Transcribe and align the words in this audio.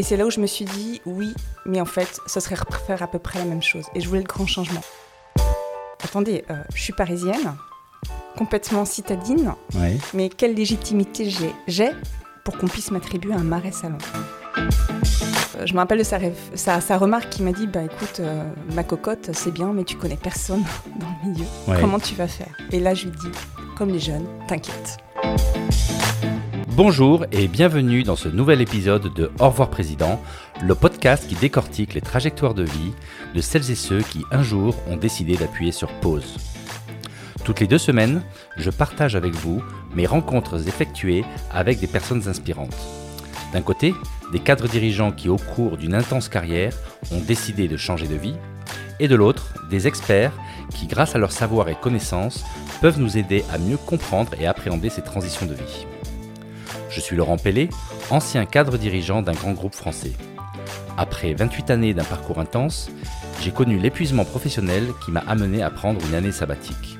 Et 0.00 0.02
c'est 0.02 0.16
là 0.16 0.24
où 0.24 0.30
je 0.30 0.40
me 0.40 0.46
suis 0.46 0.64
dit, 0.64 1.02
oui, 1.04 1.34
mais 1.66 1.78
en 1.78 1.84
fait, 1.84 2.20
ce 2.26 2.40
serait 2.40 2.56
faire 2.86 3.02
à 3.02 3.06
peu 3.06 3.18
près 3.18 3.38
la 3.38 3.44
même 3.44 3.60
chose. 3.60 3.84
Et 3.94 4.00
je 4.00 4.08
voulais 4.08 4.22
le 4.22 4.26
grand 4.26 4.46
changement. 4.46 4.80
Attendez, 6.02 6.42
euh, 6.48 6.54
je 6.74 6.82
suis 6.82 6.94
parisienne, 6.94 7.54
complètement 8.34 8.86
citadine, 8.86 9.52
mais 10.14 10.30
quelle 10.30 10.54
légitimité 10.54 11.30
j'ai 11.68 11.90
pour 12.46 12.56
qu'on 12.56 12.66
puisse 12.66 12.90
m'attribuer 12.90 13.34
un 13.34 13.42
marais 13.42 13.72
salon? 13.72 13.98
Euh, 14.56 15.66
je 15.66 15.74
me 15.74 15.78
rappelle 15.80 15.98
de 15.98 16.02
sa, 16.54 16.80
sa, 16.80 16.96
remarque 16.96 17.28
qui 17.28 17.42
m'a 17.42 17.52
dit 17.52 17.66
Bah 17.66 17.82
écoute, 17.82 18.20
euh, 18.20 18.42
ma 18.72 18.84
cocotte, 18.84 19.28
c'est 19.34 19.52
bien, 19.52 19.74
mais 19.74 19.84
tu 19.84 19.98
connais 19.98 20.16
personne 20.16 20.64
dans 20.98 21.08
le 21.22 21.30
milieu. 21.30 21.44
Comment 21.78 21.98
tu 21.98 22.14
vas 22.14 22.26
faire? 22.26 22.56
Et 22.72 22.80
là, 22.80 22.94
je 22.94 23.04
lui 23.04 23.12
dis 23.18 23.38
Comme 23.76 23.90
les 23.90 24.00
jeunes, 24.00 24.26
t'inquiète. 24.48 24.96
Bonjour 26.82 27.26
et 27.30 27.46
bienvenue 27.46 28.04
dans 28.04 28.16
ce 28.16 28.30
nouvel 28.30 28.62
épisode 28.62 29.12
de 29.12 29.30
Au 29.38 29.50
revoir 29.50 29.68
Président, 29.68 30.18
le 30.62 30.74
podcast 30.74 31.28
qui 31.28 31.34
décortique 31.34 31.92
les 31.92 32.00
trajectoires 32.00 32.54
de 32.54 32.62
vie 32.62 32.94
de 33.34 33.42
celles 33.42 33.70
et 33.70 33.74
ceux 33.74 34.00
qui 34.00 34.24
un 34.32 34.42
jour 34.42 34.74
ont 34.88 34.96
décidé 34.96 35.36
d'appuyer 35.36 35.72
sur 35.72 35.92
pause. 36.00 36.38
Toutes 37.44 37.60
les 37.60 37.66
deux 37.66 37.76
semaines, 37.76 38.22
je 38.56 38.70
partage 38.70 39.14
avec 39.14 39.34
vous 39.34 39.62
mes 39.94 40.06
rencontres 40.06 40.68
effectuées 40.68 41.22
avec 41.52 41.80
des 41.80 41.86
personnes 41.86 42.26
inspirantes. 42.26 42.78
D'un 43.52 43.60
côté, 43.60 43.94
des 44.32 44.40
cadres 44.40 44.66
dirigeants 44.66 45.12
qui 45.12 45.28
au 45.28 45.36
cours 45.36 45.76
d'une 45.76 45.94
intense 45.94 46.30
carrière 46.30 46.72
ont 47.12 47.20
décidé 47.20 47.68
de 47.68 47.76
changer 47.76 48.08
de 48.08 48.16
vie, 48.16 48.36
et 49.00 49.08
de 49.08 49.16
l'autre, 49.16 49.52
des 49.68 49.86
experts 49.86 50.32
qui 50.74 50.86
grâce 50.86 51.14
à 51.14 51.18
leur 51.18 51.32
savoir 51.32 51.68
et 51.68 51.74
connaissances 51.74 52.42
peuvent 52.80 52.98
nous 52.98 53.18
aider 53.18 53.44
à 53.52 53.58
mieux 53.58 53.76
comprendre 53.76 54.32
et 54.40 54.46
appréhender 54.46 54.88
ces 54.88 55.02
transitions 55.02 55.44
de 55.44 55.52
vie. 55.52 55.86
Je 56.90 56.98
suis 56.98 57.14
Laurent 57.14 57.36
Pellet, 57.36 57.68
ancien 58.10 58.44
cadre 58.46 58.76
dirigeant 58.76 59.22
d'un 59.22 59.32
grand 59.32 59.52
groupe 59.52 59.74
français. 59.74 60.12
Après 60.98 61.32
28 61.34 61.70
années 61.70 61.94
d'un 61.94 62.04
parcours 62.04 62.40
intense, 62.40 62.90
j'ai 63.42 63.52
connu 63.52 63.78
l'épuisement 63.78 64.24
professionnel 64.24 64.88
qui 65.04 65.12
m'a 65.12 65.20
amené 65.20 65.62
à 65.62 65.70
prendre 65.70 66.00
une 66.08 66.14
année 66.16 66.32
sabbatique. 66.32 66.98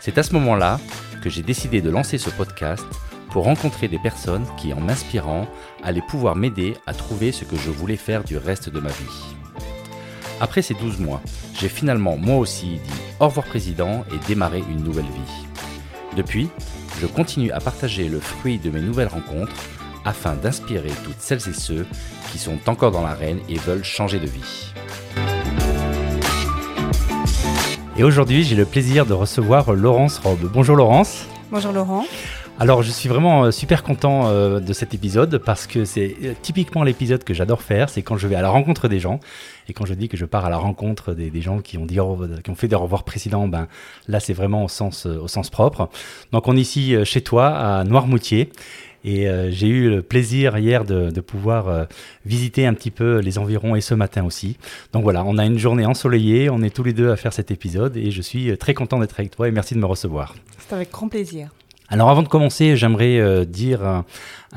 C'est 0.00 0.16
à 0.16 0.22
ce 0.22 0.32
moment-là 0.32 0.80
que 1.22 1.28
j'ai 1.28 1.42
décidé 1.42 1.82
de 1.82 1.90
lancer 1.90 2.16
ce 2.16 2.30
podcast 2.30 2.84
pour 3.30 3.44
rencontrer 3.44 3.86
des 3.86 3.98
personnes 3.98 4.46
qui, 4.56 4.72
en 4.72 4.80
m'inspirant, 4.80 5.46
allaient 5.82 6.00
pouvoir 6.00 6.34
m'aider 6.34 6.74
à 6.86 6.94
trouver 6.94 7.32
ce 7.32 7.44
que 7.44 7.56
je 7.56 7.70
voulais 7.70 7.96
faire 7.96 8.24
du 8.24 8.38
reste 8.38 8.70
de 8.70 8.80
ma 8.80 8.90
vie. 8.90 9.34
Après 10.40 10.62
ces 10.62 10.74
12 10.74 10.98
mois, 10.98 11.20
j'ai 11.54 11.68
finalement 11.68 12.16
moi 12.16 12.36
aussi 12.36 12.66
dit 12.66 13.00
au 13.20 13.26
revoir 13.26 13.46
président 13.46 14.04
et 14.12 14.26
démarré 14.26 14.64
une 14.70 14.82
nouvelle 14.82 15.04
vie. 15.04 15.46
Depuis, 16.16 16.48
je 17.02 17.08
continue 17.08 17.50
à 17.50 17.58
partager 17.58 18.08
le 18.08 18.20
fruit 18.20 18.58
de 18.58 18.70
mes 18.70 18.80
nouvelles 18.80 19.08
rencontres 19.08 19.56
afin 20.04 20.34
d'inspirer 20.34 20.92
toutes 21.02 21.18
celles 21.18 21.48
et 21.48 21.52
ceux 21.52 21.84
qui 22.30 22.38
sont 22.38 22.58
encore 22.66 22.92
dans 22.92 23.02
l'arène 23.02 23.40
et 23.48 23.56
veulent 23.56 23.82
changer 23.82 24.20
de 24.20 24.26
vie. 24.26 24.72
Et 27.96 28.04
aujourd'hui, 28.04 28.44
j'ai 28.44 28.54
le 28.54 28.66
plaisir 28.66 29.04
de 29.04 29.14
recevoir 29.14 29.72
Laurence 29.72 30.18
Robe. 30.18 30.48
Bonjour 30.52 30.76
Laurence. 30.76 31.26
Bonjour 31.50 31.72
Laurent. 31.72 32.04
Alors, 32.60 32.84
je 32.84 32.92
suis 32.92 33.08
vraiment 33.08 33.46
euh, 33.46 33.50
super 33.50 33.82
content 33.82 34.28
euh, 34.28 34.60
de 34.60 34.72
cet 34.72 34.94
épisode 34.94 35.38
parce 35.38 35.66
que 35.66 35.84
c'est 35.84 36.16
euh, 36.22 36.34
typiquement 36.40 36.84
l'épisode 36.84 37.24
que 37.24 37.34
j'adore 37.34 37.62
faire. 37.62 37.88
C'est 37.88 38.02
quand 38.02 38.16
je 38.16 38.28
vais 38.28 38.36
à 38.36 38.42
la 38.42 38.50
rencontre 38.50 38.86
des 38.86 39.00
gens. 39.00 39.18
Et 39.68 39.72
quand 39.72 39.86
je 39.86 39.94
dis 39.94 40.08
que 40.08 40.16
je 40.16 40.24
pars 40.24 40.44
à 40.44 40.50
la 40.50 40.56
rencontre 40.56 41.14
des, 41.14 41.40
gens 41.40 41.60
qui 41.60 41.78
ont, 41.78 41.86
dit, 41.86 41.98
qui 42.44 42.50
ont 42.50 42.54
fait 42.54 42.68
des 42.68 42.76
revoirs 42.76 43.04
précédents, 43.04 43.48
ben, 43.48 43.68
là, 44.08 44.20
c'est 44.20 44.32
vraiment 44.32 44.64
au 44.64 44.68
sens, 44.68 45.06
au 45.06 45.28
sens 45.28 45.50
propre. 45.50 45.88
Donc, 46.32 46.48
on 46.48 46.56
est 46.56 46.60
ici 46.60 46.94
chez 47.04 47.20
toi 47.22 47.48
à 47.48 47.84
Noirmoutier. 47.84 48.50
Et 49.04 49.26
j'ai 49.50 49.66
eu 49.66 49.90
le 49.90 50.00
plaisir 50.02 50.58
hier 50.58 50.84
de, 50.84 51.20
pouvoir 51.20 51.86
visiter 52.24 52.66
un 52.66 52.74
petit 52.74 52.92
peu 52.92 53.18
les 53.18 53.38
environs 53.38 53.74
et 53.74 53.80
ce 53.80 53.94
matin 53.94 54.24
aussi. 54.24 54.56
Donc 54.92 55.02
voilà, 55.02 55.24
on 55.24 55.38
a 55.38 55.44
une 55.44 55.58
journée 55.58 55.86
ensoleillée, 55.86 56.50
on 56.50 56.62
est 56.62 56.74
tous 56.74 56.84
les 56.84 56.92
deux 56.92 57.10
à 57.10 57.16
faire 57.16 57.32
cet 57.32 57.50
épisode 57.50 57.96
et 57.96 58.12
je 58.12 58.22
suis 58.22 58.56
très 58.58 58.74
content 58.74 59.00
d'être 59.00 59.18
avec 59.18 59.32
toi 59.32 59.48
et 59.48 59.50
merci 59.50 59.74
de 59.74 59.80
me 59.80 59.86
recevoir. 59.86 60.36
C'est 60.58 60.74
avec 60.74 60.92
grand 60.92 61.08
plaisir. 61.08 61.50
Alors 61.92 62.08
avant 62.08 62.22
de 62.22 62.28
commencer, 62.28 62.74
j'aimerais 62.74 63.18
euh, 63.18 63.44
dire 63.44 63.84
un, 63.84 64.06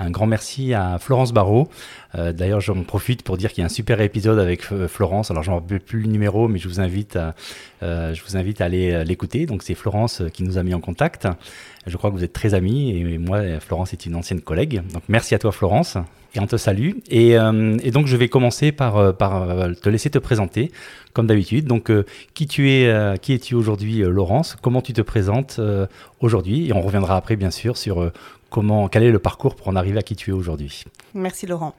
grand 0.10 0.28
merci 0.28 0.74
à 0.74 0.98
Florence 1.00 1.34
Barrault. 1.34 1.70
Euh, 2.16 2.34
d'ailleurs, 2.34 2.62
j'en 2.62 2.84
profite 2.84 3.24
pour 3.24 3.38
dire 3.38 3.52
qu'il 3.52 3.62
y 3.62 3.64
a 3.64 3.66
un 3.66 3.70
super 3.70 4.02
épisode 4.02 4.40
avec 4.40 4.72
euh, 4.72 4.88
Florence. 4.88 5.32
Alors, 5.32 5.44
je 5.44 5.52
ne 5.52 5.56
rappelle 5.56 5.80
plus 5.80 6.02
le 6.02 6.08
numéro, 6.08 6.48
mais 6.48 6.60
je 6.60 6.68
vous 6.68 6.80
invite 6.80 7.16
à, 7.16 7.34
je 7.82 8.22
vous 8.24 8.36
invite 8.36 8.62
à 8.62 8.66
aller 8.66 9.04
l'écouter. 9.04 9.46
Donc, 9.46 9.64
c'est 9.64 9.76
Florence 9.76 10.22
qui 10.34 10.44
nous 10.44 10.58
a 10.58 10.64
mis 10.64 10.74
en 10.74 10.80
contact. 10.80 11.28
Je 11.88 11.98
crois 11.98 12.10
que 12.10 12.16
vous 12.16 12.24
êtes 12.24 12.34
très 12.34 12.54
amis 12.54 12.98
et 12.98 13.18
moi, 13.18 13.42
Florence 13.60 13.94
est 13.94 14.06
une 14.06 14.16
ancienne 14.16 14.42
collègue. 14.42 14.82
Donc, 14.92 15.04
merci 15.08 15.36
à 15.36 15.40
toi, 15.40 15.52
Florence. 15.52 15.98
Et 16.34 16.40
on 16.40 16.48
te 16.48 16.58
salue. 16.58 16.92
Et, 17.10 17.34
et 17.34 17.92
donc, 17.92 18.08
je 18.08 18.18
vais 18.18 18.28
commencer 18.28 18.72
par, 18.72 19.16
par 19.16 19.48
te 19.82 19.88
laisser 19.88 20.10
te 20.10 20.18
présenter, 20.18 20.72
comme 21.14 21.28
d'habitude. 21.28 21.66
Donc, 21.66 21.92
qui 22.34 22.48
tu 22.48 22.72
es, 22.72 23.20
qui 23.22 23.34
es-tu 23.34 23.54
aujourd'hui, 23.54 24.00
Laurence? 24.00 24.58
Comment 24.62 24.82
tu 24.82 24.94
te 24.94 25.02
présentes 25.02 25.62
aujourd'hui? 26.20 26.68
Et 26.68 26.74
on 26.74 26.82
reviendra 26.82 27.16
après, 27.16 27.36
bien 27.36 27.52
sûr, 27.52 27.78
sur 27.78 28.12
comment, 28.50 28.88
quel 28.88 29.04
est 29.04 29.12
le 29.12 29.20
parcours 29.20 29.56
pour 29.56 29.68
en 29.68 29.76
arriver 29.76 30.00
à 30.00 30.02
qui 30.02 30.16
tu 30.16 30.32
es 30.32 30.34
aujourd'hui. 30.34 30.84
Merci, 31.14 31.48
Laurent. 31.48 31.76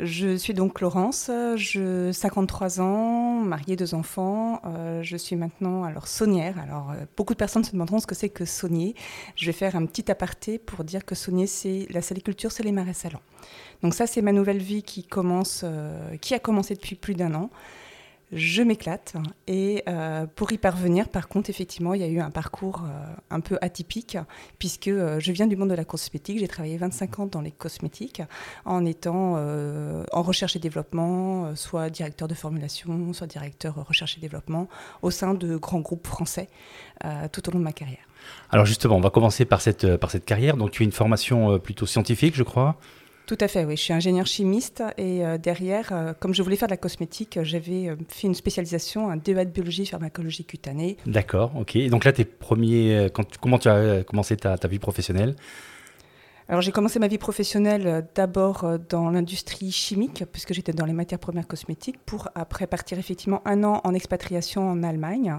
Je 0.00 0.36
suis 0.36 0.54
donc 0.54 0.80
Laurence, 0.80 1.30
je 1.54 2.10
53 2.10 2.80
ans, 2.80 3.40
mariée, 3.42 3.76
deux 3.76 3.94
enfants. 3.94 4.60
Euh, 4.66 5.04
je 5.04 5.16
suis 5.16 5.36
maintenant 5.36 5.84
alors 5.84 6.08
saunière. 6.08 6.58
Alors 6.58 6.90
euh, 6.90 7.04
beaucoup 7.16 7.32
de 7.32 7.38
personnes 7.38 7.62
se 7.62 7.70
demanderont 7.70 8.00
ce 8.00 8.06
que 8.08 8.16
c'est 8.16 8.28
que 8.28 8.44
saunier. 8.44 8.96
Je 9.36 9.46
vais 9.46 9.52
faire 9.52 9.76
un 9.76 9.86
petit 9.86 10.10
aparté 10.10 10.58
pour 10.58 10.82
dire 10.82 11.04
que 11.04 11.14
saunier 11.14 11.46
c'est 11.46 11.86
la 11.90 12.02
saliculture, 12.02 12.50
c'est 12.50 12.64
les 12.64 12.72
marais 12.72 12.92
salants. 12.92 13.22
Donc 13.82 13.94
ça 13.94 14.08
c'est 14.08 14.20
ma 14.20 14.32
nouvelle 14.32 14.58
vie 14.58 14.82
qui 14.82 15.04
commence, 15.04 15.60
euh, 15.62 16.16
qui 16.16 16.34
a 16.34 16.40
commencé 16.40 16.74
depuis 16.74 16.96
plus 16.96 17.14
d'un 17.14 17.32
an 17.32 17.50
je 18.34 18.62
m'éclate. 18.62 19.14
Et 19.46 19.82
euh, 19.88 20.26
pour 20.34 20.52
y 20.52 20.58
parvenir, 20.58 21.08
par 21.08 21.28
contre, 21.28 21.50
effectivement, 21.50 21.94
il 21.94 22.00
y 22.00 22.04
a 22.04 22.08
eu 22.08 22.20
un 22.20 22.30
parcours 22.30 22.82
euh, 22.84 23.06
un 23.30 23.40
peu 23.40 23.56
atypique, 23.60 24.18
puisque 24.58 24.88
euh, 24.88 25.20
je 25.20 25.32
viens 25.32 25.46
du 25.46 25.56
monde 25.56 25.70
de 25.70 25.74
la 25.74 25.84
cosmétique. 25.84 26.40
J'ai 26.40 26.48
travaillé 26.48 26.76
25 26.76 27.20
ans 27.20 27.26
dans 27.26 27.40
les 27.40 27.52
cosmétiques, 27.52 28.22
en 28.64 28.84
étant 28.84 29.14
en 29.34 30.22
recherche 30.22 30.56
et 30.56 30.58
développement, 30.58 31.54
soit 31.54 31.90
directeur 31.90 32.28
de 32.28 32.34
formulation, 32.34 33.12
soit 33.12 33.26
directeur 33.26 33.74
recherche 33.86 34.16
et 34.18 34.20
développement, 34.20 34.68
au 35.02 35.10
sein 35.10 35.34
de 35.34 35.56
grands 35.56 35.80
groupes 35.80 36.06
français, 36.06 36.48
tout 37.32 37.48
au 37.48 37.52
long 37.52 37.58
de 37.58 37.64
ma 37.64 37.72
carrière. 37.72 38.06
Alors 38.50 38.66
justement, 38.66 38.96
on 38.96 39.00
va 39.00 39.10
commencer 39.10 39.44
par 39.44 39.60
cette, 39.60 39.96
par 39.96 40.10
cette 40.10 40.24
carrière. 40.24 40.56
Donc 40.56 40.72
tu 40.72 40.82
as 40.82 40.84
une 40.84 40.92
formation 40.92 41.58
plutôt 41.58 41.86
scientifique, 41.86 42.34
je 42.34 42.42
crois 42.42 42.76
tout 43.26 43.38
à 43.40 43.48
fait, 43.48 43.64
oui. 43.64 43.76
Je 43.76 43.82
suis 43.82 43.92
ingénieur 43.92 44.26
chimiste 44.26 44.82
et 44.98 45.24
euh, 45.24 45.38
derrière, 45.38 45.88
euh, 45.92 46.12
comme 46.18 46.34
je 46.34 46.42
voulais 46.42 46.56
faire 46.56 46.68
de 46.68 46.72
la 46.72 46.78
cosmétique, 46.78 47.38
j'avais 47.42 47.88
euh, 47.88 47.96
fait 48.08 48.26
une 48.26 48.34
spécialisation, 48.34 49.08
un 49.10 49.16
DEA 49.16 49.44
de 49.44 49.50
biologie 49.50 49.86
pharmacologie 49.86 50.44
cutanée. 50.44 50.98
D'accord, 51.06 51.52
ok. 51.56 51.78
Donc 51.88 52.04
là, 52.04 52.12
tes 52.12 52.24
premiers, 52.24 53.08
comment 53.40 53.58
tu 53.58 53.68
as 53.68 54.04
commencé 54.04 54.36
ta 54.36 54.56
vie 54.68 54.78
professionnelle? 54.78 55.36
Alors 56.46 56.60
j'ai 56.60 56.72
commencé 56.72 56.98
ma 56.98 57.08
vie 57.08 57.16
professionnelle 57.16 57.86
euh, 57.86 58.02
d'abord 58.14 58.64
euh, 58.64 58.76
dans 58.90 59.10
l'industrie 59.10 59.72
chimique, 59.72 60.24
puisque 60.30 60.52
j'étais 60.52 60.72
dans 60.72 60.84
les 60.84 60.92
matières 60.92 61.18
premières 61.18 61.46
cosmétiques, 61.46 61.98
pour 62.04 62.28
après 62.34 62.66
partir 62.66 62.98
effectivement 62.98 63.40
un 63.46 63.64
an 63.64 63.80
en 63.84 63.94
expatriation 63.94 64.68
en 64.68 64.82
Allemagne, 64.82 65.38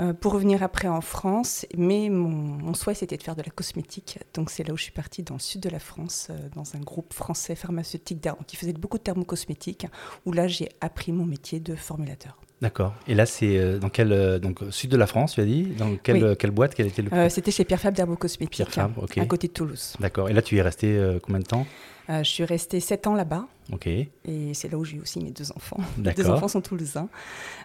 euh, 0.00 0.12
pour 0.12 0.32
revenir 0.32 0.62
après 0.62 0.86
en 0.86 1.00
France. 1.00 1.66
Mais 1.76 2.08
mon, 2.10 2.74
souhait 2.74 2.94
c'était 2.94 3.16
de 3.16 3.22
faire 3.22 3.34
de 3.34 3.42
la 3.42 3.50
cosmétique, 3.50 4.18
donc 4.34 4.50
c'est 4.50 4.62
là 4.62 4.72
où 4.72 4.76
je 4.76 4.84
suis 4.84 4.92
partie 4.92 5.22
dans 5.22 5.34
le 5.34 5.40
sud 5.40 5.62
de 5.62 5.70
la 5.70 5.78
France, 5.80 6.28
dans 6.54 6.76
un 6.76 6.80
groupe 6.80 7.12
français 7.12 7.54
pharmaceutique 7.54 8.28
qui 8.46 8.56
faisait 8.56 8.72
beaucoup 8.72 8.98
de 8.98 9.02
thermocosmétiques, 9.02 9.86
où 10.26 10.32
là 10.32 10.46
j'ai 10.46 10.68
appris 10.80 11.12
mon 11.12 11.24
métier 11.24 11.58
de 11.58 11.74
formulateur. 11.74 12.38
D'accord. 12.62 12.94
Et 13.06 13.14
là, 13.14 13.26
c'est 13.26 13.58
euh, 13.58 13.78
dans 13.78 13.90
quel 13.90 14.12
euh, 14.12 14.38
donc 14.38 14.60
sud 14.70 14.90
de 14.90 14.96
la 14.96 15.06
France, 15.06 15.34
tu 15.34 15.40
as 15.40 15.44
dit? 15.44 15.64
Dans 15.78 15.94
quelle, 15.96 16.24
euh, 16.24 16.34
quelle 16.34 16.52
boîte? 16.52 16.74
Quel 16.74 16.86
était 16.86 17.02
le... 17.02 17.28
C'était 17.28 17.50
chez 17.50 17.64
Pierre 17.64 17.80
Fabre 17.80 17.96
d'Herbocosmétique, 17.96 18.50
Pierre 18.50 18.70
Fabre, 18.70 19.06
à 19.16 19.26
côté 19.26 19.48
de 19.48 19.52
Toulouse. 19.52 19.94
D'accord. 20.00 20.30
Et 20.30 20.32
là, 20.32 20.40
tu 20.40 20.56
es 20.56 20.62
resté 20.62 20.98
combien 21.22 21.40
de 21.40 21.44
temps? 21.44 21.66
Je 22.08 22.22
suis 22.22 22.44
resté 22.44 22.78
7 22.80 23.08
ans 23.08 23.14
là-bas. 23.14 23.46
Ok. 23.72 23.88
Et 23.88 24.08
c'est 24.54 24.70
là 24.70 24.78
où 24.78 24.84
j'ai 24.84 25.00
aussi 25.00 25.18
mes 25.18 25.32
deux 25.32 25.50
enfants. 25.50 25.80
Mes 25.98 26.12
deux 26.12 26.30
enfants 26.30 26.48
sont 26.48 26.60
toulousains. 26.60 27.08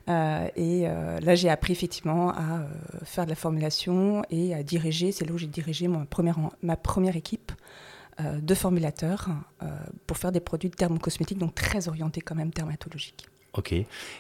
et 0.08 0.88
là, 1.22 1.36
j'ai 1.36 1.50
appris 1.50 1.72
effectivement 1.72 2.32
à 2.32 2.66
faire 3.04 3.26
de 3.26 3.30
la 3.30 3.36
formulation 3.36 4.24
et 4.30 4.54
à 4.54 4.64
diriger. 4.64 5.12
C'est 5.12 5.26
là 5.26 5.32
où 5.32 5.38
j'ai 5.38 5.48
dirigé 5.48 5.88
mon 5.88 6.06
première, 6.06 6.38
ma 6.64 6.76
première 6.76 7.16
équipe 7.16 7.52
de 8.20 8.56
formulateurs 8.56 9.30
pour 10.06 10.18
faire 10.18 10.32
des 10.32 10.42
produits 10.42 10.70
thermocosmétiques, 10.70 11.38
donc 11.38 11.56
très 11.56 11.88
orientés 11.88 12.22
quand 12.22 12.36
même 12.36 12.50
dermatologiques. 12.50 13.28
Ok. 13.58 13.74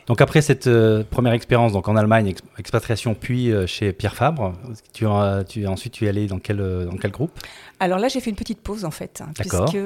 Donc 0.07 0.19
après 0.19 0.41
cette 0.41 0.67
euh, 0.67 1.03
première 1.09 1.31
expérience, 1.31 1.71
donc 1.71 1.87
en 1.87 1.95
Allemagne, 1.95 2.35
expatriation, 2.57 3.15
puis 3.15 3.49
euh, 3.49 3.65
chez 3.65 3.93
Pierre 3.93 4.13
Fabre, 4.13 4.53
tu, 4.91 5.05
tu, 5.47 5.67
ensuite 5.67 5.93
tu 5.93 6.05
es 6.05 6.09
allé 6.09 6.27
dans 6.27 6.39
quel, 6.39 6.59
euh, 6.59 6.83
dans 6.83 6.97
quel 6.97 7.11
groupe? 7.11 7.31
Alors 7.79 7.97
là, 7.97 8.09
j'ai 8.09 8.19
fait 8.19 8.29
une 8.29 8.35
petite 8.35 8.59
pause 8.59 8.83
en 8.83 8.91
fait, 8.91 9.21
hein, 9.21 9.31
puisque 9.33 9.77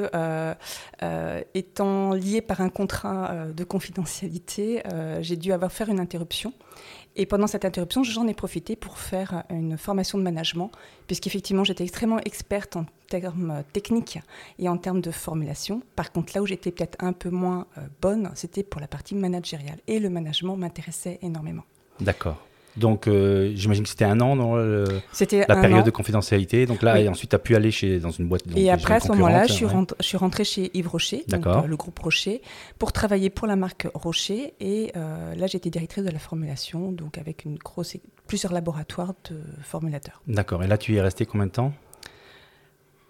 étant 1.53 2.13
lié 2.13 2.41
par 2.41 2.61
un 2.61 2.69
contrat 2.69 3.35
de 3.55 3.63
confidentialité, 3.63 4.81
j'ai 5.21 5.37
dû 5.37 5.51
avoir 5.51 5.71
faire 5.71 5.89
une 5.89 5.99
interruption. 5.99 6.51
Et 7.15 7.25
pendant 7.25 7.47
cette 7.47 7.63
interruption, 7.63 8.03
j'en 8.03 8.27
ai 8.27 8.33
profité 8.33 8.75
pour 8.75 8.97
faire 8.97 9.43
une 9.49 9.77
formation 9.77 10.17
de 10.17 10.23
management, 10.23 10.71
puisqu'effectivement, 11.07 11.63
j'étais 11.63 11.83
extrêmement 11.83 12.19
experte 12.19 12.75
en 12.75 12.85
termes 13.07 13.63
techniques 13.71 14.19
et 14.59 14.67
en 14.67 14.77
termes 14.77 15.01
de 15.01 15.11
formulation. 15.11 15.81
Par 15.95 16.11
contre, 16.11 16.33
là 16.35 16.41
où 16.41 16.45
j'étais 16.45 16.71
peut-être 16.71 16.97
un 17.03 17.13
peu 17.13 17.29
moins 17.29 17.67
euh, 17.77 17.81
bonne, 18.01 18.31
c'était 18.35 18.63
pour 18.63 18.81
la 18.81 18.87
partie 18.87 19.15
managériale. 19.15 19.79
Et 19.87 19.99
le 19.99 20.09
management 20.09 20.57
m'intéressait 20.57 21.19
énormément. 21.21 21.63
D'accord. 22.01 22.37
Donc, 22.77 23.07
euh, 23.07 23.51
j'imagine 23.55 23.83
que 23.83 23.89
c'était 23.89 24.05
un 24.05 24.19
an 24.19 24.35
dans 24.35 24.55
le, 24.55 24.83
la 25.31 25.55
période 25.55 25.79
an. 25.79 25.83
de 25.83 25.91
confidentialité. 25.91 26.65
Donc 26.65 26.81
là, 26.81 26.95
Oui. 26.95 27.01
et 27.01 27.09
ensuite, 27.09 27.29
tu 27.29 27.35
as 27.35 27.39
pu 27.39 27.55
aller 27.55 27.71
chez, 27.71 27.99
dans 27.99 28.11
une 28.11 28.27
boîte. 28.27 28.47
donc, 28.47 28.57
Et 28.57 28.69
après, 28.69 28.95
à 28.95 28.99
ce 28.99 29.07
moment-là, 29.09 29.47
je 29.47 29.53
suis, 29.53 29.65
rentrée, 29.65 30.43
je 30.43 30.49
chez 30.49 30.71
Yves 30.77 30.87
Rocher, 30.89 31.23
donc, 31.27 31.47
euh, 31.47 31.61
le 31.61 31.75
groupe 31.77 31.97
Rocher, 31.99 32.41
pour 32.77 32.91
travailler 32.91 33.29
pour 33.29 33.47
la 33.47 33.55
marque 33.55 33.87
Rocher. 33.93 34.53
Et 34.59 34.91
euh, 34.95 35.35
là, 35.35 35.47
j'étais 35.47 35.69
directrice 35.69 36.03
de 36.03 36.09
la 36.11 36.19
formulation, 36.19 36.91
donc 36.91 37.17
avec 37.17 37.45
une 37.45 37.55
grosse, 37.57 37.95
plusieurs 38.27 38.51
laboratoires 38.51 39.13
de 39.29 39.39
formulateurs. 39.63 40.21
D'accord. 40.27 40.63
Et 40.63 40.67
là, 40.67 40.77
tu 40.77 40.93
y 40.93 40.97
es 40.97 41.01
resté 41.01 41.25
combien 41.25 41.47
de 41.47 41.51
temps? 41.51 41.73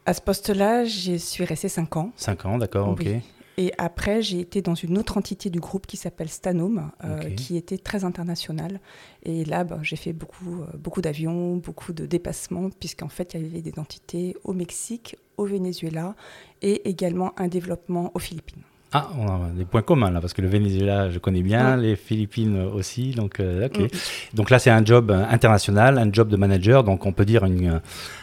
À 0.05 0.13
ce 0.13 0.21
poste-là, 0.21 0.85
j'y 0.85 1.19
suis 1.19 1.45
restée 1.45 1.69
5 1.69 1.97
ans. 1.97 2.11
5 2.15 2.45
ans, 2.45 2.57
d'accord, 2.59 2.89
ok. 2.89 3.07
Et 3.57 3.71
après, 3.77 4.21
j'ai 4.21 4.39
été 4.39 4.61
dans 4.61 4.75
une 4.75 4.97
autre 4.97 5.17
entité 5.17 5.49
du 5.49 5.59
groupe 5.59 5.87
qui 5.87 5.95
s'appelle 5.95 6.29
Stanome, 6.29 6.91
euh, 7.03 7.29
qui 7.31 7.55
était 7.55 7.77
très 7.77 8.03
internationale. 8.03 8.81
Et 9.23 9.45
là, 9.45 9.63
ben, 9.63 9.79
j'ai 9.81 9.95
fait 9.95 10.13
beaucoup, 10.13 10.61
euh, 10.61 10.77
beaucoup 10.77 11.01
d'avions, 11.01 11.55
beaucoup 11.55 11.93
de 11.93 12.05
dépassements, 12.05 12.69
puisqu'en 12.69 13.07
fait, 13.07 13.33
il 13.33 13.43
y 13.43 13.45
avait 13.45 13.61
des 13.61 13.79
entités 13.79 14.35
au 14.43 14.53
Mexique, 14.53 15.15
au 15.37 15.45
Venezuela 15.45 16.15
et 16.61 16.89
également 16.89 17.33
un 17.39 17.47
développement 17.47 18.11
aux 18.13 18.19
Philippines. 18.19 18.63
Ah, 18.97 19.09
on 19.19 19.27
a 19.27 19.49
des 19.49 19.65
points 19.65 19.81
communs 19.81 20.09
là, 20.09 20.21
parce 20.21 20.33
que 20.33 20.41
le 20.41 20.47
Venezuela, 20.47 21.09
je 21.09 21.19
connais 21.19 21.41
bien, 21.41 21.75
les 21.75 21.97
Philippines 21.97 22.61
aussi. 22.73 23.11
Donc, 23.11 23.41
euh. 23.41 23.67
Mm. 23.67 23.87
Donc 24.35 24.49
là, 24.49 24.57
c'est 24.57 24.69
un 24.69 24.85
job 24.85 25.11
euh, 25.11 25.25
international, 25.29 25.97
un 25.97 26.09
job 26.13 26.29
de 26.29 26.37
manager. 26.37 26.85
Donc, 26.85 27.05
on 27.05 27.11
peut 27.11 27.25
dire 27.25 27.43
une, 27.43 27.67
euh, 27.73 27.79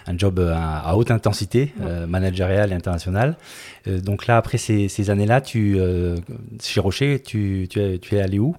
un 0.06 0.16
job 0.16 0.38
euh, 0.38 0.54
à, 0.54 0.88
à 0.88 0.94
haute 0.96 1.10
intensité, 1.10 1.74
Ouais. 1.78 1.86
euh, 1.86 2.06
managérial 2.06 2.72
et 2.72 2.74
international. 2.74 3.36
Euh, 3.86 4.00
donc 4.00 4.26
là, 4.26 4.38
après 4.38 4.56
ces, 4.56 4.88
ces 4.88 5.10
années-là, 5.10 5.42
tu, 5.42 5.78
chez 6.62 6.80
Rocher, 6.80 7.20
tu, 7.20 7.66
tu, 7.68 7.78
es, 7.78 7.98
tu 7.98 8.16
es 8.16 8.20
allé 8.22 8.38
où? 8.38 8.56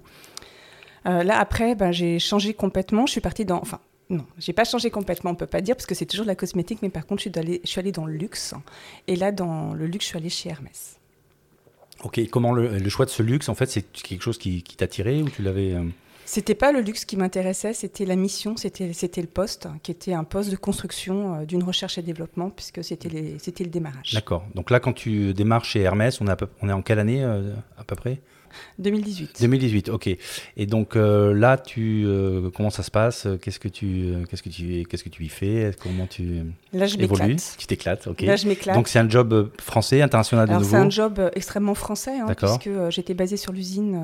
Là, 1.04 1.38
après, 1.38 1.74
ben, 1.74 1.90
j'ai 1.90 2.18
changé 2.20 2.54
complètement. 2.54 3.06
Je 3.06 3.12
suis 3.12 3.20
partie 3.20 3.44
dans. 3.44 3.60
Enfin, 3.60 3.80
non, 4.08 4.24
j'ai 4.38 4.52
pas 4.52 4.64
changé 4.64 4.90
complètement, 4.90 5.30
on 5.32 5.34
peut 5.34 5.46
pas 5.46 5.60
dire, 5.62 5.74
parce 5.76 5.86
que 5.86 5.94
c'est 5.94 6.06
toujours 6.06 6.24
de 6.26 6.30
la 6.30 6.36
cosmétique, 6.36 6.78
mais 6.82 6.90
par 6.90 7.06
contre, 7.06 7.22
je 7.22 7.28
suis, 7.30 7.38
allée, 7.38 7.60
je 7.64 7.68
suis 7.70 7.80
allée 7.80 7.92
dans 7.92 8.06
le 8.06 8.14
luxe. 8.14 8.54
Et 9.08 9.16
là, 9.16 9.32
dans 9.32 9.74
le 9.74 9.86
luxe, 9.86 10.04
je 10.04 10.08
suis 10.10 10.18
allée 10.18 10.28
chez 10.30 10.50
Hermès. 10.50 10.98
Ok, 12.04 12.20
comment 12.30 12.52
le, 12.52 12.78
le 12.78 12.88
choix 12.90 13.06
de 13.06 13.10
ce 13.10 13.22
luxe, 13.22 13.48
en 13.48 13.54
fait, 13.54 13.66
c'est 13.66 13.82
quelque 13.92 14.22
chose 14.22 14.38
qui, 14.38 14.62
qui 14.62 14.76
t'attirait 14.76 15.22
ou 15.22 15.28
tu 15.28 15.42
l'avais 15.42 15.72
euh, 15.72 15.82
C'était 16.26 16.54
pas 16.54 16.70
le 16.70 16.80
luxe 16.80 17.04
qui 17.04 17.16
m'intéressait, 17.16 17.72
c'était 17.72 18.04
la 18.04 18.14
mission, 18.16 18.56
c'était 18.56 18.86
le 19.20 19.26
poste, 19.26 19.68
qui 19.82 19.90
était 19.90 20.12
un 20.12 20.24
poste 20.24 20.50
de 20.50 20.56
construction 20.56 21.34
euh, 21.40 21.44
d'une 21.44 21.62
recherche 21.62 21.96
et 21.98 22.02
développement, 22.02 22.50
puisque 22.50 22.84
c'était 22.84 23.08
le 23.08 23.70
démarrage. 23.70 24.12
D'accord. 24.12 24.44
Donc 24.54 24.70
là, 24.70 24.80
quand 24.80 24.92
tu 24.92 25.32
démarres 25.34 25.64
chez 25.64 25.80
Hermès, 25.80 26.20
on 26.20 26.26
est, 26.26 26.30
à 26.30 26.36
peu- 26.36 26.48
on 26.62 26.68
est 26.68 26.72
en 26.72 26.82
quelle 26.82 26.98
année 26.98 27.24
euh, 27.24 27.54
à 27.78 27.84
peu 27.84 27.96
près? 27.96 28.20
2018. 28.78 29.38
2018, 29.40 29.88
ok. 29.88 30.16
Et 30.56 30.66
donc 30.66 30.96
euh, 30.96 31.32
là, 31.32 31.56
tu, 31.58 32.04
euh, 32.06 32.50
comment 32.50 32.70
ça 32.70 32.82
se 32.82 32.90
passe? 32.90 33.26
Qu'est-ce 33.40 33.60
que 33.60 33.68
tu, 33.68 33.86
euh, 34.06 34.24
qu'est-ce 34.28 34.42
que 34.42 34.48
tu, 34.48 34.84
qu'est-ce 34.88 35.04
que 35.04 35.08
tu 35.08 35.24
y 35.24 35.28
fais? 35.28 35.70
Comment 35.82 36.06
tu 36.06 36.42
Là, 36.72 36.86
je 36.86 36.98
évolues? 36.98 37.36
Tu 37.58 37.66
t'éclates, 37.66 38.06
ok. 38.06 38.22
Là, 38.22 38.36
je 38.36 38.48
m'éclate. 38.48 38.76
donc 38.76 38.88
c'est 38.88 38.98
un 38.98 39.08
job 39.08 39.50
français, 39.60 40.02
international 40.02 40.46
de 40.46 40.52
Alors, 40.52 40.64
c'est 40.64 40.72
nouveau. 40.72 40.86
un 40.86 40.90
job 40.90 41.30
extrêmement 41.34 41.74
français, 41.74 42.18
hein, 42.18 42.26
D'accord. 42.26 42.58
puisque 42.58 42.90
j'étais 42.90 43.14
basée 43.14 43.36
sur 43.36 43.52
l'usine 43.52 44.00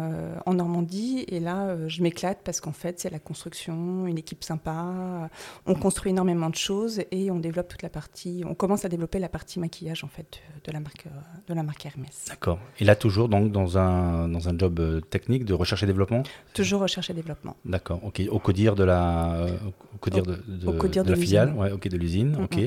en 0.47 0.55
Normandie, 0.55 1.25
et 1.29 1.41
là, 1.41 1.77
je 1.89 2.03
m'éclate 2.03 2.39
parce 2.45 2.61
qu'en 2.61 2.73
fait, 2.73 3.01
c'est 3.01 3.11
la 3.11 3.19
construction, 3.19 4.07
une 4.07 4.19
équipe 4.19 4.45
sympa, 4.45 5.31
on 5.67 5.75
construit 5.75 6.11
énormément 6.11 6.51
de 6.51 6.55
choses, 6.57 7.01
et 7.11 7.31
on 7.31 7.39
développe 7.39 7.69
toute 7.69 7.83
la 7.83 7.89
partie, 7.89 8.43
on 8.47 8.55
commence 8.55 8.85
à 8.85 8.89
développer 8.89 9.19
la 9.19 9.29
partie 9.29 9.59
maquillage, 9.59 10.05
en 10.05 10.09
fait, 10.09 10.41
de 10.65 10.73
la 10.73 10.81
marque, 10.81 11.07
de 11.49 11.55
la 11.55 11.63
marque 11.63 11.87
Hermès. 11.87 12.27
D'accord. 12.29 12.59
Et 12.79 12.85
là 12.85 12.95
toujours 12.97 13.29
donc 13.29 13.51
dans 13.51 13.79
un 13.79 14.29
dans 14.29 14.40
un 14.49 14.57
job 14.59 14.79
euh, 14.81 15.01
technique 15.01 15.45
de 15.45 15.55
recherche 15.55 15.83
et 15.83 15.87
développement? 15.87 16.23
Toujours 16.55 16.81
recherche 16.81 17.11
et 17.11 17.15
développement. 17.15 17.57
D'accord. 17.65 18.01
Ok. 18.05 18.23
Au 18.31 18.39
codir 18.39 18.75
de 18.75 18.85
la, 18.85 19.35
euh, 19.35 19.49
au 19.95 19.99
codir 19.99 20.23
de, 20.23 20.39
de- 20.47 20.67
au 20.69 20.73
codir 20.73 21.03
de 21.05 21.09
de 21.11 21.15
la 21.15 21.21
filiale. 21.21 21.53
Ouais. 21.57 21.73
Ok. 21.73 21.89
De 21.89 21.97
l'usine. 21.97 22.37
Ok. 22.43 22.59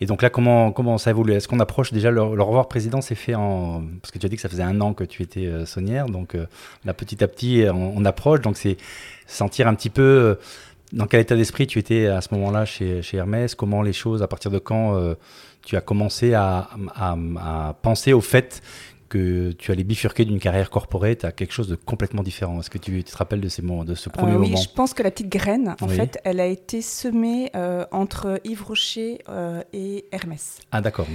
Et 0.00 0.06
donc 0.06 0.22
là, 0.22 0.28
comment 0.28 0.72
comment 0.72 0.98
ça 0.98 1.10
évolue? 1.10 1.32
Est-ce 1.34 1.46
qu'on 1.46 1.60
approche 1.60 1.92
déjà 1.92 2.10
le, 2.10 2.34
le 2.34 2.42
revoir 2.42 2.66
président 2.68 3.00
s'est 3.00 3.14
fait 3.14 3.34
en 3.36 3.82
parce 4.02 4.10
que 4.10 4.18
tu 4.18 4.26
as 4.26 4.28
dit 4.28 4.34
que 4.36 4.42
ça 4.42 4.48
faisait 4.48 4.62
un 4.64 4.80
an 4.80 4.92
que 4.92 5.04
tu 5.04 5.22
étais 5.22 5.46
euh, 5.46 5.66
saunière, 5.66 6.06
donc 6.06 6.34
euh, 6.34 6.46
là 6.84 6.92
petit 6.94 7.22
à 7.22 7.28
petit 7.28 7.64
on, 7.72 7.96
on 7.96 8.04
approche, 8.04 8.40
donc 8.40 8.56
c'est 8.56 8.76
sentir 9.28 9.68
un 9.68 9.74
petit 9.74 9.90
peu 9.90 10.02
euh, 10.02 10.34
dans 10.92 11.06
quel 11.06 11.20
état 11.20 11.36
d'esprit 11.36 11.68
tu 11.68 11.78
étais 11.78 12.06
à 12.08 12.20
ce 12.20 12.34
moment-là 12.34 12.64
chez, 12.64 13.02
chez 13.02 13.18
Hermès, 13.18 13.54
comment 13.54 13.82
les 13.82 13.92
choses, 13.92 14.20
à 14.22 14.26
partir 14.26 14.50
de 14.50 14.58
quand 14.58 14.96
tu 15.62 15.76
as 15.76 15.80
commencé 15.80 16.34
à, 16.34 16.68
à- 16.94 17.16
à 17.38 17.74
penser 17.80 18.12
au 18.12 18.20
fait 18.20 18.62
que 19.14 19.52
tu 19.52 19.70
allais 19.70 19.84
bifurquer 19.84 20.24
d'une 20.24 20.40
carrière 20.40 20.70
corporate 20.70 21.24
à 21.24 21.30
quelque 21.30 21.52
chose 21.52 21.68
de 21.68 21.76
complètement 21.76 22.24
différent. 22.24 22.58
Est-ce 22.58 22.68
que 22.70 22.78
tu, 22.78 23.04
tu 23.04 23.12
te 23.12 23.16
rappelles 23.16 23.40
de, 23.40 23.48
ces 23.48 23.62
moments, 23.62 23.84
de 23.84 23.94
ce 23.94 24.08
premier 24.08 24.32
Euh, 24.32 24.38
oui, 24.38 24.50
moment 24.50 24.60
je 24.60 24.68
pense 24.70 24.92
que 24.92 25.04
la 25.04 25.12
petite 25.12 25.28
graine, 25.28 25.76
en 25.80 25.86
Oui. 25.88 25.94
fait, 25.94 26.18
elle 26.24 26.40
a 26.40 26.46
été 26.46 26.82
semée 26.82 27.50
euh, 27.54 27.86
entre 27.92 28.40
Yves 28.42 28.64
Rocher 28.64 29.18
euh, 29.28 29.62
et 29.72 30.06
Hermès. 30.10 30.58
Ah 30.72 30.80
d'accord. 30.80 31.06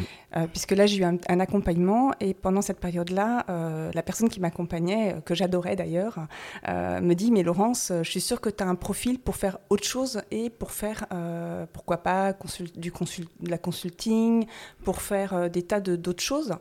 Puisque 0.53 0.73
là, 0.73 0.85
j'ai 0.85 0.97
eu 0.97 1.03
un, 1.03 1.17
un 1.27 1.39
accompagnement 1.39 2.11
et 2.19 2.35
pendant 2.35 2.61
cette 2.61 2.79
période-là, 2.79 3.45
la 3.91 4.03
personne 4.03 4.29
qui 4.29 4.39
m'accompagnait, 4.39 5.15
que 5.25 5.33
j'adorais 5.33 5.75
d'ailleurs, 5.75 6.19
me 6.67 7.13
dit, 7.15 7.31
mais 7.31 7.41
Laurence, 7.41 7.91
je 8.03 8.09
suis 8.09 8.21
sûre 8.21 8.39
que 8.39 8.51
tu 8.51 8.63
as 8.63 8.67
un 8.67 8.75
profil 8.75 9.17
pour 9.17 9.35
faire 9.37 9.57
autre 9.71 9.85
chose 9.85 10.21
et 10.29 10.51
pour 10.51 10.69
faire, 10.71 11.07
pourquoi 11.73 11.97
pas, 12.03 12.33
consul- 12.33 12.71
du 12.77 12.91
consul- 12.91 13.25
de 13.39 13.49
la 13.49 13.57
consulting, 13.57 14.45
pour 14.83 15.01
faire 15.01 15.49
des 15.49 15.63
tas 15.63 15.79
de- 15.79 15.95
d'autres 15.95 16.21
choses. 16.23 16.53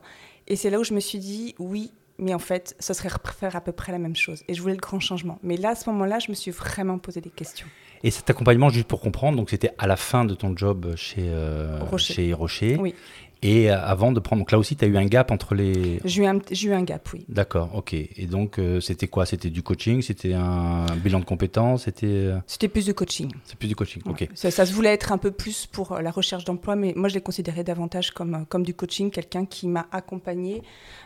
Et 0.49 0.55
c'est 0.55 0.69
là 0.69 0.79
où 0.79 0.83
je 0.83 0.93
me 0.93 0.99
suis 0.99 1.19
dit, 1.19 1.55
oui, 1.59 1.91
mais 2.17 2.33
en 2.33 2.39
fait, 2.39 2.75
ce 2.79 2.93
serait 2.93 3.09
faire 3.37 3.55
à 3.55 3.61
peu 3.61 3.71
près 3.71 3.91
la 3.91 3.99
même 3.99 4.15
chose. 4.15 4.43
Et 4.47 4.53
je 4.53 4.61
voulais 4.61 4.73
le 4.73 4.79
grand 4.79 4.99
changement. 4.99 5.39
Mais 5.43 5.57
là, 5.57 5.69
à 5.69 5.75
ce 5.75 5.89
moment-là, 5.91 6.19
je 6.19 6.29
me 6.29 6.35
suis 6.35 6.51
vraiment 6.51 6.97
posé 6.97 7.21
des 7.21 7.29
questions. 7.29 7.67
Et 8.03 8.11
cet 8.11 8.29
accompagnement, 8.29 8.69
juste 8.69 8.87
pour 8.87 9.01
comprendre, 9.01 9.37
donc 9.37 9.49
c'était 9.49 9.71
à 9.77 9.87
la 9.87 9.95
fin 9.95 10.25
de 10.25 10.33
ton 10.33 10.55
job 10.55 10.95
chez 10.95 11.23
euh, 11.27 11.79
Rocher. 11.81 12.13
chez 12.13 12.33
Rocher. 12.33 12.77
Oui. 12.79 12.95
Et 13.41 13.71
euh, 13.71 13.79
avant 13.81 14.11
de 14.11 14.19
prendre, 14.19 14.41
donc 14.41 14.51
là 14.51 14.59
aussi, 14.59 14.75
tu 14.75 14.83
as 14.83 14.87
eu 14.89 14.97
un 14.97 15.05
gap 15.05 15.31
entre 15.31 15.55
les. 15.55 16.01
J'ai 16.03 16.23
eu, 16.23 16.25
un- 16.25 16.39
j'ai 16.51 16.67
eu 16.67 16.73
un 16.73 16.83
gap, 16.83 17.07
oui. 17.13 17.25
D'accord, 17.29 17.69
ok. 17.73 17.93
Et 17.93 18.25
donc, 18.29 18.59
euh, 18.59 18.81
c'était 18.81 19.07
quoi? 19.07 19.25
C'était 19.25 19.49
du 19.49 19.63
coaching? 19.63 20.01
C'était 20.01 20.33
un 20.33 20.85
bilan 20.97 21.19
de 21.19 21.25
compétences? 21.25 21.83
C'était. 21.85 22.05
euh, 22.07 22.37
C'était 22.47 22.67
plus 22.67 22.85
de 22.85 22.91
coaching. 22.91 23.31
C'est 23.45 23.57
plus 23.57 23.69
du 23.69 23.75
coaching, 23.77 24.01
ok. 24.05 24.27
Ça, 24.35 24.51
ça 24.51 24.65
se 24.65 24.73
voulait 24.73 24.93
être 24.93 25.13
un 25.13 25.17
peu 25.17 25.31
plus 25.31 25.65
pour 25.67 25.95
la 25.99 26.11
recherche 26.11 26.43
d'emploi, 26.43 26.75
mais 26.75 26.91
moi 26.97 27.07
je 27.07 27.13
l'ai 27.13 27.21
considéré 27.21 27.63
davantage 27.63 28.11
comme, 28.11 28.45
comme 28.49 28.63
du 28.63 28.73
coaching, 28.73 29.09
quelqu'un 29.09 29.45
qui 29.45 29.67
m'a 29.69 29.87
accompagné 29.91 30.61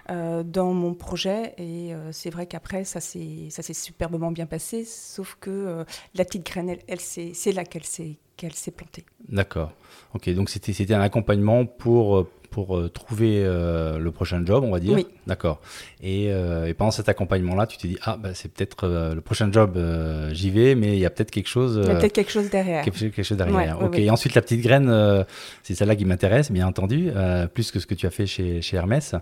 euh, 0.09 0.41
dans 0.43 0.73
mon 0.73 0.95
projet. 0.95 1.53
Et 1.59 1.93
euh, 1.93 2.11
c'est 2.11 2.31
vrai 2.31 2.47
qu'après, 2.47 2.83
ça 2.83 2.99
s'est 2.99 3.49
superbement 3.73 4.31
bien 4.31 4.47
passé, 4.47 4.85
sauf 4.85 5.37
que 5.39 5.85
la 6.15 6.25
petite 6.25 6.45
graine, 6.45 6.69
elle, 6.69 6.79
elle 6.87 6.99
c'est 6.99 7.51
là 7.51 7.63
qu'elle 7.63 7.83
s'est 7.83 8.15
qu'elle 8.37 8.53
s'est 8.53 8.71
plantée. 8.71 9.05
D'accord. 9.29 9.71
Ok, 10.13 10.29
donc 10.33 10.49
c'était 10.49 10.93
un 10.93 11.01
accompagnement 11.01 11.65
pour, 11.65 12.17
euh, 12.17 12.29
pour 12.51 12.77
euh, 12.77 12.87
trouver 12.89 13.43
euh, 13.43 13.97
le 13.97 14.11
prochain 14.11 14.45
job, 14.45 14.63
on 14.63 14.71
va 14.71 14.79
dire. 14.79 14.93
Oui. 14.93 15.07
D'accord. 15.25 15.59
Et, 16.01 16.31
euh, 16.31 16.67
et 16.67 16.73
pendant 16.73 16.91
cet 16.91 17.09
accompagnement-là, 17.09 17.65
tu 17.65 17.77
t'es 17.77 17.87
dit, 17.87 17.97
ah, 18.03 18.17
bah, 18.17 18.33
c'est 18.35 18.51
peut-être 18.51 18.83
euh, 18.83 19.15
le 19.15 19.21
prochain 19.21 19.51
job, 19.51 19.79
j'y 20.31 20.51
vais, 20.51 20.75
mais 20.75 20.93
il 20.93 20.99
y 20.99 21.05
a 21.05 21.09
peut-être 21.09 21.31
quelque 21.31 21.47
chose. 21.47 21.79
Il 21.83 21.87
y 21.87 21.91
a 21.91 21.95
peut-être 21.95 22.13
quelque 22.13 22.31
chose 22.31 22.49
derrière. 22.49 22.83
quelque, 22.83 22.99
quelque 22.99 23.23
chose 23.23 23.37
derrière. 23.37 23.79
Ouais, 23.79 23.85
ok. 23.85 23.93
ouais. 23.93 24.03
Et 24.03 24.09
ensuite, 24.11 24.35
la 24.35 24.41
petite 24.41 24.61
graine, 24.61 25.25
c'est 25.63 25.73
celle-là 25.73 25.95
qui 25.95 26.05
m'intéresse, 26.05 26.51
bien 26.51 26.67
entendu, 26.67 27.11
plus 27.53 27.71
que 27.71 27.79
ce 27.79 27.87
que 27.87 27.95
tu 27.95 28.05
as 28.05 28.11
fait 28.11 28.25
chez, 28.27 28.61
chez 28.61 28.77
Hermès. 28.77 29.15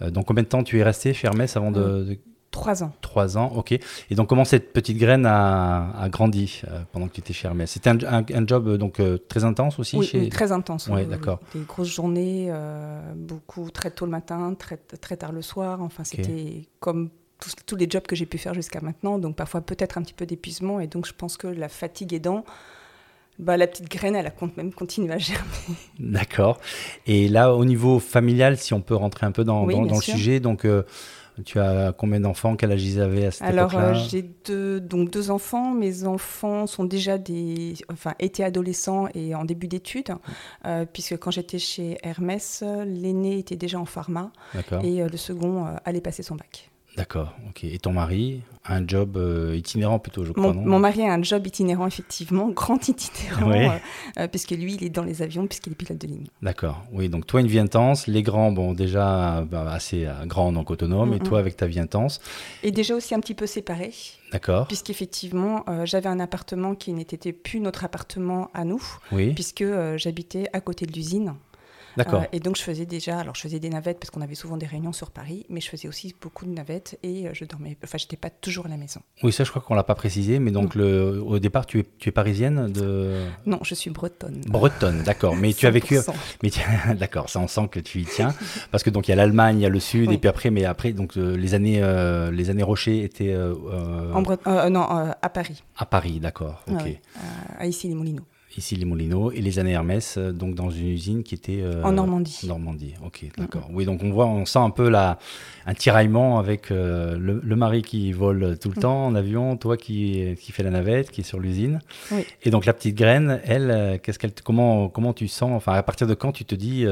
Donc, 0.00 0.26
combien 0.26 0.42
de 0.42 0.48
temps 0.48 0.62
tu 0.62 0.78
es 0.78 0.82
resté 0.82 1.12
chez 1.12 1.26
Hermès 1.26 1.54
avant 1.56 1.70
de, 1.70 2.04
de 2.04 2.18
Trois 2.50 2.82
ans. 2.82 2.92
Trois 3.00 3.38
ans, 3.38 3.52
ok. 3.54 3.72
Et 3.72 4.14
donc, 4.16 4.28
comment 4.28 4.44
cette 4.44 4.72
petite 4.72 4.98
graine 4.98 5.24
a, 5.24 5.92
a 5.96 6.08
grandi 6.08 6.62
euh, 6.68 6.80
pendant 6.90 7.06
que 7.06 7.12
tu 7.12 7.20
étais 7.20 7.32
chez 7.32 7.46
Hermès? 7.46 7.70
C'était 7.70 7.90
un, 7.90 7.98
un- 8.02 8.24
un 8.34 8.46
job 8.46 8.66
euh, 8.66 8.76
donc 8.76 8.98
euh, 8.98 9.18
très 9.28 9.44
intense 9.44 9.78
aussi 9.78 9.96
Oui, 9.96 10.06
chez... 10.06 10.18
oui, 10.18 10.28
très 10.30 10.50
intense. 10.50 10.88
Ouais, 10.88 11.02
oui, 11.02 11.06
d'accord. 11.06 11.38
Des 11.54 11.60
grosses 11.60 11.88
journées, 11.94 12.46
euh, 12.50 13.12
beaucoup 13.14 13.70
très 13.70 13.92
tôt 13.92 14.04
le 14.04 14.10
matin, 14.10 14.54
très, 14.58 14.76
très 14.78 15.16
tard 15.16 15.30
le 15.30 15.42
soir. 15.42 15.80
Enfin, 15.80 16.02
c'était 16.02 16.66
comme 16.80 17.10
tous, 17.38 17.54
tous 17.64 17.76
les 17.76 17.88
jobs 17.88 18.02
que 18.02 18.16
j'ai 18.16 18.26
pu 18.26 18.36
faire 18.36 18.52
jusqu'à 18.54 18.80
maintenant. 18.80 19.18
Donc, 19.20 19.36
parfois, 19.36 19.60
peut-être 19.60 19.96
un 19.96 20.02
petit 20.02 20.12
peu 20.14 20.26
d'épuisement. 20.26 20.80
Et 20.80 20.88
donc, 20.88 21.06
je 21.06 21.12
pense 21.12 21.36
que 21.36 21.46
la 21.46 21.68
fatigue 21.68 22.12
aidant, 22.14 22.44
bah, 23.38 23.56
la 23.56 23.68
petite 23.68 23.88
graine, 23.88 24.16
elle 24.16 24.26
a 24.26 24.30
con- 24.30 24.50
même 24.56 24.72
continué 24.74 25.14
à 25.14 25.18
germer. 25.18 25.46
D'accord. 26.00 26.58
Et 27.06 27.28
là, 27.28 27.54
au 27.54 27.64
niveau 27.64 28.00
familial, 28.00 28.58
si 28.58 28.74
on 28.74 28.80
peut 28.80 28.96
rentrer 28.96 29.24
un 29.24 29.32
peu 29.32 29.44
dans, 29.44 29.64
Oui, 29.64 29.74
dans- 29.74 29.86
dans 29.86 29.94
le 29.94 30.00
sujet, 30.02 30.40
donc 30.40 30.66
tu 31.44 31.58
as 31.58 31.92
combien 31.92 32.20
d'enfants? 32.20 32.56
Quel 32.56 32.72
âge 32.72 32.84
ils 32.84 33.00
avaient 33.00 33.26
à 33.26 33.30
cette 33.30 33.42
Alors, 33.42 33.72
époque-là? 33.72 33.88
euh, 33.90 33.94
j'ai 33.94 34.22
deux, 34.22 34.80
donc 34.80 35.10
deux 35.10 35.30
enfants. 35.30 35.72
Mes 35.72 36.06
enfants 36.06 36.66
sont 36.66 36.84
déjà 36.84 37.18
des, 37.18 37.74
enfin, 37.90 38.14
étaient 38.18 38.44
adolescents 38.44 39.08
et 39.14 39.34
en 39.34 39.44
début 39.44 39.68
d'études, 39.68 40.12
euh, 40.66 40.84
puisque 40.90 41.16
quand 41.18 41.30
j'étais 41.30 41.58
chez 41.58 41.98
Hermès, 42.02 42.62
l'aîné 42.86 43.38
était 43.38 43.56
déjà 43.56 43.78
en 43.78 43.86
pharma 43.86 44.32
D'accord. 44.54 44.84
et 44.84 45.02
euh, 45.02 45.08
le 45.08 45.16
second 45.16 45.66
allait 45.84 46.00
passer 46.00 46.22
son 46.22 46.36
bac. 46.36 46.69
D'accord, 46.96 47.34
ok. 47.48 47.64
Et 47.64 47.78
ton 47.78 47.92
mari 47.92 48.42
un 48.66 48.86
job 48.86 49.16
euh, 49.16 49.56
itinérant 49.56 49.98
plutôt, 49.98 50.24
je 50.24 50.32
crois, 50.32 50.52
mon, 50.52 50.62
mon, 50.62 50.78
mari 50.78 51.02
a 51.02 51.12
un 51.12 51.22
job 51.22 51.46
itinérant, 51.46 51.86
effectivement, 51.86 52.48
grand 52.54 52.88
itinérant, 52.88 53.50
euh, 53.50 53.78
euh, 54.18 54.28
puisque 54.28 54.50
lui, 54.50 54.74
il 54.74 54.84
est 54.84 54.90
dans 54.90 55.02
les 55.02 55.22
avions, 55.22 55.46
puisqu'il 55.46 55.72
est 55.72 55.76
pilote 55.76 55.98
de 55.98 56.06
ligne. 56.06 56.26
D'accord, 56.42 56.84
oui, 56.92 57.08
donc 57.08 57.26
toi, 57.26 57.40
une 57.40 57.46
vie 57.46 57.58
intense, 57.58 58.06
les 58.06 58.22
grands, 58.22 58.52
bon, 58.52 58.72
déjà 58.72 59.46
bah, 59.50 59.70
assez 59.72 60.06
grands, 60.26 60.52
donc 60.52 60.70
autonomes, 60.70 61.14
et 61.14 61.18
toi, 61.18 61.38
avec 61.38 61.56
ta 61.56 61.66
vie 61.66 61.80
intense. 61.80 62.20
Et 62.62 62.70
déjà 62.70 62.94
aussi 62.94 63.14
un 63.14 63.20
petit 63.20 63.34
peu 63.34 63.46
séparés. 63.46 63.92
D'accord. 64.32 64.68
Puisqu'effectivement, 64.68 65.64
j'avais 65.84 66.08
un 66.08 66.20
appartement 66.20 66.74
qui 66.74 66.92
n'était 66.92 67.32
plus 67.32 67.60
notre 67.60 67.84
appartement 67.84 68.50
à 68.54 68.64
nous, 68.64 68.82
oui. 69.10 69.32
puisque 69.34 69.64
j'habitais 69.96 70.46
à 70.52 70.60
côté 70.60 70.86
de 70.86 70.92
l'usine. 70.92 71.34
D'accord. 71.96 72.22
Euh, 72.22 72.26
et 72.32 72.40
donc 72.40 72.56
je 72.56 72.62
faisais 72.62 72.86
déjà, 72.86 73.18
alors 73.18 73.34
je 73.34 73.40
faisais 73.40 73.58
des 73.58 73.68
navettes 73.68 73.98
parce 73.98 74.10
qu'on 74.10 74.20
avait 74.20 74.34
souvent 74.34 74.56
des 74.56 74.66
réunions 74.66 74.92
sur 74.92 75.10
Paris, 75.10 75.46
mais 75.48 75.60
je 75.60 75.68
faisais 75.68 75.88
aussi 75.88 76.14
beaucoup 76.20 76.44
de 76.44 76.50
navettes 76.50 76.98
et 77.02 77.26
euh, 77.26 77.30
je 77.32 77.44
dormais, 77.44 77.76
enfin 77.82 77.98
j'étais 77.98 78.16
pas 78.16 78.30
toujours 78.30 78.66
à 78.66 78.68
la 78.68 78.76
maison. 78.76 79.00
Oui, 79.22 79.32
ça 79.32 79.44
je 79.44 79.50
crois 79.50 79.62
qu'on 79.62 79.74
l'a 79.74 79.82
pas 79.82 79.94
précisé, 79.94 80.38
mais 80.38 80.50
donc 80.50 80.74
le, 80.74 81.22
au 81.22 81.38
départ 81.38 81.66
tu 81.66 81.80
es, 81.80 81.86
tu 81.98 82.08
es 82.08 82.12
parisienne 82.12 82.72
de. 82.72 83.24
Non, 83.46 83.58
je 83.62 83.74
suis 83.74 83.90
bretonne. 83.90 84.40
Bretonne, 84.46 85.02
d'accord. 85.02 85.36
Mais 85.36 85.52
tu 85.52 85.66
as 85.66 85.70
vécu, 85.70 85.98
mais 86.42 86.50
d'accord, 86.96 87.28
ça 87.28 87.40
on 87.40 87.48
sent 87.48 87.68
que 87.70 87.80
tu 87.80 88.00
y 88.00 88.04
tiens, 88.04 88.34
parce 88.70 88.82
que 88.82 88.90
donc 88.90 89.08
il 89.08 89.10
y 89.10 89.14
a 89.14 89.16
l'Allemagne, 89.16 89.58
il 89.58 89.62
y 89.62 89.66
a 89.66 89.70
le 89.70 89.80
Sud, 89.80 90.12
et 90.12 90.18
puis 90.18 90.28
après, 90.28 90.50
mais 90.50 90.64
après 90.64 90.92
donc 90.92 91.16
euh, 91.16 91.36
les 91.36 91.54
années, 91.54 91.80
les 92.32 92.50
années 92.50 92.62
Rocher 92.62 93.02
étaient. 93.02 93.36
En 93.36 94.22
non, 94.70 94.82
à 94.82 95.28
Paris. 95.28 95.62
À 95.76 95.86
Paris, 95.86 96.20
d'accord. 96.20 96.62
Ok. 96.70 97.00
à 97.58 97.66
ici 97.66 97.88
les 97.88 97.94
Moulineaux 97.94 98.24
ici 98.60 98.76
les 98.76 98.84
Moulineaux, 98.84 99.32
et 99.32 99.40
les 99.40 99.58
années 99.58 99.72
Hermès, 99.72 100.16
euh, 100.16 100.32
donc 100.32 100.54
dans 100.54 100.70
une 100.70 100.88
usine 100.88 101.22
qui 101.22 101.34
était... 101.34 101.60
Euh, 101.62 101.82
en 101.82 101.92
Normandie. 101.92 102.40
Normandie, 102.46 102.94
ok, 103.04 103.24
d'accord. 103.36 103.66
Oui, 103.72 103.84
donc 103.84 104.02
on 104.04 104.10
voit, 104.10 104.26
on 104.26 104.44
sent 104.44 104.58
un 104.58 104.70
peu 104.70 104.88
la, 104.88 105.18
un 105.66 105.74
tiraillement 105.74 106.38
avec 106.38 106.70
euh, 106.70 107.16
le, 107.18 107.56
mari 107.56 107.82
qui 107.82 108.12
vole 108.12 108.58
tout 108.58 108.68
le 108.68 108.76
mm. 108.76 108.82
temps 108.82 109.06
en 109.06 109.14
avion, 109.14 109.56
toi 109.56 109.76
qui, 109.76 110.36
qui 110.40 110.52
fait 110.52 110.62
la 110.62 110.70
navette, 110.70 111.10
qui 111.10 111.22
est 111.22 111.24
sur 111.24 111.40
l'usine. 111.40 111.80
Oui. 112.12 112.24
Et 112.42 112.50
donc 112.50 112.66
la 112.66 112.72
petite 112.72 112.96
graine, 112.96 113.40
elle, 113.44 113.98
qu'est-ce 114.02 114.18
qu'elle, 114.18 114.32
comment, 114.44 114.88
comment 114.88 115.12
tu 115.12 115.26
sens, 115.26 115.50
enfin 115.52 115.72
à 115.72 115.82
partir 115.82 116.06
de 116.06 116.14
quand 116.14 116.32
tu 116.32 116.44
te 116.44 116.54
dis, 116.54 116.82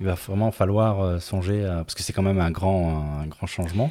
il 0.00 0.06
va 0.06 0.14
vraiment 0.14 0.52
falloir 0.52 1.20
songer, 1.20 1.64
parce 1.64 1.94
que 1.94 2.02
c'est 2.02 2.12
quand 2.12 2.22
même 2.22 2.40
un 2.40 2.50
grand, 2.50 3.20
un 3.22 3.26
grand 3.26 3.46
changement. 3.46 3.90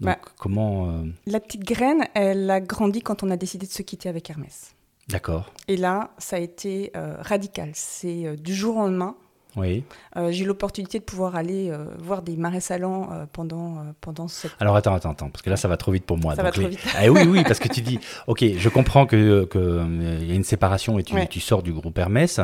Donc, 0.00 0.16
bah, 0.16 0.18
comment... 0.38 1.04
La 1.26 1.40
petite 1.40 1.64
graine, 1.64 2.06
elle 2.14 2.50
a 2.50 2.60
grandi 2.60 3.00
quand 3.02 3.22
on 3.22 3.30
a 3.30 3.36
décidé 3.36 3.66
de 3.66 3.72
se 3.72 3.82
quitter 3.82 4.08
avec 4.08 4.30
Hermès. 4.30 4.74
D'accord. 5.10 5.52
Et 5.68 5.76
là, 5.76 6.10
ça 6.18 6.36
a 6.36 6.38
été 6.38 6.92
euh, 6.96 7.16
radical. 7.20 7.70
C'est 7.74 8.26
euh, 8.26 8.36
du 8.36 8.54
jour 8.54 8.76
au 8.76 8.80
lendemain. 8.80 9.16
Oui. 9.56 9.84
Euh, 10.16 10.30
j'ai 10.30 10.44
eu 10.44 10.46
l'opportunité 10.46 10.98
de 10.98 11.04
pouvoir 11.04 11.34
aller 11.34 11.70
euh, 11.70 11.84
voir 11.98 12.22
des 12.22 12.36
marais 12.36 12.60
salants 12.60 13.08
euh, 13.12 13.24
pendant, 13.32 13.84
pendant 14.00 14.28
cette... 14.28 14.52
Alors 14.60 14.76
attends, 14.76 14.94
attends, 14.94 15.10
attends, 15.10 15.28
parce 15.28 15.42
que 15.42 15.50
là 15.50 15.56
ça 15.56 15.68
va 15.68 15.76
trop 15.76 15.92
vite 15.92 16.04
pour 16.04 16.18
moi. 16.18 16.36
Ça 16.36 16.42
va 16.42 16.52
trop 16.52 16.66
vite. 16.66 16.80
Ah, 16.96 17.08
oui, 17.08 17.22
oui, 17.26 17.42
parce 17.42 17.58
que 17.58 17.68
tu 17.68 17.80
dis, 17.82 17.98
ok, 18.26 18.44
je 18.56 18.68
comprends 18.68 19.06
qu'il 19.06 19.46
que, 19.50 20.22
y 20.22 20.30
a 20.30 20.34
une 20.34 20.44
séparation 20.44 20.98
et 20.98 21.02
tu, 21.02 21.14
tu, 21.28 21.40
sors 21.40 21.62
du 21.62 21.72
groupe 21.72 21.98
Hermès, 21.98 22.40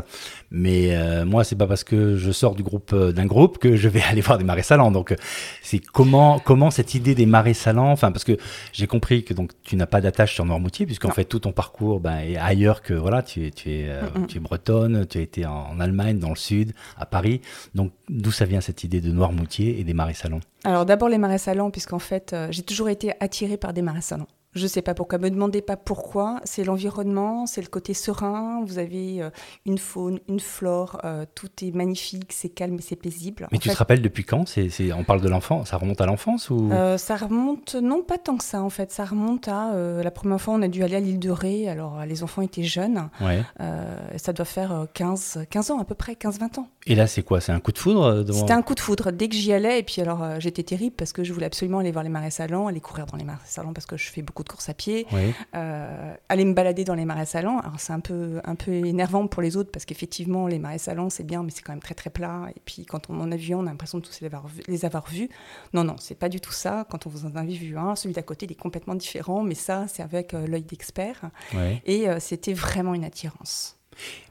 mais 0.51 0.97
moi 1.25 1.45
c'est 1.45 1.57
pas 1.57 1.67
parce 1.67 1.85
que 1.85 2.17
je 2.17 2.33
sors 2.33 2.55
du 2.55 2.63
groupe 2.63 2.95
d'un 2.95 3.27
groupe 3.27 3.59
que 3.59 3.77
je 3.77 3.89
vais 3.89 4.03
aller 4.11 4.21
voir 4.21 4.39
des 4.39 4.45
marais 4.45 4.63
salants. 4.63 4.91
Donc 4.91 5.15
c'est 5.63 5.79
comment, 5.79 6.39
comment 6.39 6.71
cette 6.71 6.95
idée 6.95 7.15
des 7.15 7.27
marais 7.27 7.55
salants, 7.55 7.93
enfin 7.93 8.11
parce 8.11 8.25
que 8.25 8.37
j'ai 8.73 8.87
compris 8.87 9.25
que 9.25 9.35
donc 9.35 9.53
tu 9.63 9.77
n'as 9.77 9.87
pas 9.87 10.01
d'attache 10.01 10.35
sur 10.35 10.45
Noirmoutier, 10.45 10.87
puisqu'en 10.87 11.11
fait 11.11 11.25
tout 11.25 11.41
ton 11.41 11.53
parcours 11.53 12.01
ben, 12.01 12.19
est 12.19 12.37
ailleurs 12.37 12.83
que, 12.83 12.95
voilà, 12.95 13.23
tu 13.23 13.47
es, 13.47 13.51
tu 13.51 13.71
es, 13.71 13.91
tu 14.29 14.39
es 14.39 14.41
bretonne, 14.41 15.07
tu 15.07 15.19
as 15.19 15.21
été 15.21 15.47
en, 15.47 15.69
en 15.71 15.81
Allemagne, 15.81 16.19
dans 16.19 16.31
le 16.31 16.37
sud, 16.37 16.73
à 16.97 17.07
Paris. 17.07 17.41
Donc 17.75 17.93
d'où 18.09 18.31
ça 18.31 18.45
vient 18.45 18.61
cette 18.61 18.85
idée 18.85 19.01
de 19.01 19.11
Noirmoutier 19.11 19.81
et 19.81 19.85
des 19.85 19.95
marais 19.95 20.15
salants? 20.15 20.41
Alors 20.65 20.87
d'abord 20.87 21.09
les 21.09 21.19
marais 21.19 21.39
salants, 21.39 21.71
puisqu'en 21.71 21.99
fait 21.99 22.33
euh, 22.33 22.49
j'ai 22.51 22.63
toujours 22.63 22.89
été 22.89 23.13
attirée 23.21 23.57
par 23.57 23.73
des 23.73 23.83
marais 23.83 24.01
salants. 24.01 24.29
Je 24.57 24.63
ne 24.63 24.69
sais 24.69 24.81
pas 24.81 24.95
pourquoi, 24.95 25.19
me 25.19 25.29
demandez 25.29 25.61
pas 25.61 25.77
pourquoi. 25.77 26.41
C'est 26.45 26.65
l'environnement, 26.65 27.45
c'est 27.45 27.61
le 27.61 27.67
côté 27.67 27.93
serein. 27.93 28.65
Vous 28.65 28.79
avez 28.79 29.21
euh, 29.23 29.29
une 29.67 29.77
faune, 29.77 30.19
une 30.31 30.41
flore, 30.41 30.99
euh, 31.05 31.27
tout 31.35 31.51
est 31.63 31.73
magnifique, 31.75 32.33
c'est 32.33 32.49
calme 32.49 32.77
et 32.77 32.81
c'est 32.81 32.97
paisible. 32.97 33.49
Mais 33.53 33.59
tu 33.59 33.69
te 33.69 33.77
rappelles 33.77 34.01
depuis 34.01 34.25
quand? 34.25 34.49
C'est, 34.49 34.71
On 34.95 35.05
parle 35.05 35.21
de 35.21 35.29
l'enfance, 35.29 35.69
ça 35.69 35.77
remonte 35.77 36.01
à 36.01 36.07
l'enfance 36.07 36.49
ou? 36.49 36.71
Euh, 36.73 36.97
Ça 36.97 37.17
remonte, 37.17 37.75
non 37.75 38.03
pas 38.03 38.17
tant 38.17 38.39
que 38.39 38.45
ça 38.45 38.63
en 38.63 38.71
fait. 38.71 38.91
Ça 38.93 39.05
remonte 39.05 39.47
à 39.47 39.75
la 40.03 40.11
première 40.11 40.41
fois 40.41 40.55
on 40.55 40.63
a 40.63 40.69
dû 40.69 40.83
aller 40.83 40.97
à 40.97 41.01
l'île 41.01 41.19
de 41.19 41.31
Ré. 41.31 41.69
Alors 41.69 42.07
les 42.07 42.23
enfants 42.23 42.41
étaient 42.41 42.63
jeunes. 42.63 43.11
Ouais. 43.21 43.43
ça 44.17 44.33
doit 44.33 44.47
faire 44.47 44.87
15, 44.95 45.41
15 45.51 45.71
ans 45.71 45.81
à 45.81 45.85
peu 45.85 45.95
près, 45.95 46.15
15-20 46.15 46.61
ans. 46.61 46.69
Et 46.87 46.95
là 46.95 47.07
c'est 47.07 47.23
quoi? 47.23 47.41
C'est 47.41 47.53
un 47.53 47.61
coup 47.61 47.73
de 47.73 47.79
foudre 47.79 48.25
C'était 48.33 48.53
un 48.53 48.63
coup 48.63 48.75
de 48.75 48.81
foudre. 48.81 49.11
Dès 49.11 49.29
que 49.29 49.35
j'y 49.35 49.53
allais, 49.53 49.81
et 49.81 49.83
puis 49.83 50.01
alors 50.01 50.25
j'étais 50.39 50.63
terrible 50.63 50.95
parce 50.97 51.13
que 51.13 51.25
je 51.25 51.33
voulais 51.33 51.47
absolument 51.47 51.81
aller 51.81 51.91
voir 51.91 52.05
les 52.05 52.11
marais 52.11 52.31
salants, 52.31 52.69
aller 52.69 52.81
courir 52.81 53.07
dans 53.07 53.17
les 53.17 53.25
marais 53.25 53.39
salants 53.45 53.73
parce 53.73 53.87
que 53.87 53.97
je 53.97 54.09
fais 54.09 54.23
beaucoup 54.23 54.45
de 54.45 54.49
course 54.49 54.69
à 54.69 54.75
pied, 54.75 55.07
euh, 55.55 56.15
aller 56.29 56.45
me 56.45 56.55
balader 56.55 56.85
dans 56.85 56.95
les 56.95 57.05
marais 57.05 57.27
salants. 57.27 57.59
Alors 57.59 57.79
c'est 57.79 57.93
un 57.93 58.01
peu, 58.01 58.41
un 58.45 58.55
peu 58.55 58.73
énervant 58.73 59.27
pour 59.27 59.43
les 59.43 59.57
autres 59.57 59.71
parce 59.71 59.85
qu'effectivement 59.85 60.47
les 60.47 60.59
marais 60.59 60.79
salants 60.79 61.11
c'est 61.11 61.25
bien, 61.25 61.43
mais 61.43 61.51
c'est 61.51 61.63
quand 61.63 61.73
même 61.73 61.83
très 61.83 61.95
très 61.95 62.11
plat. 62.11 62.47
Et 62.55 62.61
puis 62.65 62.87
quand 62.87 63.11
on 63.11 63.21
en 63.21 63.33
a 63.33 63.37
vu 63.37 63.55
un, 63.55 63.59
on 63.59 63.67
a 63.67 63.71
l'impression 63.71 63.99
de 63.99 64.05
tous 64.05 64.21
les 64.21 64.27
avoir, 64.27 64.45
les 64.69 64.85
avoir 64.85 65.09
vus. 65.09 65.29
Non 65.73 65.85
non, 65.85 65.97
c'est 65.99 66.19
pas 66.19 66.29
du 66.29 66.41
tout 66.41 66.53
ça. 66.53 66.87
Quand 66.91 67.07
on 67.07 67.11
vous 67.11 67.27
en 67.27 67.35
a 67.35 67.45
vu 67.45 67.77
un, 67.77 67.97
celui 67.97 68.15
d'à 68.15 68.23
côté 68.23 68.47
il 68.47 68.53
est 68.53 68.55
complètement 68.55 68.95
différent, 68.95 69.43
mais 69.43 69.55
ça 69.55 69.87
c'est 69.89 70.03
avec 70.03 70.35
euh, 70.35 70.47
l'œil 70.47 70.63
d'expert. 70.63 71.31
Et 71.85 72.09
euh, 72.09 72.19
c'était 72.21 72.53
vraiment 72.53 72.95
une 72.95 73.05
attirance. 73.05 73.76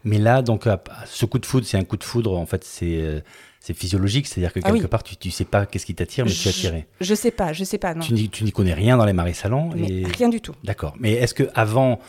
Mais 0.04 0.18
là, 0.18 0.42
donc, 0.42 0.68
ce 1.06 1.26
coup 1.26 1.40
de 1.40 1.46
foudre, 1.46 1.66
c'est 1.66 1.78
un 1.78 1.84
coup 1.84 1.98
de 1.98 2.04
foudre, 2.04 2.38
en 2.38 2.46
fait, 2.46 2.64
c'est 2.64 3.24
c'est 3.66 3.74
physiologique, 3.74 4.28
c'est-à-dire 4.28 4.54
que 4.54 4.60
ah 4.64 4.72
quelque 4.72 4.86
part, 4.86 5.02
tu 5.02 5.16
ne 5.26 5.32
sais 5.32 5.44
pas 5.44 5.66
qu'est-ce 5.66 5.88
qui 5.88 5.96
t'attire, 5.96 6.24
mais 6.24 6.32
tu 6.32 6.48
es 6.48 6.52
attiré. 6.52 6.86
Je 7.02 7.16
sais 7.16 7.32
pas, 7.32 7.52
je 7.52 7.64
sais 7.64 7.80
pas, 7.80 7.96
non. 7.96 8.02
Tu 8.02 8.14
n'y 8.14 8.52
connais 8.52 8.76
rien 8.76 8.96
dans 8.96 9.06
les 9.06 9.14
marais 9.14 9.34
salants 9.34 9.72
et... 9.76 10.06
Rien 10.06 10.30
du 10.30 10.40
tout. 10.40 10.54
D'accord. 10.64 10.94
Mais 11.00 11.14
est-ce 11.14 11.34
que 11.34 11.50
avant 11.56 12.00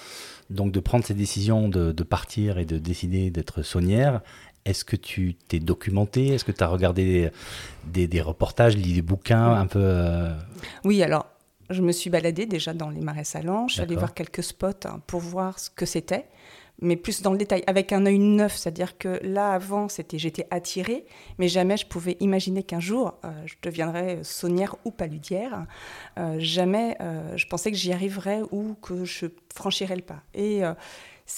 donc 0.50 0.70
de 0.70 0.80
prendre 0.80 1.02
cette 1.02 1.16
décision 1.16 1.70
de, 1.70 1.92
partir 2.02 2.58
et 2.58 2.66
de 2.66 2.76
décider 2.76 3.30
d'être 3.30 3.62
saunière, 3.62 4.20
est-ce 4.66 4.84
que 4.84 4.96
tu 4.96 5.34
t'es 5.48 5.58
documenté? 5.58 6.28
Est-ce 6.28 6.44
que 6.44 6.52
tu 6.52 6.62
as 6.62 6.68
regardé 6.68 7.30
des, 7.86 8.06
des, 8.06 8.20
reportages, 8.20 8.76
lu 8.76 8.92
des 8.92 9.00
bouquins 9.00 9.54
un 9.54 9.66
peu 9.66 9.80
euh, 9.82 10.36
Oui, 10.84 11.02
alors 11.02 11.24
je 11.70 11.80
me 11.80 11.90
suis 11.90 12.10
baladée 12.10 12.44
déjà 12.44 12.74
dans 12.74 12.90
les 12.90 13.00
marais 13.00 13.24
salants. 13.24 13.66
Je 13.66 13.74
suis 13.74 13.82
allée 13.82 13.96
voir 13.96 14.12
quelques 14.12 14.42
spots 14.42 14.84
hein, 14.84 15.00
pour 15.06 15.20
voir 15.20 15.58
ce 15.58 15.70
que 15.70 15.86
c'était 15.86 16.26
mais 16.80 16.96
plus 16.96 17.22
dans 17.22 17.32
le 17.32 17.38
détail, 17.38 17.62
avec 17.66 17.92
un 17.92 18.04
œil 18.06 18.18
neuf, 18.18 18.56
c'est-à-dire 18.56 18.98
que 18.98 19.20
là, 19.22 19.52
avant, 19.52 19.88
c'était 19.88 20.18
j'étais 20.18 20.46
attirée, 20.50 21.04
mais 21.38 21.48
jamais 21.48 21.76
je 21.76 21.86
pouvais 21.86 22.16
imaginer 22.20 22.62
qu'un 22.62 22.80
jour, 22.80 23.14
euh, 23.24 23.30
je 23.46 23.54
deviendrais 23.62 24.20
saunière 24.22 24.76
ou 24.84 24.90
paludière. 24.90 25.66
Euh, 26.18 26.36
jamais 26.38 26.96
euh, 27.00 27.36
je 27.36 27.46
pensais 27.46 27.70
que 27.70 27.76
j'y 27.76 27.92
arriverais 27.92 28.42
ou 28.50 28.74
que 28.82 29.04
je 29.04 29.26
franchirais 29.54 29.96
le 29.96 30.02
pas. 30.02 30.22
Et 30.34 30.62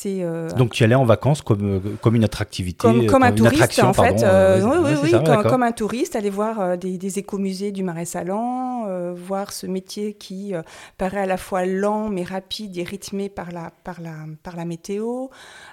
euh, 0.06 0.50
Donc 0.50 0.72
tu 0.72 0.84
allais 0.84 0.94
en 0.94 1.04
vacances 1.04 1.42
comme, 1.42 1.76
euh, 1.76 1.80
comme 2.02 2.14
une 2.14 2.24
attractivité 2.24 2.86
Comme, 2.86 3.06
comme 3.06 3.22
un 3.22 3.32
touriste 3.32 3.82
en 3.82 3.92
fait. 3.92 4.22
Euh, 4.22 4.62
oui, 4.62 4.92
oui, 5.02 5.10
oui 5.12 5.42
comme, 5.44 5.62
un 5.62 5.72
touriste, 5.72 6.14
aller 6.14 6.30
voir 6.30 6.76
des, 6.76 6.98
des 6.98 7.18
écomusées 7.18 7.72
du 7.72 7.82
Marais 7.82 8.04
Salant, 8.04 8.86
voir 9.14 9.52
ce 9.52 9.66
métier 9.66 10.14
qui 10.14 10.52
paraît 10.96 11.20
à 11.22 11.26
la 11.26 11.36
fois 11.36 11.64
lent 11.64 12.08
mais 12.08 12.22
rapide 12.22 12.76
et 12.76 12.82
rythmé 12.82 13.28
par 13.28 13.50
la, 13.50 13.72
par 13.84 14.00
la, 14.00 14.12
par 14.42 14.56
la 14.56 14.64
météo. 14.64 15.28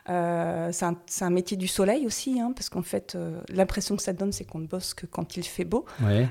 c'est 0.08 0.14
un, 0.14 0.96
un, 1.22 1.30
métier 1.30 1.58
du 1.58 1.68
soleil 1.68 2.06
aussi, 2.06 2.40
hein, 2.40 2.52
parce 2.56 2.70
qu'en 2.70 2.82
fait 2.82 3.18
l'impression 3.50 3.96
que 3.96 4.04
ça 4.04 4.14
donne 4.14 4.32
c'est 4.32 4.46
qu'on 4.46 4.60
ne 4.60 4.68
bosse 4.68 4.94
que 4.94 5.06
quand 5.06 5.38
il 5.38 5.44
fait 5.44 5.66
beau. 5.66 5.86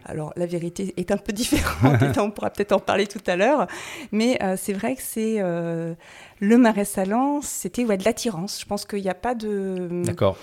Alors 0.05 0.33
la 0.37 0.47
vérité 0.47 0.95
est 0.97 1.11
un 1.11 1.19
peu 1.19 1.33
différente, 1.45 2.19
on 2.19 2.31
pourra 2.31 2.51
peut-être 2.51 2.73
en 2.73 2.81
parler 2.81 3.07
tout 3.07 3.23
à 3.27 3.37
l'heure, 3.37 3.67
mais 4.11 4.39
c'est 4.57 4.73
vrai 4.73 4.97
que 4.97 5.03
c'est 5.03 5.41
le 6.41 6.59
marais 6.59 6.85
salant, 6.85 7.41
c'était 7.43 7.85
ouais, 7.85 7.97
de 7.97 8.05
l'attirance. 8.05 8.61
Je 8.61 8.67
pense 8.67 8.85
qu'il 8.85 9.03
n'y 9.03 9.09
a 9.09 9.15
pas 9.15 9.35
de. 9.35 10.03
D'accord. 10.05 10.37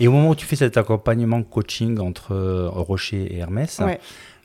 Et 0.00 0.08
au 0.08 0.12
moment 0.12 0.30
où 0.30 0.34
tu 0.34 0.46
fais 0.46 0.56
cet 0.56 0.76
accompagnement 0.76 1.42
coaching 1.42 1.98
entre 1.98 2.32
euh, 2.32 2.68
Rocher 2.68 3.34
et 3.34 3.38
Hermès, 3.38 3.80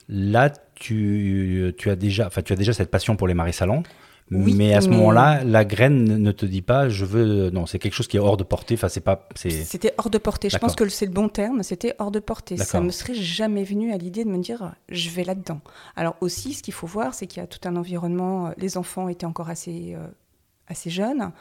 là, 0.08 0.50
tu, 0.74 1.74
tu, 1.78 1.90
as 1.90 1.96
déjà, 1.96 2.28
tu 2.44 2.52
as 2.52 2.56
déjà 2.56 2.72
cette 2.72 2.90
passion 2.90 3.16
pour 3.16 3.28
les 3.28 3.34
marais 3.34 3.52
salants. 3.52 3.84
mais 4.30 4.74
à 4.74 4.80
ce 4.80 4.88
moment-là, 4.88 5.44
la 5.44 5.64
graine 5.64 6.18
ne 6.18 6.32
te 6.32 6.44
dit 6.44 6.62
pas, 6.62 6.88
je 6.88 7.04
veux. 7.04 7.50
Non, 7.50 7.66
c'est 7.66 7.78
quelque 7.78 7.92
chose 7.94 8.08
qui 8.08 8.16
est 8.16 8.20
hors 8.20 8.36
de 8.36 8.42
portée. 8.42 8.74
Enfin, 8.74 8.88
c'est 8.88 9.00
pas. 9.00 9.28
C'était 9.36 9.94
hors 9.96 10.10
de 10.10 10.18
portée. 10.18 10.50
Je 10.50 10.58
pense 10.58 10.74
que 10.74 10.88
c'est 10.88 11.06
le 11.06 11.12
bon 11.12 11.28
terme. 11.28 11.62
C'était 11.62 11.94
hors 11.98 12.10
de 12.10 12.20
portée. 12.20 12.56
Ça 12.56 12.80
me 12.80 12.90
serait 12.90 13.14
jamais 13.14 13.64
venu 13.64 13.92
à 13.92 13.96
l'idée 13.96 14.24
de 14.24 14.30
me 14.30 14.38
dire, 14.38 14.74
je 14.88 15.10
vais 15.10 15.24
là-dedans. 15.24 15.60
Alors 15.94 16.16
aussi, 16.20 16.54
ce 16.54 16.62
qu'il 16.62 16.74
faut 16.74 16.88
voir, 16.88 17.14
c'est 17.14 17.26
qu'il 17.26 17.40
y 17.40 17.44
a 17.44 17.46
tout 17.46 17.60
un 17.68 17.76
environnement. 17.76 18.52
Les 18.56 18.76
enfants 18.76 19.08
étaient 19.08 19.26
encore 19.26 19.50
assez 19.50 19.94
euh, 19.94 20.06
assez 20.68 20.90
jeune, 20.90 21.32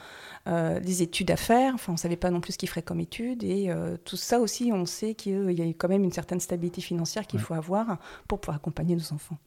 euh, 0.48 0.80
des 0.80 1.02
études 1.02 1.32
à 1.32 1.38
faire, 1.38 1.74
enfin 1.76 1.92
on 1.92 1.96
ne 1.96 2.00
savait 2.00 2.18
pas 2.18 2.30
non 2.30 2.42
plus 2.42 2.54
ce 2.54 2.58
qu'ils 2.58 2.70
feraient 2.70 2.82
comme 2.82 3.00
études, 3.00 3.44
et 3.44 3.70
euh, 3.70 3.96
tout 4.04 4.18
ça 4.18 4.40
aussi, 4.40 4.72
on 4.74 4.86
sait 4.86 5.14
qu'il 5.14 5.52
y 5.52 5.62
a 5.62 5.66
quand 5.66 5.88
même 5.88 6.04
une 6.04 6.12
certaine 6.12 6.40
stabilité 6.40 6.82
financière 6.82 7.26
qu'il 7.26 7.40
faut 7.40 7.54
avoir 7.54 7.98
pour 8.28 8.40
pouvoir 8.40 8.58
accompagner 8.58 8.96
nos 8.96 9.14
enfants. 9.14 9.38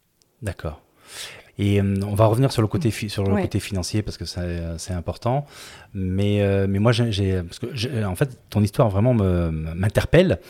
D'accord. 0.42 0.80
Et 1.58 1.80
euh, 1.80 1.94
on 2.06 2.14
va 2.14 2.26
revenir 2.26 2.52
sur 2.52 2.62
le 2.62 2.68
côté, 2.68 2.90
sur 2.90 3.24
le 3.24 3.42
côté 3.42 3.60
financier 3.60 4.02
parce 4.02 4.16
que 4.16 4.24
c'est 4.24 4.92
important. 4.92 5.46
Mais, 5.94 6.66
mais 6.66 6.78
moi, 6.78 6.92
j'ai, 6.92 7.42
parce 7.42 7.58
que 7.58 8.04
en 8.04 8.14
fait, 8.14 8.38
ton 8.50 8.62
histoire 8.62 8.90
vraiment 8.90 9.14
m'interpelle 9.14 10.40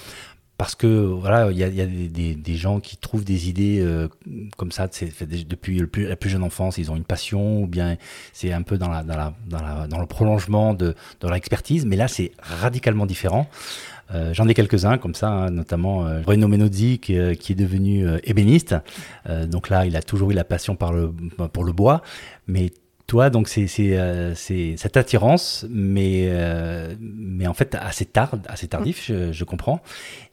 parce 0.59 0.75
que 0.75 0.87
voilà, 0.87 1.51
il 1.51 1.59
y 1.59 1.63
a, 1.63 1.87
des, 1.87 2.55
gens 2.57 2.81
qui 2.81 2.97
trouvent 2.97 3.25
des 3.25 3.49
idées 3.49 3.81
euh, 3.81 4.09
comme 4.57 4.73
ça 4.73 4.89
depuis 4.89 5.87
la 5.97 6.17
plus 6.17 6.31
jeune 6.31 6.43
enfance, 6.43 6.79
ils 6.79 6.91
ont 6.91 6.97
une 6.97 7.05
passion 7.05 7.63
ou 7.63 7.67
bien 7.67 7.97
c'est 8.33 8.53
un 8.53 8.63
peu 8.63 8.79
dans, 8.79 8.91
le 8.91 10.07
prolongement 10.07 10.75
de, 10.75 10.95
de 11.21 11.27
leur 11.27 11.35
expertise, 11.35 11.85
mais 11.85 11.97
là 11.97 12.09
c'est 12.09 12.33
radicalement 12.41 13.07
différent. 13.07 13.49
Euh, 14.15 14.33
j'en 14.33 14.47
ai 14.47 14.55
quelques-uns 14.55 14.99
comme 14.99 15.15
ça, 15.15 15.29
hein, 15.29 15.51
notamment 15.51 16.07
euh, 16.07 16.21
Bruno 16.21 16.47
Menozzi 16.47 16.99
qui, 16.99 17.19
euh, 17.19 17.33
est 17.33 17.55
devenu 17.55 18.07
ébéniste. 18.25 18.75
donc 19.47 19.69
là, 19.69 19.87
il 19.87 19.97
a 19.97 20.03
toujours 20.03 20.31
eu 20.31 20.35
la 20.35 20.45
passion 20.45 20.77
pour 20.77 20.93
le 20.93 21.73
bois, 21.73 22.03
mais 22.47 22.73
toi, 23.07 23.31
donc 23.31 23.49
c'est 23.49 23.69
euh, 23.97 24.35
cette 24.35 24.97
attirance, 24.97 25.65
mais, 25.71 26.27
euh, 26.29 26.95
mais 27.01 27.47
en 27.47 27.55
fait 27.55 27.75
assez 27.75 28.05
tard, 28.05 28.35
assez 28.49 28.67
tardif, 28.69 29.05
je, 29.07 29.33
je 29.33 29.45
comprends. 29.45 29.81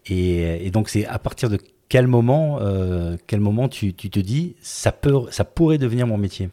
Et, 0.07 0.65
et 0.65 0.71
donc 0.71 0.89
c'est 0.89 1.05
à 1.05 1.19
partir 1.19 1.49
de 1.49 1.59
quel 1.89 2.07
moment, 2.07 2.57
euh, 2.61 3.17
quel 3.27 3.39
moment 3.39 3.69
tu, 3.69 3.93
tu, 3.93 4.09
te 4.09 4.19
dis 4.19 4.55
ça 4.61 4.91
peut, 4.91 5.29
ça 5.29 5.43
pourrait 5.43 5.77
devenir 5.77 6.07
mon 6.07 6.17
métier? 6.17 6.49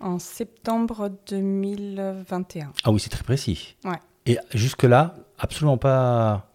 En 0.00 0.18
septembre 0.18 1.10
2021. 1.28 2.72
Ah 2.84 2.90
oui, 2.90 3.00
c'est 3.00 3.10
très 3.10 3.22
précis. 3.22 3.76
Ouais. 3.84 3.98
Et 4.24 4.38
jusque 4.54 4.84
là, 4.84 5.14
absolument 5.38 5.76
pas. 5.76 6.50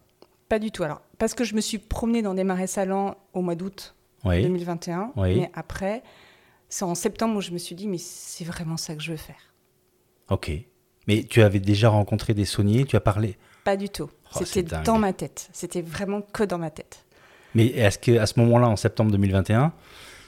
Pas 0.50 0.58
du 0.58 0.72
tout. 0.72 0.84
Alors 0.84 1.02
parce 1.20 1.36
que 1.36 1.44
je 1.44 1.54
me 1.56 1.62
suis 1.62 1.78
promenée 1.78 2.24
dans 2.24 2.34
des 2.34 2.44
marais 2.44 2.68
salants 2.68 3.16
au 3.34 3.42
mois 3.42 3.56
d'août 3.56 3.94
oui. 4.24 4.42
2021, 4.42 5.12
Oui. 5.16 5.40
mais 5.42 5.52
après. 5.54 6.02
C'est 6.70 6.86
en 6.86 6.96
septembre 6.96 7.38
où 7.38 7.42
je 7.42 7.52
me 7.52 7.58
suis 7.58 7.76
dit, 7.76 7.88
mais 7.88 7.98
c'est 7.98 8.44
vraiment 8.44 8.78
ça 8.78 8.96
que 8.96 9.02
je 9.02 9.12
veux 9.12 9.18
faire. 9.18 9.54
Ok. 10.30 10.52
Mais 11.08 11.24
tu 11.24 11.42
avais 11.42 11.60
déjà 11.60 11.90
rencontré 11.90 12.34
des 12.34 12.46
sauniers, 12.46 12.86
tu 12.86 12.96
as 12.96 13.00
parlé 13.02 13.38
Pas 13.64 13.78
du 13.78 13.90
tout. 13.90 14.10
Oh, 14.36 14.40
C'était 14.44 14.64
dans 14.84 14.98
ma 14.98 15.14
tête. 15.14 15.50
C'était 15.54 15.82
vraiment 15.82 16.22
que 16.22 16.44
dans 16.44 16.58
ma 16.58 16.72
tête. 16.72 17.06
Mais 17.54 17.68
est-ce 17.68 18.00
qu'à 18.00 18.26
ce 18.26 18.40
moment-là, 18.40 18.68
en 18.68 18.76
septembre 18.76 19.12
2021, 19.12 19.72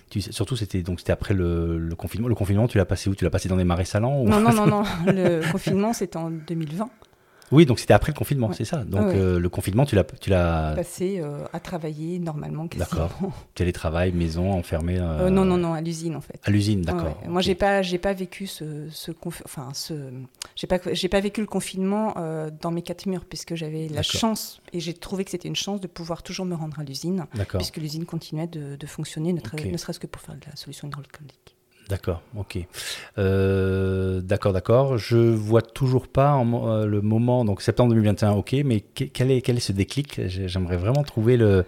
tu, 0.10 0.22
surtout 0.22 0.56
c'était 0.56 0.82
donc 0.84 1.00
c'était 1.00 1.12
après 1.12 1.34
le, 1.34 1.78
le 1.78 1.96
confinement. 1.96 2.28
Le 2.30 2.36
confinement, 2.36 2.68
tu 2.68 2.78
l'as 2.78 2.86
passé 2.86 3.10
où? 3.10 3.16
Tu 3.16 3.26
l'as 3.26 3.30
passé 3.30 3.50
dans 3.50 3.58
des 3.58 3.66
marais 3.66 3.84
salants 3.86 4.22
ou... 4.22 4.30
Non, 4.30 4.40
non, 4.40 4.54
non, 4.54 4.68
non. 4.68 4.84
Le 5.06 5.52
confinement, 5.52 5.92
c'était 5.94 6.18
en 6.18 6.30
2020. 6.30 6.90
Oui, 7.52 7.66
donc 7.66 7.80
c'était 7.80 7.94
après 7.94 8.12
le 8.12 8.18
confinement, 8.18 8.48
Ouais. 8.48 8.56
c'est 8.58 8.66
ça. 8.66 8.84
Donc 8.84 9.08
Ouais. 9.08 9.16
euh, 9.16 9.40
le 9.40 9.50
confinement, 9.50 9.86
tu 9.86 9.96
l'as, 9.96 10.04
tu 10.04 10.30
l'as 10.30 10.74
Passé 10.76 11.20
euh, 11.20 11.46
à 11.54 11.60
travailler 11.60 12.20
normalement. 12.20 12.66
D'accord. 12.76 13.10
télétravail, 13.56 14.12
maison, 14.12 14.52
enfermé. 14.52 14.98
euh, 15.00 15.30
non, 15.30 15.46
non, 15.46 15.58
non, 15.58 15.74
à 15.74 15.82
l'usine 15.82 16.16
en 16.16 16.22
fait. 16.22 16.40
À 16.44 16.52
l'usine, 16.52 16.82
d'accord. 16.82 17.18
ouais. 17.22 17.28
Moi, 17.30 17.42
j'ai 17.42 17.56
pas, 17.56 17.82
j'ai 17.82 17.98
pas 17.98 18.14
vécu 18.14 18.48
ce, 18.48 18.88
enfin, 19.46 19.70
ce, 19.74 19.94
j'ai 20.56 20.68
pas, 20.68 20.80
j'ai 20.92 21.08
pas 21.10 21.20
vécu 21.22 21.40
le 21.42 21.48
confinement 21.48 22.16
dans 22.62 22.72
mes 22.72 22.82
quatre 22.82 23.06
murs 23.06 23.26
puisque 23.26 23.56
j'avais 23.56 23.88
la 23.88 24.04
chance 24.04 24.62
et 24.74 24.80
j'ai 24.80 24.94
trouvé 24.94 25.24
que 25.26 25.32
c'était 25.32 25.48
une 25.48 25.56
chance 25.56 25.80
de 25.82 25.88
pouvoir 25.88 26.24
toujours 26.24 26.46
me 26.46 26.56
rendre 26.56 26.80
à 26.80 26.84
l'usine 26.84 27.26
puisque 27.58 27.78
l'usine 27.78 28.06
continuait 28.06 28.48
de, 28.48 28.76
de 28.76 28.86
fonctionner, 28.88 29.34
ne, 29.34 29.40
ne 29.72 29.78
serait-ce 29.78 30.00
que 30.00 30.08
pour 30.08 30.22
faire 30.22 30.36
de 30.36 30.42
la 30.50 30.56
solution 30.56 30.88
hydraulique. 30.88 31.56
D'accord, 31.90 32.22
ok. 32.36 32.58
Euh, 33.18 34.20
d'accord, 34.22 34.52
d'accord. 34.52 34.98
Je 34.98 35.16
vois 35.18 35.62
toujours 35.62 36.08
pas 36.10 36.34
en 36.34 36.68
euh, 36.70 36.86
le 36.86 37.02
moment, 37.02 37.46
donc 37.46 37.62
septembre 37.62 37.92
2021, 37.94 38.32
ok, 38.32 38.58
mais 38.66 38.82
que- 38.82 39.06
quel 39.06 39.32
est, 39.32 39.42
quel 39.42 39.56
est 39.56 39.62
ce 39.62 39.72
déclic? 39.72 40.20
J'ai- 40.28 40.50
J'aimerais 40.50 40.76
vraiment 40.78 41.04
trouver 41.04 41.38
le. 41.38 41.64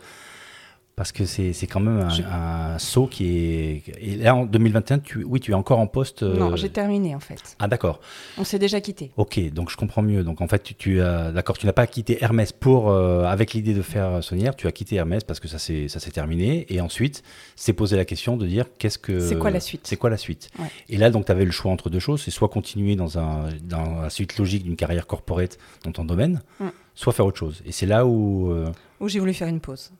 Parce 0.99 1.13
que 1.13 1.23
c'est 1.23 1.53
c'est 1.53 1.65
quand 1.65 1.79
même 1.79 2.01
un, 2.01 2.09
Je- 2.09 2.23
un 2.23 2.77
saut 2.77 3.07
qui 3.07 3.23
est. 3.37 3.83
Et 4.01 4.17
là, 4.17 4.35
en 4.35 4.45
2021, 4.45 4.99
tu, 4.99 5.23
oui, 5.23 5.39
tu 5.39 5.51
es 5.51 5.53
encore 5.53 5.79
en 5.79 5.87
poste. 5.87 6.23
euh, 6.23 6.35
Non, 6.37 6.57
j'ai 6.57 6.67
terminé 6.67 7.15
en 7.15 7.21
fait. 7.21 7.39
Ah, 7.57 7.69
d'accord. 7.69 8.01
On 8.37 8.43
s'est 8.43 8.59
déjà 8.59 8.81
quitté. 8.81 9.11
Ok, 9.15 9.39
donc 9.53 9.69
je 9.69 9.77
comprends 9.77 10.01
mieux. 10.01 10.25
Donc 10.25 10.41
en 10.41 10.47
fait, 10.49 10.61
tu, 10.61 10.75
tu 10.75 10.99
as, 11.01 11.31
d'accord, 11.31 11.57
tu 11.57 11.65
n'as 11.67 11.71
pas 11.71 11.87
quitté 11.87 12.17
Hermès 12.21 12.51
pour, 12.51 12.89
euh, 12.89 13.23
avec 13.23 13.53
l'idée 13.53 13.73
de 13.73 13.81
faire 13.81 14.21
Saunière, 14.21 14.57
tu 14.57 14.67
as 14.67 14.73
quitté 14.73 14.97
Hermès 14.97 15.23
parce 15.23 15.39
que 15.39 15.47
ça 15.47 15.57
s'est, 15.57 15.87
ça 15.87 16.01
s'est 16.01 16.11
terminé. 16.11 16.65
Et 16.67 16.81
ensuite, 16.81 17.23
c'est 17.55 17.71
posé 17.71 17.95
la 17.95 18.03
question 18.03 18.35
de 18.35 18.45
dire 18.45 18.65
qu'est-ce 18.77 18.97
que. 18.97 19.21
C'est 19.21 19.37
quoi 19.39 19.51
la 19.51 19.61
suite? 19.61 19.87
C'est 19.87 19.95
quoi 19.95 20.09
la 20.09 20.17
suite? 20.17 20.49
Ouais. 20.59 20.65
Et 20.89 20.97
là, 20.97 21.11
donc, 21.11 21.27
tu 21.27 21.31
avais 21.31 21.45
le 21.45 21.51
choix 21.51 21.71
entre 21.71 21.89
deux 21.89 21.99
choses 21.99 22.21
c'est 22.23 22.31
soit 22.31 22.49
continuer 22.49 22.97
dans, 22.97 23.17
un, 23.17 23.47
dans 23.63 24.01
la 24.01 24.09
suite 24.09 24.37
logique 24.37 24.63
d'une 24.63 24.75
carrière 24.75 25.07
corporate 25.07 25.57
dans 25.85 25.93
ton 25.93 26.03
domaine, 26.03 26.41
Mm. 26.59 26.65
soit 26.93 27.13
faire 27.13 27.25
autre 27.25 27.37
chose. 27.37 27.61
Et 27.65 27.71
c'est 27.71 27.85
là 27.85 28.05
où. 28.05 28.51
euh, 28.51 28.67
Où 28.99 29.07
j'ai 29.07 29.19
voulu 29.19 29.33
faire 29.33 29.47
une 29.47 29.61
pause. 29.61 29.91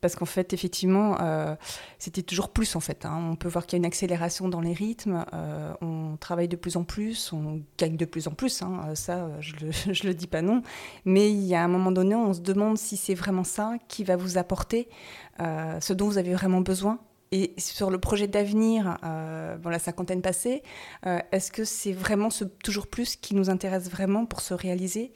Parce 0.00 0.16
qu'en 0.16 0.26
fait, 0.26 0.52
effectivement, 0.52 1.16
euh, 1.22 1.56
c'était 1.98 2.20
toujours 2.20 2.50
plus 2.50 2.76
en 2.76 2.80
fait. 2.80 3.06
hein. 3.06 3.26
On 3.32 3.36
peut 3.36 3.48
voir 3.48 3.64
qu'il 3.64 3.78
y 3.78 3.78
a 3.78 3.80
une 3.80 3.86
accélération 3.86 4.50
dans 4.50 4.60
les 4.60 4.74
rythmes. 4.74 5.24
euh, 5.32 5.72
on 5.80 6.18
travaille 6.18 6.46
de 6.46 6.56
plus 6.56 6.76
en 6.76 6.84
plus, 6.84 7.32
on 7.32 7.62
gagne 7.78 7.96
de 7.96 8.04
plus 8.04 8.28
en 8.28 8.32
plus. 8.32 8.60
hein. 8.60 8.80
Euh, 8.88 8.94
Ça, 8.94 9.30
je 9.40 9.54
le, 9.64 9.70
je 9.94 10.06
le 10.06 10.12
dis 10.12 10.26
pas 10.26 10.42
non. 10.42 10.60
Mais 11.06 11.30
il 11.30 11.44
y 11.44 11.54
a 11.54 11.64
un 11.64 11.68
moment 11.68 11.90
donné, 11.90 12.14
on 12.14 12.34
se 12.34 12.40
demande 12.40 12.76
si 12.76 12.98
c'est 12.98 13.14
vraiment 13.14 13.44
ça 13.44 13.76
qui 13.88 14.04
va 14.04 14.16
vous 14.16 14.36
apporter 14.36 14.88
ce 15.38 15.92
dont 15.94 16.06
vous 16.06 16.18
avez 16.18 16.34
vraiment 16.34 16.60
besoin. 16.60 16.98
Et 17.32 17.54
sur 17.56 17.90
le 17.90 17.98
projet 17.98 18.28
d'avenir, 18.28 18.98
euh, 19.04 19.56
la 19.64 19.78
cinquantaine 19.78 20.20
passée, 20.20 20.62
est-ce 21.32 21.50
que 21.50 21.64
c'est 21.64 21.92
vraiment 21.92 22.28
ce 22.28 22.44
toujours 22.44 22.86
plus 22.88 23.16
qui 23.16 23.34
nous 23.34 23.48
intéresse 23.48 23.88
vraiment 23.90 24.26
pour 24.26 24.42
se 24.42 24.52
réaliser? 24.52 25.12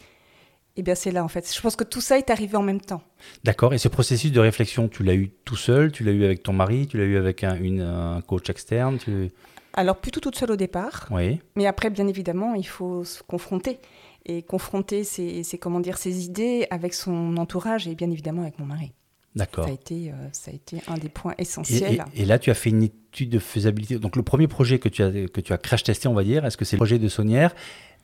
Eh 0.80 0.82
bien, 0.82 0.94
c'est 0.94 1.10
là 1.10 1.24
en 1.24 1.28
fait. 1.28 1.52
Je 1.52 1.60
pense 1.60 1.74
que 1.74 1.82
tout 1.82 2.00
ça 2.00 2.18
est 2.18 2.30
arrivé 2.30 2.56
en 2.56 2.62
même 2.62 2.80
temps. 2.80 3.02
D'accord. 3.42 3.74
Et 3.74 3.78
ce 3.78 3.88
processus 3.88 4.30
de 4.30 4.38
réflexion, 4.38 4.88
tu 4.88 5.02
l'as 5.02 5.14
eu 5.16 5.28
tout 5.44 5.56
seul 5.56 5.90
Tu 5.90 6.04
l'as 6.04 6.12
eu 6.12 6.24
avec 6.24 6.44
ton 6.44 6.52
mari 6.52 6.86
Tu 6.86 6.96
l'as 6.98 7.04
eu 7.04 7.16
avec 7.16 7.42
un, 7.42 7.56
une, 7.56 7.80
un 7.80 8.20
coach 8.22 8.48
externe 8.48 8.96
tu... 8.98 9.30
Alors, 9.74 9.96
plutôt 9.96 10.20
toute 10.20 10.36
seule 10.36 10.52
au 10.52 10.56
départ. 10.56 11.06
Oui. 11.10 11.40
Mais 11.56 11.66
après, 11.66 11.90
bien 11.90 12.06
évidemment, 12.08 12.54
il 12.54 12.66
faut 12.66 13.04
se 13.04 13.22
confronter. 13.22 13.78
Et 14.24 14.42
confronter 14.42 15.04
ses, 15.04 15.42
ses- 15.42 15.58
comment 15.58 15.80
dire, 15.80 15.98
ses 15.98 16.24
idées 16.24 16.66
avec 16.70 16.94
son 16.94 17.36
entourage 17.36 17.86
et 17.88 17.94
bien 17.94 18.10
évidemment 18.10 18.42
avec 18.42 18.58
mon 18.58 18.66
mari. 18.66 18.92
D'accord. 19.36 19.64
Ça 19.64 19.70
a, 19.70 19.74
été, 19.74 20.10
euh, 20.10 20.14
ça 20.32 20.50
a 20.50 20.54
été 20.54 20.78
un 20.88 20.96
des 20.98 21.08
points 21.08 21.34
essentiels. 21.38 22.04
et- 22.14 22.22
et 22.22 22.24
là, 22.24 22.38
tu 22.38 22.50
as 22.50 22.54
fait 22.54 22.70
une 22.70 22.82
étude 22.82 23.30
de 23.30 23.38
faisabilité. 23.38 23.98
Donc, 23.98 24.16
le 24.16 24.22
premier 24.22 24.48
projet 24.48 24.78
que 24.78 24.88
tu 24.88 25.02
as, 25.02 25.10
que 25.10 25.40
tu 25.40 25.52
as 25.52 25.58
crash 25.58 25.82
testé, 25.84 26.08
on 26.08 26.14
va 26.14 26.24
dire, 26.24 26.44
est-ce 26.44 26.56
que 26.56 26.64
c'est 26.64 26.76
le 26.76 26.78
projet 26.78 26.98
de 26.98 27.08
Saunière 27.08 27.54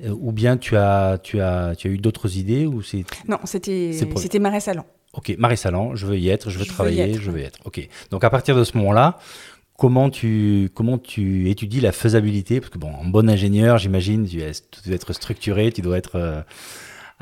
euh, 0.04 0.10
ou 0.20 0.32
bien 0.32 0.56
tu 0.56 0.76
as, 0.76 1.18
tu 1.22 1.40
as, 1.40 1.74
tu 1.76 1.88
as 1.88 1.90
eu 1.90 1.98
d'autres 1.98 2.36
idées 2.36 2.66
ou 2.66 2.82
c'est 2.82 3.04
Non, 3.28 3.38
c'était 3.44 4.38
Marais 4.38 4.60
Salon. 4.60 4.84
Ok, 5.12 5.34
Marie 5.38 5.56
Salan, 5.56 5.94
je 5.94 6.06
veux 6.06 6.18
y 6.18 6.28
être, 6.28 6.50
je 6.50 6.58
veux 6.58 6.64
Je 6.64 6.68
travailler, 6.70 7.14
je 7.14 7.30
veux 7.30 7.40
y 7.40 7.44
être. 7.44 7.58
Ok. 7.64 7.88
Donc, 8.10 8.24
à 8.24 8.30
partir 8.30 8.56
de 8.56 8.64
ce 8.64 8.76
moment-là, 8.78 9.18
comment 9.78 10.10
tu, 10.10 10.70
comment 10.74 10.98
tu 10.98 11.48
étudies 11.50 11.80
la 11.80 11.92
faisabilité? 11.92 12.60
Parce 12.60 12.70
que, 12.70 12.78
bon, 12.78 12.90
en 12.92 13.04
bon 13.06 13.28
ingénieur, 13.30 13.78
j'imagine, 13.78 14.26
tu, 14.26 14.38
tu 14.38 14.80
dois 14.88 14.94
être 14.96 15.12
structuré, 15.12 15.70
tu 15.70 15.82
dois 15.82 15.98
être 15.98 16.16
euh, 16.16 16.42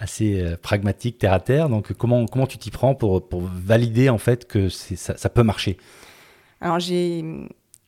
assez 0.02 0.40
euh, 0.40 0.56
pragmatique, 0.56 1.18
terre 1.18 1.32
à 1.32 1.40
terre. 1.40 1.68
Donc, 1.68 1.92
comment, 1.92 2.26
comment 2.26 2.46
tu 2.46 2.58
t'y 2.58 2.70
prends 2.70 2.94
pour, 2.94 3.26
pour 3.28 3.40
valider 3.42 4.08
en 4.08 4.18
fait 4.18 4.46
que 4.46 4.68
ça, 4.68 5.16
ça 5.16 5.28
peut 5.30 5.42
marcher? 5.44 5.76
Alors, 6.60 6.78
j'ai. 6.80 7.22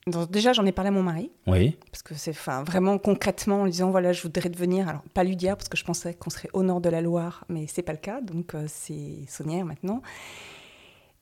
donc, 0.07 0.31
déjà, 0.31 0.53
j'en 0.53 0.65
ai 0.65 0.71
parlé 0.71 0.87
à 0.89 0.91
mon 0.91 1.03
mari, 1.03 1.31
Oui. 1.47 1.77
parce 1.91 2.03
que 2.03 2.13
c'est 2.15 2.31
enfin, 2.31 2.63
vraiment 2.63 2.97
concrètement 2.97 3.61
en 3.61 3.63
lui 3.65 3.71
disant 3.71 3.89
voilà, 3.91 4.13
je 4.13 4.21
voudrais 4.21 4.49
devenir, 4.49 4.87
alors 4.87 5.01
pas 5.13 5.23
Ludière, 5.23 5.57
parce 5.57 5.69
que 5.69 5.77
je 5.77 5.83
pensais 5.83 6.13
qu'on 6.13 6.29
serait 6.29 6.49
au 6.53 6.63
nord 6.63 6.81
de 6.81 6.89
la 6.89 7.01
Loire, 7.01 7.43
mais 7.49 7.67
c'est 7.67 7.81
pas 7.83 7.91
le 7.93 7.97
cas, 7.99 8.21
donc 8.21 8.53
euh, 8.55 8.65
c'est 8.67 9.25
Saunière 9.27 9.65
maintenant. 9.65 10.01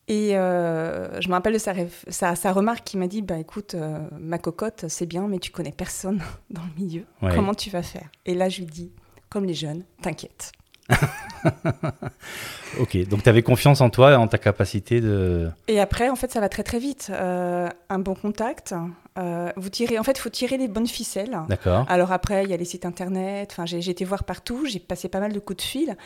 Et 0.09 0.35
euh, 0.35 1.21
je 1.21 1.29
me 1.29 1.33
rappelle 1.33 1.53
de 1.53 1.57
sa, 1.59 1.71
réf- 1.73 2.03
sa, 2.09 2.35
sa 2.35 2.51
remarque 2.51 2.83
qui 2.83 2.97
m'a 2.97 3.07
dit 3.07 3.21
bah, 3.21 3.37
écoute, 3.37 3.73
euh, 3.75 3.99
ma 4.19 4.37
cocotte, 4.37 4.85
c'est 4.89 5.05
bien, 5.05 5.27
mais 5.29 5.39
tu 5.39 5.51
connais 5.51 5.71
personne 5.71 6.21
dans 6.49 6.61
le 6.63 6.83
milieu. 6.83 7.05
Ouais. 7.21 7.33
Comment 7.33 7.53
tu 7.53 7.69
vas 7.69 7.83
faire? 7.83 8.09
Et 8.25 8.33
là, 8.35 8.49
je 8.49 8.59
lui 8.59 8.65
dis 8.65 8.91
comme 9.29 9.45
les 9.45 9.53
jeunes, 9.53 9.83
t'inquiète. 10.01 10.51
Ok. 12.79 12.97
Donc, 13.07 13.23
tu 13.23 13.29
avais 13.29 13.43
confiance 13.43 13.81
en 13.81 13.89
toi 13.89 14.13
et 14.13 14.15
en 14.15 14.27
ta 14.27 14.37
capacité 14.37 15.01
de. 15.01 15.49
Et 15.67 15.79
après, 15.79 16.09
en 16.09 16.15
fait, 16.15 16.31
ça 16.31 16.39
va 16.39 16.49
très 16.49 16.63
très 16.63 16.79
vite. 16.79 17.11
Euh, 17.11 17.69
un 17.89 17.99
bon 17.99 18.15
contact, 18.15 18.73
euh, 19.17 19.51
vous 19.55 19.69
tirez, 19.69 19.99
en 19.99 20.03
fait, 20.03 20.13
il 20.17 20.21
faut 20.21 20.29
tirer 20.29 20.57
les 20.57 20.67
bonnes 20.67 20.87
ficelles. 20.87 21.37
D'accord. 21.49 21.85
Alors 21.87 22.11
après, 22.11 22.43
il 22.43 22.49
y 22.49 22.53
a 22.53 22.57
les 22.57 22.65
sites 22.65 22.85
internet. 22.85 23.49
Enfin, 23.51 23.65
j'ai 23.65 23.89
été 23.89 24.05
voir 24.05 24.23
partout. 24.23 24.65
J'ai 24.65 24.79
passé 24.79 25.07
pas 25.09 25.19
mal 25.19 25.33
de 25.33 25.39
coups 25.39 25.57
de 25.57 25.61
fil 25.61 25.97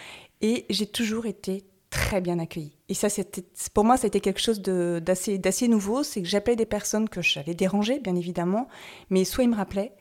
et 0.42 0.66
j'ai 0.70 0.88
toujours 0.88 1.26
été 1.26 1.64
très 1.90 2.22
bien 2.22 2.40
accueillie. 2.40 2.78
Et 2.90 2.94
ça, 2.94 3.10
c'était 3.10 3.44
pour 3.74 3.86
moi, 3.86 3.98
ça 3.98 4.06
a 4.06 4.08
été 4.08 4.20
quelque 4.20 4.42
chose 4.42 4.62
d'assez 4.62 5.68
nouveau. 5.68 6.04
C'est 6.04 6.22
que 6.22 6.28
j'appelais 6.28 6.56
des 6.56 6.66
personnes 6.66 7.08
que 7.08 7.22
j'allais 7.22 7.56
déranger, 7.56 8.00
bien 8.00 8.16
évidemment, 8.16 8.68
mais 9.10 9.24
soit 9.24 9.44
ils 9.44 9.50
me 9.50 9.56
rappelaient. 9.56 9.94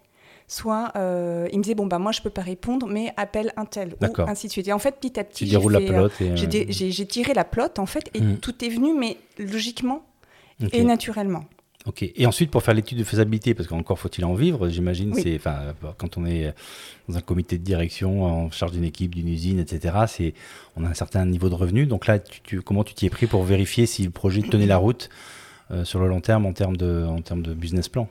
Soit 0.49 0.93
euh, 0.97 1.49
ils 1.53 1.59
me 1.59 1.63
disaient 1.65 1.75
bon 1.75 1.87
bah 1.87 1.99
moi 1.99 2.13
je 2.13 2.21
peux 2.23 2.31
pas 2.31 2.43
répondre 2.43 2.87
mais 2.87 3.13
appelle 3.17 3.53
un 3.57 3.65
tel 3.65 3.97
ou 4.01 4.21
ainsi 4.29 4.47
de 4.47 4.53
suite 4.53 4.69
et 4.69 4.73
en 4.73 4.79
fait 4.79 4.97
petit 5.01 5.19
à 5.19 5.25
petit 5.25 5.45
j'ai 5.47 5.57
euh, 5.57 7.07
tiré 7.07 7.35
la 7.35 7.45
pelote 7.45 7.79
en 7.81 7.87
fait 7.87 8.11
et 8.15 8.21
Mm. 8.21 8.37
tout 8.39 8.65
est 8.65 8.69
venu 8.69 8.95
mais 8.97 9.17
logiquement 9.39 10.05
et 10.73 10.85
naturellement 10.85 11.45
Ok. 11.89 12.03
Et 12.17 12.27
ensuite, 12.27 12.51
pour 12.51 12.65
faire 12.65 12.75
l'étude 12.75 12.99
de 12.99 13.05
faisabilité, 13.05 13.55
parce 13.55 13.69
qu'encore 13.69 13.97
faut-il 14.01 14.25
en 14.25 14.35
vivre, 14.35 14.69
j'imagine, 14.69 15.13
Oui. 15.15 15.21
c'est, 15.23 15.37
enfin, 15.37 15.73
quand 15.99 16.19
on 16.19 16.27
est 16.27 16.53
dans 17.09 17.17
un 17.17 17.21
comité 17.21 17.59
de 17.59 17.63
direction 17.63 18.25
en 18.25 18.51
charge 18.51 18.73
d'une 18.73 18.83
équipe, 18.83 19.15
d'une 19.15 19.29
usine, 19.29 19.61
etc., 19.61 19.95
c'est, 20.09 20.35
on 20.77 20.85
a 20.85 20.89
un 20.89 20.95
certain 20.95 21.25
niveau 21.27 21.49
de 21.49 21.55
revenu. 21.55 21.87
Donc 21.87 22.09
là, 22.09 22.19
tu, 22.19 22.41
tu- 22.41 22.61
comment 22.61 22.83
tu 22.83 22.93
t'y 22.95 23.07
es 23.07 23.09
pris 23.09 23.29
pour 23.29 23.45
vérifier 23.45 23.87
si 23.87 24.03
le 24.03 24.11
projet 24.11 24.43
tenait 24.43 24.67
la 24.67 24.79
route 24.79 25.11
euh, 25.71 25.85
sur 25.85 26.01
le 26.01 26.09
long 26.09 26.21
terme 26.21 26.45
en 26.47 26.53
termes 26.53 26.77
de, 26.77 27.05
en 27.07 27.21
termes 27.21 27.43
de 27.43 27.55
business 27.55 27.89
plan? 27.89 28.09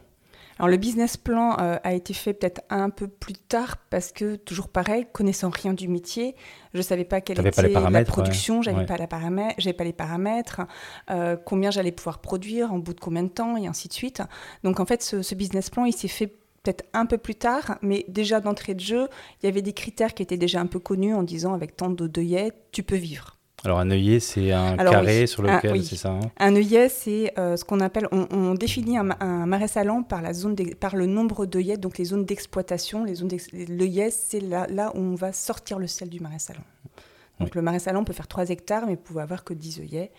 Alors 0.57 0.69
le 0.69 0.77
business 0.77 1.17
plan 1.17 1.57
euh, 1.59 1.77
a 1.83 1.93
été 1.93 2.13
fait 2.13 2.33
peut-être 2.33 2.61
un 2.69 2.89
peu 2.89 3.07
plus 3.07 3.33
tard 3.33 3.77
parce 3.89 4.11
que 4.11 4.35
toujours 4.35 4.69
pareil, 4.69 5.05
connaissant 5.11 5.49
rien 5.49 5.73
du 5.73 5.87
métier, 5.87 6.35
je 6.73 6.81
savais 6.81 7.03
pas 7.03 7.19
quelle 7.21 7.39
était 7.39 7.51
pas 7.51 7.61
les 7.63 7.73
la 7.73 8.05
production, 8.05 8.57
ouais. 8.57 8.63
j'avais 8.63 8.79
Ouais. 8.79 8.85
pas 8.85 8.97
la 8.97 9.07
paramètre, 9.07 9.55
j'avais 9.57 9.73
pas 9.73 9.83
les 9.83 9.93
paramètres, 9.93 10.61
euh, 11.09 11.35
combien 11.35 11.71
j'allais 11.71 11.91
pouvoir 11.91 12.19
produire, 12.19 12.71
en 12.73 12.79
bout 12.79 12.93
de 12.93 12.99
combien 12.99 13.23
de 13.23 13.29
temps 13.29 13.57
et 13.57 13.67
ainsi 13.67 13.87
de 13.87 13.93
suite. 13.93 14.21
Donc 14.63 14.79
en 14.79 14.85
fait, 14.85 15.03
ce, 15.03 15.21
ce 15.21 15.35
business 15.35 15.69
plan, 15.69 15.85
il 15.85 15.93
s'est 15.93 16.07
fait 16.07 16.27
peut-être 16.63 16.85
un 16.93 17.05
peu 17.05 17.17
plus 17.17 17.35
tard, 17.35 17.77
mais 17.81 18.05
déjà 18.07 18.39
d'entrée 18.39 18.73
de 18.73 18.79
jeu, 18.79 19.07
il 19.41 19.45
y 19.45 19.49
avait 19.49 19.61
des 19.61 19.73
critères 19.73 20.13
qui 20.13 20.23
étaient 20.23 20.37
déjà 20.37 20.59
un 20.61 20.65
peu 20.65 20.79
connus 20.79 21.13
en 21.13 21.23
disant 21.23 21.53
avec 21.53 21.75
tant 21.75 21.89
de 21.89 22.07
d'œillets, 22.07 22.51
tu 22.71 22.81
peux 22.83 22.95
vivre. 22.95 23.34
Alors 23.65 23.79
un 23.79 23.89
œillet, 23.91 24.19
c'est 24.19 24.51
un 24.51 24.77
Alors, 24.77 24.93
carré 24.93 25.21
oui. 25.21 25.27
sur 25.27 25.41
lequel, 25.41 25.71
oui. 25.73 25.83
c'est 25.85 25.95
ça 25.95 26.11
hein? 26.11 26.19
Un 26.37 26.55
œillet, 26.55 26.87
c'est 26.87 27.33
euh, 27.39 27.57
ce 27.57 27.65
qu'on 27.65 27.79
appelle, 27.79 28.07
on, 28.11 28.27
on 28.31 28.53
définit 28.53 28.97
un, 28.97 29.03
ma- 29.03 29.17
un 29.19 29.45
marais 29.45 29.67
salant 29.67 30.03
par, 30.03 30.21
la 30.21 30.33
zone 30.33 30.55
par 30.79 30.95
le 30.95 31.05
nombre 31.07 31.45
d'œillets, 31.45 31.77
donc 31.77 31.97
les 31.97 32.05
zones 32.05 32.25
d'exploitation. 32.25 33.05
L'œillet, 33.67 34.11
c'est 34.11 34.39
là, 34.39 34.67
là 34.69 34.91
où 34.95 34.99
on 34.99 35.15
va 35.15 35.31
sortir 35.33 35.79
le 35.79 35.87
sel 35.87 36.09
du 36.09 36.19
marais 36.19 36.39
salant. 36.39 36.63
Donc 37.39 37.55
le 37.55 37.61
marais 37.61 37.79
salant 37.79 38.03
peut 38.03 38.13
faire 38.13 38.27
3 38.27 38.49
hectares, 38.49 38.85
mais 38.85 38.93
vous 38.95 39.01
pouvez 39.01 39.21
avoir 39.21 39.43
que 39.43 39.53
10 39.53 39.79
œillets. 39.81 40.11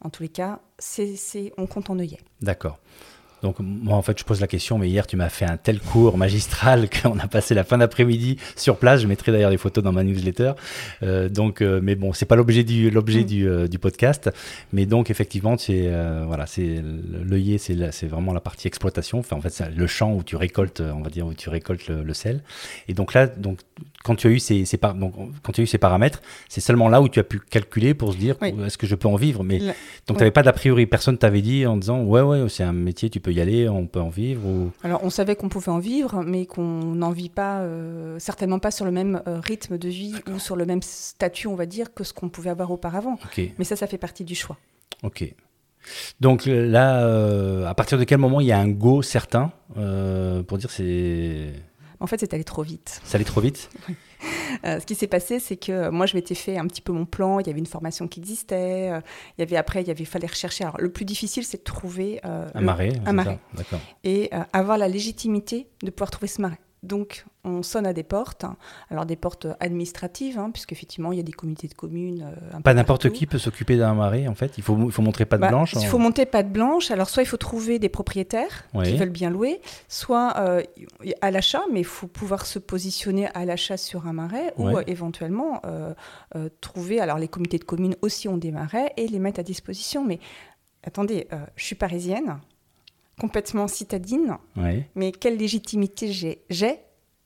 En 0.00 0.08
tous 0.08 0.22
les 0.22 0.28
cas, 0.30 0.60
c'est 0.78 1.16
c'est- 1.16 1.52
on 1.58 1.66
compte 1.66 1.90
en 1.90 1.98
œillets. 1.98 2.20
D'accord. 2.40 2.78
Donc 3.42 3.56
moi 3.60 3.96
en 3.96 4.02
fait 4.02 4.18
je 4.18 4.24
pose 4.24 4.40
la 4.40 4.46
question, 4.46 4.78
mais 4.78 4.88
hier 4.88 5.06
tu 5.06 5.16
m'as 5.16 5.28
fait 5.28 5.44
un 5.44 5.56
tel 5.56 5.80
cours 5.80 6.16
magistral 6.16 6.88
qu'on 7.02 7.18
a 7.18 7.26
passé 7.28 7.54
la 7.54 7.64
fin 7.64 7.78
d'après-midi 7.78 8.36
sur 8.56 8.76
place. 8.76 9.00
Je 9.00 9.06
mettrai 9.06 9.32
d'ailleurs 9.32 9.50
des 9.50 9.58
photos 9.58 9.82
dans 9.82 9.92
ma 9.92 10.04
newsletter. 10.04 10.52
Euh, 11.02 11.28
donc, 11.28 11.60
euh, 11.60 11.80
mais 11.82 11.94
bon, 11.96 12.12
c'est 12.12 12.26
pas 12.26 12.36
l'objet 12.36 12.64
du 12.64 12.90
l'objet 12.90 13.22
Mm. 13.22 13.26
du, 13.26 13.48
euh, 13.48 13.68
du 13.68 13.78
podcast. 13.78 14.30
Mais 14.72 14.86
donc 14.86 15.10
effectivement, 15.10 15.56
c'est 15.58 15.90
voilà, 16.26 16.46
c'est 16.46 16.82
l'œillet, 17.24 17.58
c'est 17.58 17.76
c'est 17.92 18.06
vraiment 18.06 18.32
la 18.32 18.40
partie 18.40 18.68
exploitation. 18.68 19.18
Enfin 19.18 19.36
en 19.36 19.40
fait 19.40 19.50
c'est 19.50 19.70
le 19.74 19.86
champ 19.86 20.12
où 20.14 20.22
tu 20.22 20.36
récoltes, 20.36 20.80
on 20.80 21.02
va 21.02 21.10
dire 21.10 21.26
où 21.26 21.34
tu 21.34 21.48
récoltes 21.48 21.88
le, 21.88 22.02
le 22.02 22.14
sel. 22.14 22.42
Et 22.88 22.94
donc 22.94 23.14
là, 23.14 23.26
donc 23.26 23.58
quand 24.04 24.14
tu 24.16 24.26
as 24.26 24.30
eu 24.30 24.38
ces, 24.40 24.64
ces 24.64 24.76
par- 24.76 24.94
donc, 24.94 25.14
quand 25.42 25.52
tu 25.52 25.60
as 25.60 25.64
eu 25.64 25.66
ces 25.66 25.78
paramètres, 25.78 26.22
c'est 26.48 26.60
seulement 26.60 26.88
là 26.88 27.00
où 27.00 27.08
tu 27.08 27.20
as 27.20 27.24
pu 27.24 27.38
calculer 27.38 27.94
pour 27.94 28.12
se 28.12 28.18
dire 28.18 28.36
Oui. 28.42 28.52
est-ce 28.66 28.76
que 28.78 28.86
je 28.86 28.94
peux 28.96 29.08
en 29.08 29.16
vivre. 29.16 29.44
Mais 29.44 29.58
donc 29.58 29.72
tu 30.08 30.12
n'avais 30.14 30.30
pas 30.30 30.42
d'a 30.42 30.52
priori, 30.52 30.86
personne 30.86 31.18
t'avait 31.18 31.42
dit 31.42 31.66
en 31.66 31.76
disant 31.76 32.02
ouais 32.02 32.20
ouais 32.22 32.48
c'est 32.48 32.64
un 32.64 32.72
métier, 32.72 33.10
tu 33.10 33.20
peux 33.20 33.31
y 33.32 33.40
aller, 33.40 33.68
on 33.68 33.86
peut 33.86 34.00
en 34.00 34.08
vivre 34.08 34.46
ou 34.46 34.70
Alors, 34.82 35.02
on 35.04 35.10
savait 35.10 35.36
qu'on 35.36 35.48
pouvait 35.48 35.70
en 35.70 35.78
vivre, 35.78 36.22
mais 36.24 36.46
qu'on 36.46 36.62
n'en 36.62 37.10
vit 37.10 37.28
pas, 37.28 37.60
euh, 37.60 38.18
certainement 38.18 38.58
pas 38.58 38.70
sur 38.70 38.84
le 38.84 38.90
même 38.90 39.22
euh, 39.26 39.40
rythme 39.40 39.78
de 39.78 39.88
vie 39.88 40.14
ou 40.32 40.38
sur 40.38 40.56
le 40.56 40.66
même 40.66 40.82
statut, 40.82 41.46
on 41.46 41.54
va 41.54 41.66
dire, 41.66 41.92
que 41.94 42.04
ce 42.04 42.12
qu'on 42.12 42.28
pouvait 42.28 42.50
avoir 42.50 42.70
auparavant. 42.70 43.18
Mais 43.58 43.64
ça, 43.64 43.76
ça 43.76 43.86
fait 43.86 43.98
partie 43.98 44.24
du 44.24 44.34
choix. 44.34 44.58
ok. 45.02 45.34
Donc 46.20 46.46
là, 46.46 47.04
euh, 47.04 47.66
à 47.66 47.74
partir 47.74 47.98
de 47.98 48.04
quel 48.04 48.18
moment 48.18 48.40
il 48.40 48.46
y 48.46 48.52
a 48.52 48.58
un 48.58 48.68
go 48.68 49.02
certain 49.02 49.50
pour 49.74 50.58
dire 50.58 50.70
c'est 50.70 51.54
En 52.02 52.06
fait, 52.06 52.18
c'est 52.20 52.34
allé 52.34 52.44
trop 52.44 52.62
vite. 52.62 53.00
ça 53.04 53.16
allait 53.16 53.24
trop 53.24 53.40
vite 53.40 53.70
Euh, 54.64 54.78
ce 54.78 54.86
qui 54.86 54.94
s'est 54.94 55.08
passé, 55.08 55.40
c'est 55.40 55.56
que 55.56 55.72
euh, 55.72 55.90
moi, 55.90 56.06
je 56.06 56.14
m'étais 56.14 56.36
fait 56.36 56.56
un 56.56 56.66
petit 56.68 56.80
peu 56.80 56.92
mon 56.92 57.04
plan. 57.06 57.40
Il 57.40 57.46
y 57.48 57.50
avait 57.50 57.58
une 57.58 57.66
formation 57.66 58.06
qui 58.06 58.20
existait. 58.20 58.90
euh, 58.92 59.00
il 59.36 59.40
y 59.40 59.42
avait 59.42 59.56
après, 59.56 59.82
il 59.82 59.88
y 59.88 59.90
avait 59.90 60.04
fallait 60.04 60.28
rechercher. 60.28 60.62
Alors, 60.62 60.80
le 60.80 60.92
plus 60.92 61.04
difficile, 61.04 61.44
c'est 61.44 61.56
de 61.58 61.62
trouver 61.64 62.20
euh, 62.24 62.48
un 62.54 62.60
le- 62.60 62.66
marais, 62.66 62.92
c'est 63.04 63.12
marais. 63.12 63.38
D'accord. 63.54 63.80
et 64.04 64.30
avoir 64.52 64.78
la 64.78 64.86
légitimité 64.86 65.66
de 65.82 65.90
pouvoir 65.90 66.10
trouver 66.12 66.28
ce 66.28 66.40
marais. 66.40 66.60
Donc, 66.82 67.24
on 67.44 67.62
sonne 67.62 67.86
à 67.86 67.92
des 67.92 68.02
portes. 68.02 68.42
hein. 68.42 68.56
Alors, 68.90 69.06
des 69.06 69.14
portes 69.14 69.46
administratives, 69.60 70.36
hein, 70.38 70.50
puisqu'effectivement, 70.50 71.12
il 71.12 71.16
y 71.16 71.20
a 71.20 71.22
des 71.24 71.32
comités 71.32 71.68
de 71.68 71.74
communes. 71.74 72.28
euh, 72.52 72.60
Pas 72.60 72.74
n'importe 72.74 73.10
qui 73.10 73.26
peut 73.26 73.38
s'occuper 73.38 73.76
d'un 73.76 73.94
marais 73.94 74.26
en 74.26 74.34
fait. 74.34 74.58
Il 74.58 74.64
faut 74.64 74.76
il 74.86 74.90
faut 74.90 75.02
montrer 75.02 75.24
pas 75.24 75.36
de 75.36 75.42
Bah, 75.42 75.48
blanche. 75.48 75.74
Il 75.74 75.78
en- 75.78 75.82
faut 75.82 75.98
monter 75.98 76.26
patte 76.26 76.50
blanche. 76.52 76.90
Alors, 76.90 77.08
soit 77.08 77.22
il 77.22 77.26
faut 77.26 77.36
trouver 77.36 77.78
des 77.78 77.88
propriétaires 77.88 78.64
Oui. 78.74 78.84
qui 78.90 78.96
veulent 78.96 79.10
bien 79.10 79.30
louer, 79.30 79.60
soit 79.88 80.34
euh, 80.38 80.62
à 81.20 81.30
l'achat, 81.30 81.62
mais 81.72 81.80
il 81.80 81.84
faut 81.86 82.08
pouvoir 82.08 82.46
se 82.46 82.58
positionner 82.58 83.28
à 83.32 83.44
l'achat 83.44 83.76
sur 83.76 84.08
un 84.08 84.12
marais 84.12 84.52
ou 84.56 84.66
euh, 84.68 84.82
éventuellement 84.88 85.62
trouver. 86.60 87.00
Alors, 87.00 87.18
les 87.18 87.28
comités 87.28 87.58
de 87.58 87.64
communes 87.64 87.96
aussi 88.02 88.28
ont 88.28 88.36
des 88.38 88.50
marais 88.50 88.92
et 88.96 89.06
les 89.06 89.18
mettre 89.18 89.38
à 89.40 89.42
disposition. 89.44 90.04
Mais 90.04 90.18
attendez, 90.84 91.28
je 91.56 91.64
suis 91.64 91.76
parisienne, 91.76 92.38
complètement 93.20 93.68
citadine, 93.68 94.36
Ouais. 94.56 94.88
mais 94.94 95.12
quelle 95.12 95.36
légitimité 95.36 96.12
j'ai 96.50 96.76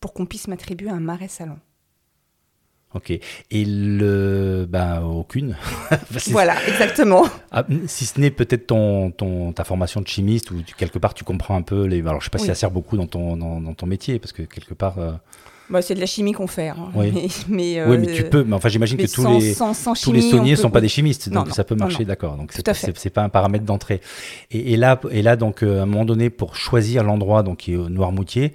pour 0.01 0.13
qu'on 0.13 0.27
puisse 0.27 0.49
m'attribuer 0.49 0.91
un 0.91 1.01
marais 1.01 1.29
salon 1.29 1.59
Ok. 2.95 3.11
Et 3.11 3.65
le 3.67 4.67
bah 4.69 5.03
aucune. 5.03 5.57
Voilà, 6.31 6.55
exactement. 6.67 7.25
Ah, 7.51 7.67
si 7.87 8.07
ce 8.07 8.19
n'est 8.21 8.31
peut-être 8.31 8.69
ton, 8.69 9.11
ton, 9.11 9.53
ta 9.53 9.65
formation 9.65 10.01
de 10.01 10.07
chimiste 10.09 10.51
où 10.51 10.63
tu- 10.63 10.75
quelque 10.75 10.99
part 10.99 11.13
tu 11.13 11.23
comprends 11.25 11.57
un 11.57 11.63
peu 11.63 11.85
les. 11.85 12.01
Alors 12.01 12.21
je 12.21 12.27
sais 12.27 12.31
pas 12.31 12.39
si 12.39 12.47
ça 12.47 12.55
sert 12.55 12.71
beaucoup 12.71 12.97
dans 12.97 13.07
ton, 13.07 13.37
dans, 13.37 13.61
dans 13.61 13.75
ton 13.75 13.87
métier 13.87 14.19
parce 14.19 14.33
que 14.33 14.43
quelque 14.43 14.75
part. 14.75 14.99
euh, 14.99 15.13
Bah, 15.69 15.83
c'est 15.83 15.95
de 15.95 16.01
la 16.01 16.07
chimie 16.07 16.33
qu'on 16.33 16.47
fait. 16.47 16.69
hein. 16.69 16.91
Oui. 16.95 17.11
Mais, 17.13 17.29
mais, 17.49 17.85
Oui, 17.85 17.97
euh, 17.97 17.99
mais 18.01 18.13
tu 18.13 18.25
peux. 18.25 18.45
Mais 18.45 18.55
enfin, 18.55 18.69
j'imagine 18.69 18.97
que 18.99 19.03
tous 19.03 19.23
sans- 19.23 19.39
les 19.39 19.53
sans- 19.55 19.75
sans 19.75 19.95
tous 19.95 20.13
les 20.13 20.23
sauniers 20.23 20.55
peut- 20.55 20.63
sont 20.63 20.71
pas 20.71 20.81
des 20.81 20.89
chimistes, 20.89 21.29
donc 21.29 21.49
non, 21.49 21.53
ça 21.53 21.65
peut 21.65 21.75
marcher, 21.75 22.05
d'accord. 22.05 22.37
Donc 22.37 22.53
c'est 22.53 23.11
pas 23.11 23.23
un 23.23 23.29
paramètre 23.29 23.65
d'entrée. 23.65 24.01
Et, 24.51 24.73
et 24.75 24.77
là, 24.77 25.01
et 25.11 25.23
là, 25.23 25.35
donc 25.37 25.63
euh, 25.63 25.81
à 25.81 25.83
un 25.83 25.87
moment 25.87 26.05
donné, 26.05 26.31
pour 26.31 26.55
choisir 26.57 27.03
l'endroit, 27.03 27.43
donc 27.43 27.59
qui 27.59 27.73
est 27.73 27.77
au 27.77 27.89
Noirmoutier, 27.89 28.53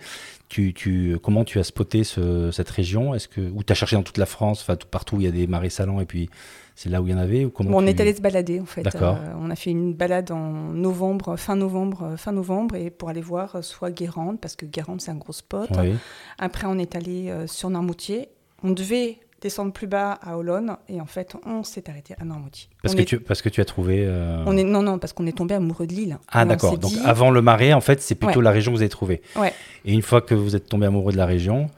tu, 0.47 0.73
tu, 0.73 1.17
comment 1.21 1.43
tu 1.45 1.59
as 1.59 1.63
spoté 1.63 2.03
ce- 2.03 2.49
cette 2.51 2.69
région? 2.69 3.13
Est-ce 3.15 3.27
que 3.27 3.41
ou 3.41 3.63
tu 3.63 3.71
as 3.71 3.75
cherché 3.75 3.95
dans 3.97 4.03
toute 4.03 4.17
la 4.17 4.25
France, 4.25 4.61
enfin 4.61 4.77
partout 4.89 5.17
où 5.17 5.19
il 5.21 5.25
y 5.25 5.27
a 5.27 5.31
des 5.31 5.47
marais 5.47 5.69
salants 5.69 5.99
et 6.01 6.05
puis 6.05 6.29
c'est 6.75 6.89
là 6.89 7.01
où 7.01 7.07
il 7.07 7.11
y 7.11 7.13
en 7.13 7.17
avait 7.19 7.45
ou 7.45 7.49
comment 7.51 7.69
Bon, 7.71 7.77
on 7.77 7.81
tu- 7.81 7.89
est 7.89 7.99
allé 8.01 8.13
se 8.15 8.21
balader 8.21 8.59
en 8.59 8.65
fait. 8.65 8.81
D'accord. 8.83 9.17
Euh, 9.21 9.33
on 9.39 9.49
a 9.49 9.55
fait 9.55 9.71
une 9.71 9.93
balade 9.93 10.31
en 10.31 10.51
novembre, 10.73 11.35
fin 11.37 11.55
novembre, 11.55 12.03
euh, 12.13 12.17
fin 12.17 12.31
novembre, 12.31 12.75
et 12.75 12.89
pour 12.89 13.09
aller 13.09 13.21
voir 13.21 13.55
euh, 13.57 13.61
soit 13.61 13.91
Guérande, 13.91 14.39
parce 14.39 14.55
que 14.55 14.65
Guérande 14.65 15.01
c'est 15.01 15.11
un 15.11 15.15
gros 15.15 15.33
spot. 15.33 15.69
Oui. 15.77 15.93
Après, 16.39 16.65
on 16.67 16.77
est 16.79 16.95
allé 16.95 17.31
sur 17.47 17.69
Noirmoutier. 17.69 18.29
On 18.63 18.71
devait 18.71 19.17
descendre 19.41 19.73
plus 19.73 19.87
bas 19.87 20.19
à 20.21 20.37
Olonne, 20.37 20.77
et 20.87 21.01
en 21.01 21.07
fait, 21.07 21.35
on 21.47 21.63
s'est 21.63 21.89
arrêté 21.89 22.13
à 22.19 22.25
Noirmoutier. 22.25 22.69
Parce 22.83 22.93
on 22.93 22.97
que 22.97 23.01
est, 23.01 23.05
tu 23.05 23.19
parce 23.19 23.41
que 23.41 23.49
tu 23.49 23.59
as 23.59 23.65
trouvé. 23.65 24.03
euh, 24.05 24.43
on 24.45 24.55
est 24.55 24.63
non 24.63 24.83
non 24.83 24.99
parce 24.99 25.13
qu'on 25.13 25.25
est 25.25 25.35
tombé 25.35 25.55
amoureux 25.55 25.87
de 25.87 25.93
l'île. 25.93 26.19
Ah 26.31 26.45
d'accord. 26.45 26.77
Donc 26.77 26.91
dit- 26.91 26.99
avant 27.03 27.31
le 27.31 27.41
marais, 27.41 27.73
en 27.73 27.81
fait, 27.81 28.01
c'est 28.01 28.13
plutôt 28.15 28.37
Ouais. 28.39 28.43
la 28.43 28.51
région 28.51 28.71
que 28.71 28.77
vous 28.77 28.83
avez 28.83 28.89
trouvé. 28.89 29.21
Ouais. 29.35 29.51
Et 29.83 29.93
une 29.93 30.03
fois 30.03 30.21
que 30.21 30.35
vous 30.35 30.55
êtes 30.55 30.69
tombé 30.69 30.85
amoureux 30.85 31.11
de 31.11 31.17
la 31.17 31.25
région, 31.25 31.71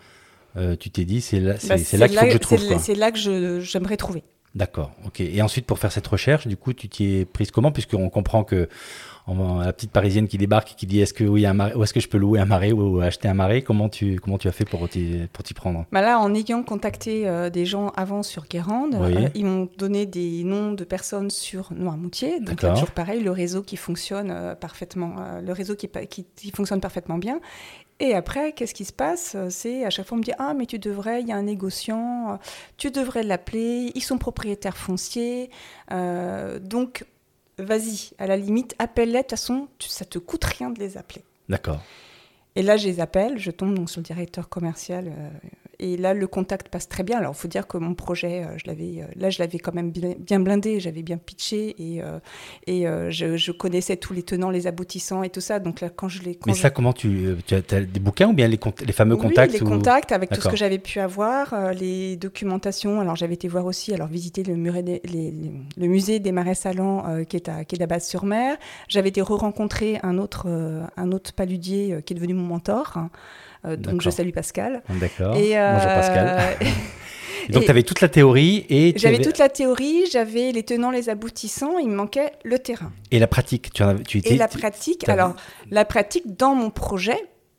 euh, 0.57 0.75
tu 0.75 0.89
t'es 0.89 1.05
dit 1.05 1.21
c'est 1.21 1.39
là, 1.39 1.57
c'est 1.57 1.69
Bah, 1.69 1.75
là 1.99 2.07
qu'il 2.09 2.17
faut 2.19 2.25
que 2.25 2.31
je 2.33 2.37
trouve 2.67 2.79
c'est- 2.79 2.95
là 2.95 3.11
que 3.11 3.17
je- 3.17 3.59
j'aimerais 3.61 3.95
trouver. 3.97 4.23
D'accord, 4.55 4.91
ok. 5.03 5.19
Et 5.21 5.41
ensuite, 5.41 5.65
pour 5.65 5.79
faire 5.79 5.91
cette 5.91 6.05
recherche, 6.05 6.45
du 6.45 6.57
coup, 6.57 6.73
tu 6.73 6.87
t'y 6.87 7.15
es 7.15 7.25
prise 7.25 7.49
comment? 7.49 7.71
Puisqu'on 7.71 8.09
comprend 8.09 8.43
que 8.43 8.69
en- 9.25 9.59
la 9.59 9.71
petite 9.73 9.91
parisienne 9.91 10.27
qui 10.27 10.37
débarque 10.37 10.73
et 10.73 10.75
qui 10.75 10.85
dit 10.85 10.99
est-ce 10.99 11.13
que 11.13 11.23
oui, 11.23 11.45
un 11.45 11.53
marais, 11.53 11.73
où 11.75 11.83
est-ce 11.83 11.93
que 11.93 11.99
je 11.99 12.09
peux 12.09 12.17
louer 12.17 12.39
un 12.39 12.45
marais 12.45 12.71
ou 12.71 12.99
acheter 12.99 13.27
un 13.27 13.33
marais? 13.33 13.61
Comment 13.61 13.87
tu 13.89 14.19
comment 14.19 14.37
tu 14.37 14.47
as 14.47 14.51
fait 14.51 14.65
pour 14.65 14.87
t'y 14.89 15.27
pour 15.31 15.43
t'y 15.43 15.53
prendre? 15.53 15.85
Bah 15.91 16.01
là, 16.01 16.19
en 16.19 16.33
ayant 16.35 16.61
contacté 16.63 17.27
euh, 17.27 17.49
des 17.49 17.65
gens 17.65 17.89
avant 17.95 18.21
sur 18.23 18.45
Guérande, 18.47 18.97
Oui. 18.99 19.15
euh, 19.25 19.29
ils 19.35 19.45
m'ont 19.45 19.69
donné 19.77 20.05
des 20.05 20.43
noms 20.43 20.73
de 20.73 20.83
personnes 20.83 21.29
sur 21.29 21.71
Noirmoutier. 21.73 22.39
Donc 22.41 22.61
là, 22.61 22.71
toujours 22.73 22.91
pareil, 22.91 23.21
le 23.21 23.31
réseau 23.31 23.61
qui 23.61 23.77
fonctionne 23.77 24.29
euh, 24.31 24.55
parfaitement, 24.55 25.15
le 25.41 25.53
réseau 25.53 25.75
qui, 25.75 25.89
qui- 26.09 26.25
qui 26.35 26.51
fonctionne 26.51 26.81
parfaitement 26.81 27.17
bien. 27.17 27.39
Et 27.99 28.15
après, 28.15 28.51
qu'est-ce 28.53 28.73
qui 28.73 28.83
se 28.85 28.91
passe? 28.91 29.37
C'est 29.49 29.85
à 29.85 29.89
chaque 29.89 30.07
fois 30.07 30.15
on 30.15 30.19
me 30.19 30.25
dit 30.25 30.31
ah 30.39 30.53
mais 30.57 30.65
tu 30.65 30.79
devrais, 30.79 31.21
il 31.21 31.27
y 31.27 31.31
a 31.31 31.37
un 31.37 31.43
négociant, 31.43 32.39
tu 32.75 32.91
devrais 32.91 33.23
l'appeler, 33.23 33.91
ils 33.95 34.01
sont 34.01 34.17
propriétaires 34.17 34.75
fonciers, 34.75 35.49
euh, 35.91 36.59
donc 36.59 37.05
vas-y, 37.57 38.11
à 38.17 38.27
la 38.27 38.37
limite, 38.37 38.75
appelle-les. 38.79 39.13
De 39.19 39.21
toute 39.23 39.31
façon, 39.31 39.67
tu- 39.77 39.89
ça 39.89 40.05
te 40.05 40.19
coûte 40.19 40.43
rien 40.45 40.69
de 40.69 40.79
les 40.79 40.97
appeler. 40.97 41.23
D'accord. 41.49 41.81
Et 42.55 42.61
là, 42.61 42.77
je 42.77 42.87
les 42.87 42.99
appelle, 42.99 43.37
je 43.39 43.51
tombe 43.51 43.73
donc 43.75 43.89
sur 43.89 43.99
le 43.99 44.05
directeur 44.05 44.47
commercial. 44.49 45.07
euh, 45.07 45.29
et 45.85 45.97
là, 45.97 46.13
le 46.13 46.27
contact 46.27 46.69
passe 46.69 46.87
très 46.87 47.03
bien. 47.03 47.17
Alors, 47.19 47.33
il 47.35 47.39
faut 47.41 47.47
dire 47.47 47.67
que 47.67 47.77
mon 47.77 47.93
projet, 47.95 48.43
euh, 48.43 48.57
je 48.57 48.63
l'avais, 48.67 49.01
euh, 49.01 49.05
là, 49.15 49.29
je 49.29 49.39
l'avais 49.39 49.59
quand 49.59 49.73
même 49.73 49.91
bien, 49.91 50.39
blindé, 50.39 50.79
j'avais 50.79 51.03
bien 51.03 51.17
pitché 51.17 51.75
et, 51.77 52.01
euh, 52.01 52.19
et 52.67 52.85
je, 53.09 53.37
je 53.37 53.51
connaissais 53.51 53.97
tous 53.97 54.13
les 54.13 54.23
tenants, 54.23 54.49
les 54.49 54.65
aboutissants 54.67 55.23
et 55.23 55.29
tout 55.29 55.41
ça. 55.41 55.59
Donc 55.59 55.81
là, 55.81 55.89
quand 55.89 56.07
je 56.09 56.21
les. 56.23 56.37
Mais 56.47 56.53
je- 56.53 56.59
ça, 56.61 56.69
comment 56.69 56.93
tu, 56.93 57.35
tu 57.45 57.55
as, 57.55 57.61
des 57.61 57.99
bouquins 57.99 58.29
ou 58.29 58.33
bien 58.33 58.47
les, 58.47 58.59
les 58.85 58.93
fameux 58.93 59.15
oui, 59.15 59.21
contacts 59.21 59.53
les 59.53 59.61
ou- 59.61 59.65
contacts 59.67 60.11
avec 60.11 60.29
tout 60.31 60.41
ce 60.41 60.49
que 60.49 60.55
j'avais 60.55 60.79
pu 60.79 60.99
avoir, 60.99 61.73
les 61.73 62.15
documentations. 62.17 62.99
Alors 63.01 63.15
j'avais 63.15 63.33
été 63.35 63.47
voir 63.47 63.65
aussi, 63.65 63.93
alors 63.93 64.07
visiter 64.07 64.43
le, 64.43 64.55
muret 64.55 64.83
des- 64.83 65.01
les- 65.05 65.31
les- 65.31 65.51
le 65.77 65.87
musée 65.87 66.19
des 66.19 66.31
marais 66.31 66.55
salants 66.55 67.05
euh, 67.07 67.23
qui 67.23 67.35
est 67.35 67.49
à 67.49 67.63
qui 67.65 67.75
est 67.75 67.83
à 67.83 67.87
Base-sur-Mer. 67.87 68.57
J'avais 68.87 69.09
été 69.09 69.21
re-rencontrer 69.21 69.99
un 70.03 70.17
autre 70.17 70.45
euh, 70.47 70.83
un 70.97 71.11
autre 71.11 71.33
paludier 71.33 71.93
euh, 71.93 72.01
qui 72.01 72.13
est 72.13 72.15
devenu 72.15 72.33
mon 72.33 72.43
mentor. 72.45 72.93
hein. 72.95 73.09
Euh, 73.65 73.75
donc 73.77 74.01
je 74.01 74.09
salue 74.09 74.31
Pascal. 74.31 74.83
D'accord. 74.89 75.35
Euh, 75.37 75.73
Bonjour 75.73 75.87
Pascal. 75.89 76.57
Et 77.49 77.51
donc 77.51 77.65
tu 77.65 77.69
avais 77.71 77.83
toute 77.83 77.99
la 77.99 78.07
théorie 78.07 78.65
et 78.69 78.93
tu 78.93 78.99
J'avais 78.99 79.15
avais- 79.15 79.23
toute 79.25 79.37
la 79.37 79.49
théorie, 79.49 80.05
j'avais 80.09 80.53
les 80.53 80.63
tenants, 80.63 80.91
les 80.91 81.09
aboutissants, 81.09 81.77
il 81.77 81.89
me 81.89 81.95
manquait 81.95 82.31
le 82.45 82.57
terrain. 82.57 82.93
et 83.11 83.19
la 83.19 83.27
pratique. 83.27 83.73
Tu 83.73 83.83
en 83.83 83.89
avais, 83.89 84.03
tu 84.03 84.19
étais, 84.19 84.35
Et 84.35 84.37
la 84.37 84.47
pratique, 84.47 85.09
alors 85.09 85.35
la 85.69 85.83
pratique 85.83 86.37
dans 86.37 86.55
mon 86.55 86.69
projet, 86.69 87.17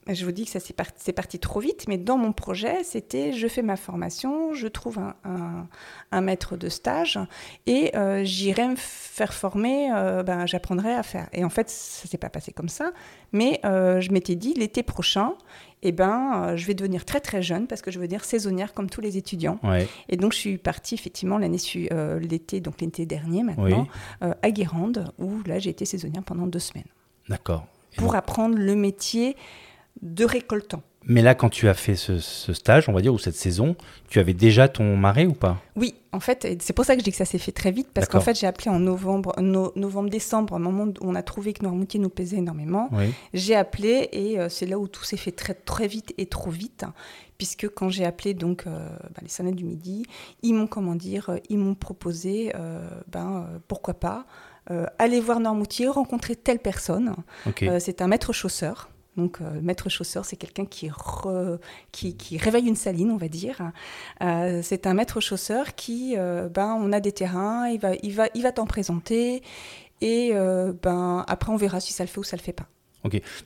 je 0.09 0.25
vous 0.25 0.33
dis 0.33 0.47
que 0.47 0.51
ça 0.51 0.59
c'est 0.61 0.73
parti, 0.75 1.13
parti, 1.13 1.39
trop 1.39 1.61
vite, 1.61 1.85
mais 1.87 1.99
dans 1.99 2.17
mon 2.17 2.33
projet, 2.33 2.83
c'était 2.83 3.35
je 3.35 3.47
fais 3.47 3.61
ma 3.61 3.77
formation, 3.77 4.55
je 4.55 4.69
trouve 4.69 4.99
un, 4.99 5.67
un, 6.13 6.21
maître 6.23 6.57
de 6.57 6.71
stage 6.71 7.19
et 7.67 7.95
euh, 7.95 8.23
j'irai 8.25 8.69
me 8.69 8.77
faire 8.77 9.35
former, 9.35 9.91
euh, 9.95 10.23
ben, 10.23 10.47
j'apprendrai 10.47 10.95
à 10.95 11.03
faire. 11.03 11.29
Et 11.35 11.45
en 11.45 11.51
fait, 11.51 11.69
ça 11.69 12.09
s'est 12.09 12.17
pas 12.19 12.31
passé 12.31 12.53
comme 12.53 12.69
ça, 12.71 12.93
mais 13.33 13.61
euh, 13.67 14.01
je 14.01 14.11
m'étais 14.13 14.35
dit 14.35 14.55
l'été 14.55 14.83
prochain, 14.83 15.35
eh 15.85 15.93
ben, 15.93 16.57
je 16.57 16.67
vais 16.67 16.75
devenir 16.75 17.05
très 17.05 17.21
très 17.21 17.43
jeune 17.43 17.67
parce 17.67 17.83
que 17.83 17.91
je 17.91 18.01
veux 18.01 18.09
dire 18.09 18.25
saisonnière 18.25 18.73
comme 18.73 18.91
tous 18.91 19.01
les 19.01 19.17
étudiants. 19.17 19.59
Et 20.09 20.17
donc 20.17 20.33
je 20.33 20.39
suis 20.39 20.59
partie 20.59 20.95
effectivement 20.95 21.39
l'année 21.39 21.59
l'été, 22.21 22.61
donc 22.61 22.81
l'été 22.81 23.07
dernier 23.07 23.43
maintenant, 23.43 23.87
à 24.21 24.51
Guérande, 24.51 25.13
où 25.19 25.43
là 25.47 25.59
j'ai 25.59 25.71
été 25.71 25.85
saisonnière 25.85 26.23
pendant 26.23 26.47
deux 26.47 26.59
semaines. 26.59 26.89
D'accord. 27.29 27.67
Pour 27.97 28.17
apprendre 28.17 28.57
le 28.59 28.75
métier 28.75 29.37
de 30.03 30.25
récoltant. 30.25 30.83
Mais 31.07 31.23
là, 31.23 31.35
quand 31.35 31.51
tu 31.51 31.69
as 31.69 31.75
fait 31.75 31.97
ce, 31.97 32.19
stage, 32.19 32.89
on 32.89 32.93
va 32.93 33.01
dire, 33.03 33.13
ou 33.13 33.19
cette 33.19 33.35
saison, 33.35 33.77
tu 34.09 34.19
avais 34.21 34.33
déjà 34.33 34.69
ton 34.69 34.97
marais 34.97 35.27
ou 35.27 35.35
pas? 35.35 35.61
Oui, 35.77 35.95
en 36.13 36.21
fait, 36.21 36.57
c'est 36.61 36.73
pour 36.73 36.85
ça 36.85 36.95
que 36.95 37.01
je 37.01 37.05
dis 37.05 37.11
que 37.11 37.17
ça 37.17 37.25
s'est 37.25 37.39
fait 37.39 37.53
très 37.53 37.71
vite, 37.71 37.89
parce 37.93 38.09
qu'en 38.09 38.21
fait, 38.21 38.39
j'ai 38.39 38.47
appelé 38.47 38.71
en 38.71 38.79
novembre, 38.79 39.35
novembre-décembre, 39.41 40.55
un 40.55 40.59
moment 40.59 40.85
où 40.85 40.95
on 41.03 41.15
a 41.15 41.23
trouvé 41.23 41.53
que 41.53 41.63
Noirmoutier 41.63 42.01
nous 42.01 42.09
pesait 42.09 42.39
énormément. 42.39 42.91
J'ai 43.35 43.55
appelé 43.55 44.09
et 44.13 44.39
euh, 44.39 44.49
c'est 44.49 44.67
là 44.67 44.79
où 44.79 44.89
tout 44.89 45.05
s'est 45.05 45.17
fait 45.17 45.33
très, 45.33 45.55
très 45.55 45.87
vite 45.87 46.15
et 46.19 46.27
trop 46.27 46.51
vite, 46.51 46.85
puisque 47.37 47.69
quand 47.69 47.89
j'ai 47.91 48.05
appelé 48.05 48.33
donc 48.33 48.67
euh, 48.67 48.89
bah, 49.15 49.21
les 49.23 49.29
sonnets 49.29 49.53
du 49.53 49.65
midi, 49.65 50.07
ils 50.43 50.55
m'ont, 50.55 50.67
comment 50.67 50.95
dire, 50.95 51.31
euh, 51.31 51.37
ils 51.51 51.59
m'ont 51.59 51.75
proposé, 51.75 52.53
ben, 53.09 53.47
pourquoi 53.69 53.95
pas, 53.95 54.25
aller 54.99 55.21
voir 55.21 55.41
Noirmoutier, 55.41 55.89
rencontrer 55.89 56.37
telle 56.37 56.61
personne. 56.61 57.15
c'est 57.79 58.01
un 58.01 58.07
maître 58.07 58.33
chausseur. 58.33 58.89
Donc, 59.17 59.41
euh, 59.41 59.61
maître 59.63 59.89
chausseur, 59.89 60.25
c'est 60.25 60.37
quelqu'un 60.37 60.67
qui, 60.67 60.91
qui, 61.93 62.39
réveille 62.39 62.67
une 62.67 62.77
saline, 62.77 63.11
on 63.11 63.17
va 63.17 63.29
dire. 63.29 63.73
Euh, 64.23 64.61
c'est 64.63 64.87
un 64.87 64.95
maître 64.95 65.21
chausseur 65.21 65.75
qui, 65.75 66.15
euh, 66.17 66.49
ben, 66.49 66.77
on 66.81 66.93
a 66.93 67.01
des 67.01 67.13
terrains, 67.13 67.69
il 67.69 67.79
va, 67.79 67.95
il 68.03 68.13
va, 68.13 68.29
il 68.35 68.43
va 68.43 68.53
t'en 68.53 68.67
présenter, 68.67 69.43
et 70.01 70.33
ben, 70.83 71.25
après 71.29 71.53
on 71.53 71.57
verra 71.57 71.81
si 71.81 71.93
ça 71.93 72.05
le 72.05 72.09
fait 72.09 72.19
ou 72.19 72.25
ça 72.25 72.37
le 72.37 72.43
fait 72.43 72.53
pas. 72.53 72.67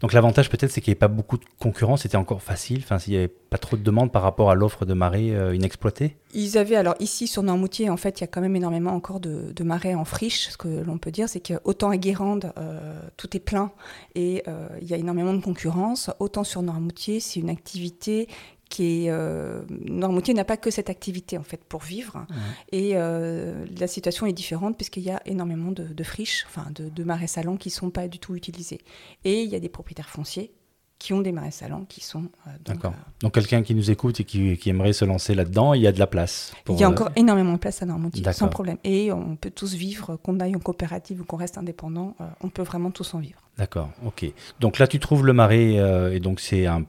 Donc 0.01 0.12
l'avantage 0.12 0.51
peut-être 0.51 0.71
c'est 0.71 0.81
qu'il 0.81 0.92
n'y 0.92 0.94
avait 0.94 1.01
pas 1.01 1.09
beaucoup 1.09 1.37
de 1.37 1.44
concurrence, 1.59 2.03
c'était 2.03 2.16
encore 2.16 2.42
facile, 2.42 2.81
enfin 2.85 2.99
s'il 2.99 3.14
n'y 3.14 3.18
avait 3.18 3.29
pas 3.29 3.59
trop 3.59 3.77
de 3.77 3.83
demandes 3.83 4.12
par 4.12 4.23
rapport 4.23 4.51
à 4.51 4.55
l'offre 4.55 4.85
de 4.85 4.94
marée 4.94 5.35
euh, 5.35 5.55
inexploitée. 5.55 6.16
Ils 6.33 6.59
avaient, 6.59 6.77
alors 6.77 6.94
ici 7.01 7.27
sur 7.27 7.42
Normoutier 7.42 7.90
en 7.90 7.97
fait 7.97 8.21
il 8.21 8.23
y 8.23 8.25
a 8.25 8.27
quand 8.29 8.40
même 8.40 8.55
énormément 8.55 8.92
encore 8.92 9.18
de, 9.18 9.53
de 9.55 9.64
marais 9.64 9.94
en 9.94 10.05
friche, 10.05 10.49
ce 10.51 10.57
que 10.57 10.68
l'on 10.68 10.99
peut 10.99 11.11
dire 11.11 11.29
c'est 11.29 11.40
qu'autant 11.40 11.90
à 11.90 11.97
Guérande 11.97 12.53
euh, 12.59 13.01
tout 13.16 13.37
est 13.37 13.40
plein 13.40 13.73
et 14.14 14.44
euh, 14.47 14.68
il 14.81 14.88
y 14.88 14.94
a 14.94 14.97
énormément 14.97 15.35
de 15.35 15.42
concurrence, 15.42 16.11
autant 16.21 16.44
sur 16.44 16.62
Normoutier 16.62 17.18
c'est 17.18 17.40
une 17.40 17.51
activité 17.51 18.29
qui 18.68 19.07
est 19.07 19.11
euh, 19.11 19.62
n'a 19.68 20.44
pas 20.44 20.57
que 20.57 20.70
cette 20.70 20.90
activité 20.90 21.38
en 21.38 21.42
fait 21.42 21.64
pour 21.64 21.83
vivre. 21.83 22.26
Et 22.72 22.92
euh, 22.94 23.64
la 23.78 23.87
situation 23.87 24.26
est 24.26 24.33
différente 24.33 24.76
puisqu'il 24.76 25.02
y 25.02 25.11
a 25.11 25.22
énormément 25.26 25.72
de, 25.72 26.04
friches, 26.04 26.44
enfin 26.46 26.70
de, 26.74 26.88
de 26.88 27.04
marais 27.04 27.26
salants 27.26 27.57
qui 27.57 27.70
sont 27.70 27.90
pas 27.90 28.09
du 28.09 28.18
tout 28.18 28.35
utilisés. 28.35 28.81
Et 29.24 29.42
il 29.42 29.50
y 29.50 29.54
a 29.54 29.61
des 29.61 29.68
propriétaires 29.68 30.11
fonciers 30.11 30.52
qui 30.98 31.12
ont 31.12 31.20
des 31.20 31.32
marais 31.32 31.50
salants 31.50 31.84
qui 31.88 32.00
sont. 32.00 32.24
Euh, 32.46 32.50
D'accord. 32.64 32.92
donc 33.20 33.34
quelqu'un 33.34 33.62
qui 33.62 33.74
nous 33.74 33.90
écoute 33.90 34.20
et 34.20 34.24
qui, 34.24 34.56
qui 34.56 34.70
aimerait 34.70 34.92
se 34.92 35.04
lancer 35.04 35.34
là-dedans, 35.34 35.74
il 35.74 35.82
y 35.82 35.87
a 35.87 35.92
de 35.92 35.98
la 35.98 36.06
place. 36.06 36.52
il 36.68 36.78
y 36.78 36.84
a 36.84 36.88
encore 36.88 37.11
énormément 37.16 37.52
de 37.52 37.58
place 37.58 37.82
à 37.82 37.87
Normoutier, 37.87 38.24
sans 38.32 38.48
problème. 38.48 38.78
Et 38.84 39.12
on 39.12 39.37
peut 39.37 39.50
tous 39.50 39.74
vivre, 39.74 40.16
qu'on 40.16 40.40
aille 40.40 40.56
en 40.56 40.61
coopérative 40.61 41.20
ou 41.20 41.24
qu'on 41.24 41.37
reste 41.37 41.58
indépendant, 41.58 42.16
on 42.40 42.48
peut 42.48 42.62
vraiment 42.62 42.90
tous 42.90 43.14
en 43.14 43.18
vivre. 43.18 43.40
D'accord, 43.58 43.90
ok. 44.06 44.24
Donc 44.61 44.78
là, 44.78 44.87
tu 44.87 45.00
trouves 45.00 45.26
le 45.26 45.32
marais, 45.32 45.78
euh, 45.78 46.14
et 46.14 46.20
donc 46.20 46.38
c'est 46.38 46.66
un, 46.66 46.84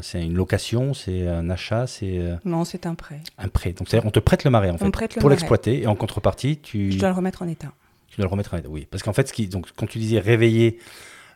c'est 0.00 0.24
une 0.24 0.34
location, 0.34 0.94
c'est 0.94 1.28
un 1.28 1.50
achat, 1.50 1.86
c'est... 1.86 2.18
Euh, 2.18 2.36
non, 2.46 2.64
c'est 2.64 2.86
un 2.86 2.94
prêt. 2.94 3.20
Un 3.36 3.48
prêt. 3.48 3.72
Donc 3.72 3.88
c'est-à-dire, 3.88 4.08
on 4.08 4.10
te 4.10 4.18
prête 4.18 4.44
le 4.44 4.50
marais, 4.50 4.70
en 4.70 4.78
fait, 4.78 5.18
pour 5.20 5.28
l'exploiter, 5.28 5.82
et 5.82 5.86
en 5.86 5.94
contrepartie, 5.94 6.56
tu... 6.56 6.90
Je 6.90 6.98
dois 6.98 7.10
le 7.10 7.14
remettre 7.14 7.42
en 7.42 7.48
état. 7.48 7.70
Tu 8.08 8.16
dois 8.16 8.24
le 8.24 8.30
remettre 8.30 8.54
en 8.54 8.56
état, 8.56 8.68
oui. 8.70 8.88
Parce 8.90 9.02
qu'en 9.02 9.12
fait, 9.12 9.28
ce 9.28 9.34
qui, 9.34 9.46
donc, 9.46 9.66
quand 9.76 9.86
tu 9.86 9.98
disais 9.98 10.20
réveiller 10.20 10.78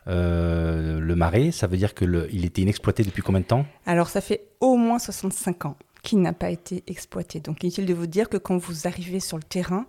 euh, 0.09 0.99
le 0.99 1.15
marais, 1.15 1.51
ça 1.51 1.67
veut 1.67 1.77
dire 1.77 1.93
qu'il 1.93 2.45
était 2.45 2.61
inexploité 2.61 3.03
depuis 3.03 3.21
combien 3.21 3.41
de 3.41 3.45
temps? 3.45 3.65
Alors, 3.85 4.09
ça 4.09 4.21
fait 4.21 4.47
au 4.59 4.75
moins 4.75 4.99
65 4.99 5.65
ans 5.65 5.77
qu'il 6.03 6.21
n'a 6.21 6.33
pas 6.33 6.49
été 6.49 6.83
exploité. 6.87 7.39
Donc, 7.39 7.63
inutile 7.63 7.85
de 7.85 7.93
vous 7.93 8.07
dire 8.07 8.29
que 8.29 8.37
quand 8.37 8.57
vous 8.57 8.87
arrivez 8.87 9.19
sur 9.19 9.37
le 9.37 9.43
terrain, 9.43 9.85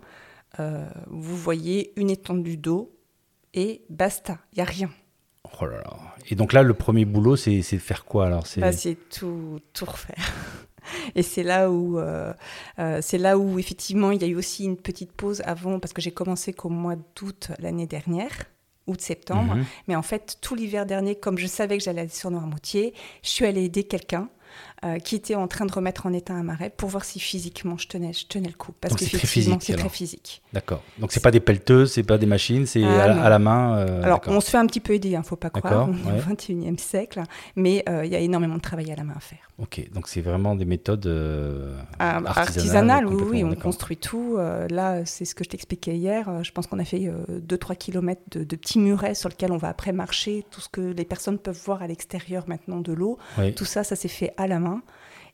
vous 1.07 1.37
voyez 1.37 1.93
une 1.95 2.09
étendue 2.09 2.57
d'eau 2.57 2.93
et 3.53 3.81
basta, 3.89 4.37
il 4.53 4.57
n'y 4.57 4.61
a 4.61 4.65
rien. 4.65 4.89
Oh 5.59 5.65
là 5.65 5.77
là. 5.77 5.97
Et 6.29 6.35
donc 6.35 6.53
là, 6.53 6.63
le 6.63 6.73
premier 6.73 7.05
boulot, 7.05 7.35
c'est 7.35 7.61
faire 7.61 8.05
quoi 8.05 8.27
alors? 8.27 8.47
C'est 8.47 8.61
bah, 8.61 8.71
tout, 9.09 9.59
tout 9.73 9.85
refaire. 9.85 10.33
Et 11.15 11.21
c'est 11.21 11.43
là 11.43 11.69
où, 11.69 11.99
euh, 11.99 12.33
euh, 12.79 12.99
c'est 13.01 13.17
là 13.17 13.37
où 13.37 13.59
effectivement, 13.59 14.11
il 14.11 14.21
y 14.21 14.25
a 14.25 14.27
eu 14.27 14.35
aussi 14.35 14.65
une 14.65 14.77
petite 14.77 15.11
pause 15.11 15.41
avant, 15.45 15.79
parce 15.79 15.93
que 15.93 16.01
j'ai 16.01 16.11
commencé 16.11 16.53
qu'au 16.53 16.69
mois 16.69 16.95
d'août 16.95 17.51
l'année 17.59 17.85
dernière, 17.85 18.31
août-septembre. 18.91 19.55
Mhm. 19.55 19.65
Mais 19.87 19.95
en 19.95 20.01
fait, 20.01 20.37
tout 20.41 20.55
l'hiver 20.55 20.85
dernier, 20.85 21.15
comme 21.15 21.37
je 21.37 21.47
savais 21.47 21.77
que 21.77 21.83
j'allais 21.83 22.01
aller 22.01 22.09
sur 22.09 22.31
Noirmoutier, 22.31 22.93
je 23.23 23.29
suis 23.29 23.45
allée 23.45 23.63
aider 23.63 23.83
quelqu'un 23.83 24.29
euh, 24.83 24.97
qui 24.97 25.13
était 25.13 25.35
en 25.35 25.47
train 25.47 25.67
de 25.67 25.71
remettre 25.71 26.07
en 26.07 26.13
état 26.13 26.33
un 26.33 26.41
marais 26.41 26.71
pour 26.71 26.89
voir 26.89 27.05
si 27.05 27.19
physiquement 27.19 27.77
je 27.77 27.87
tenais, 27.87 28.13
je 28.13 28.25
tenais 28.25 28.47
le 28.47 28.55
coup. 28.55 28.71
Parce 28.81 28.95
que 28.95 29.05
c'est 29.05 29.15
très 29.15 29.27
physique. 29.27 29.61
C'est 29.61 29.75
très 29.75 29.89
physique. 29.89 30.41
D'accord. 30.53 30.81
Donc 30.97 31.11
c'est 31.11 31.19
pas 31.19 31.29
des 31.29 31.39
pelleteuses, 31.39 31.91
c'est 31.91 32.01
pas 32.01 32.17
des 32.17 32.25
machines, 32.25 32.65
c'est 32.65 32.83
ah, 32.83 33.03
à, 33.03 33.29
la 33.29 33.37
main. 33.37 33.77
Euh, 33.77 34.01
alors 34.01 34.21
on 34.25 34.41
se 34.41 34.49
fait 34.49 34.57
un 34.57 34.65
petit 34.65 34.79
peu 34.79 34.93
aider, 34.93 35.09
il 35.09 35.15
hein, 35.15 35.19
ne 35.19 35.23
faut 35.23 35.35
pas 35.35 35.51
croire. 35.51 35.87
On 35.87 35.93
est 35.93 36.19
au 36.19 36.33
21e 36.33 36.79
siècle, 36.79 37.21
mais 37.55 37.83
euh, 37.87 38.03
il 38.05 38.11
y 38.11 38.15
a 38.15 38.19
énormément 38.19 38.55
de 38.55 38.61
travail 38.61 38.91
à 38.91 38.95
la 38.95 39.03
main 39.03 39.13
à 39.15 39.19
faire. 39.19 39.51
Ok, 39.59 39.87
donc 39.93 40.07
c'est 40.07 40.21
vraiment 40.21 40.55
des 40.55 40.65
méthodes 40.65 41.07
ah, 41.99 42.19
artisanales. 42.25 43.05
oui, 43.05 43.23
oui, 43.29 43.43
on 43.43 43.53
construit 43.53 43.97
tout. 43.97 44.37
là, 44.37 45.05
c'est 45.05 45.25
ce 45.25 45.35
que 45.35 45.43
je 45.43 45.49
t'expliquais 45.49 45.95
hier. 45.95 46.43
je 46.43 46.51
pense 46.51 46.65
qu'on 46.65 46.79
a 46.79 46.85
fait 46.85 47.11
2-3 47.29 47.75
km 47.75 48.19
de, 48.31 48.43
de, 48.43 48.55
petits 48.55 48.79
murets 48.79 49.13
sur 49.13 49.29
lesquels 49.29 49.51
on 49.51 49.57
va 49.57 49.67
après 49.67 49.91
marcher. 49.91 50.43
Tout 50.49 50.59
ce 50.59 50.69
que 50.69 50.81
les 50.81 51.05
personnes 51.05 51.37
peuvent 51.37 51.61
voir 51.65 51.83
à 51.83 51.87
l'extérieur 51.87 52.45
maintenant 52.47 52.79
de 52.79 52.93
l'eau, 52.93 53.19
tout 53.55 53.65
ça, 53.65 53.83
ça 53.83 53.95
s'est 53.95 54.07
fait 54.07 54.33
à 54.37 54.47
la 54.47 54.59
main. 54.59 54.70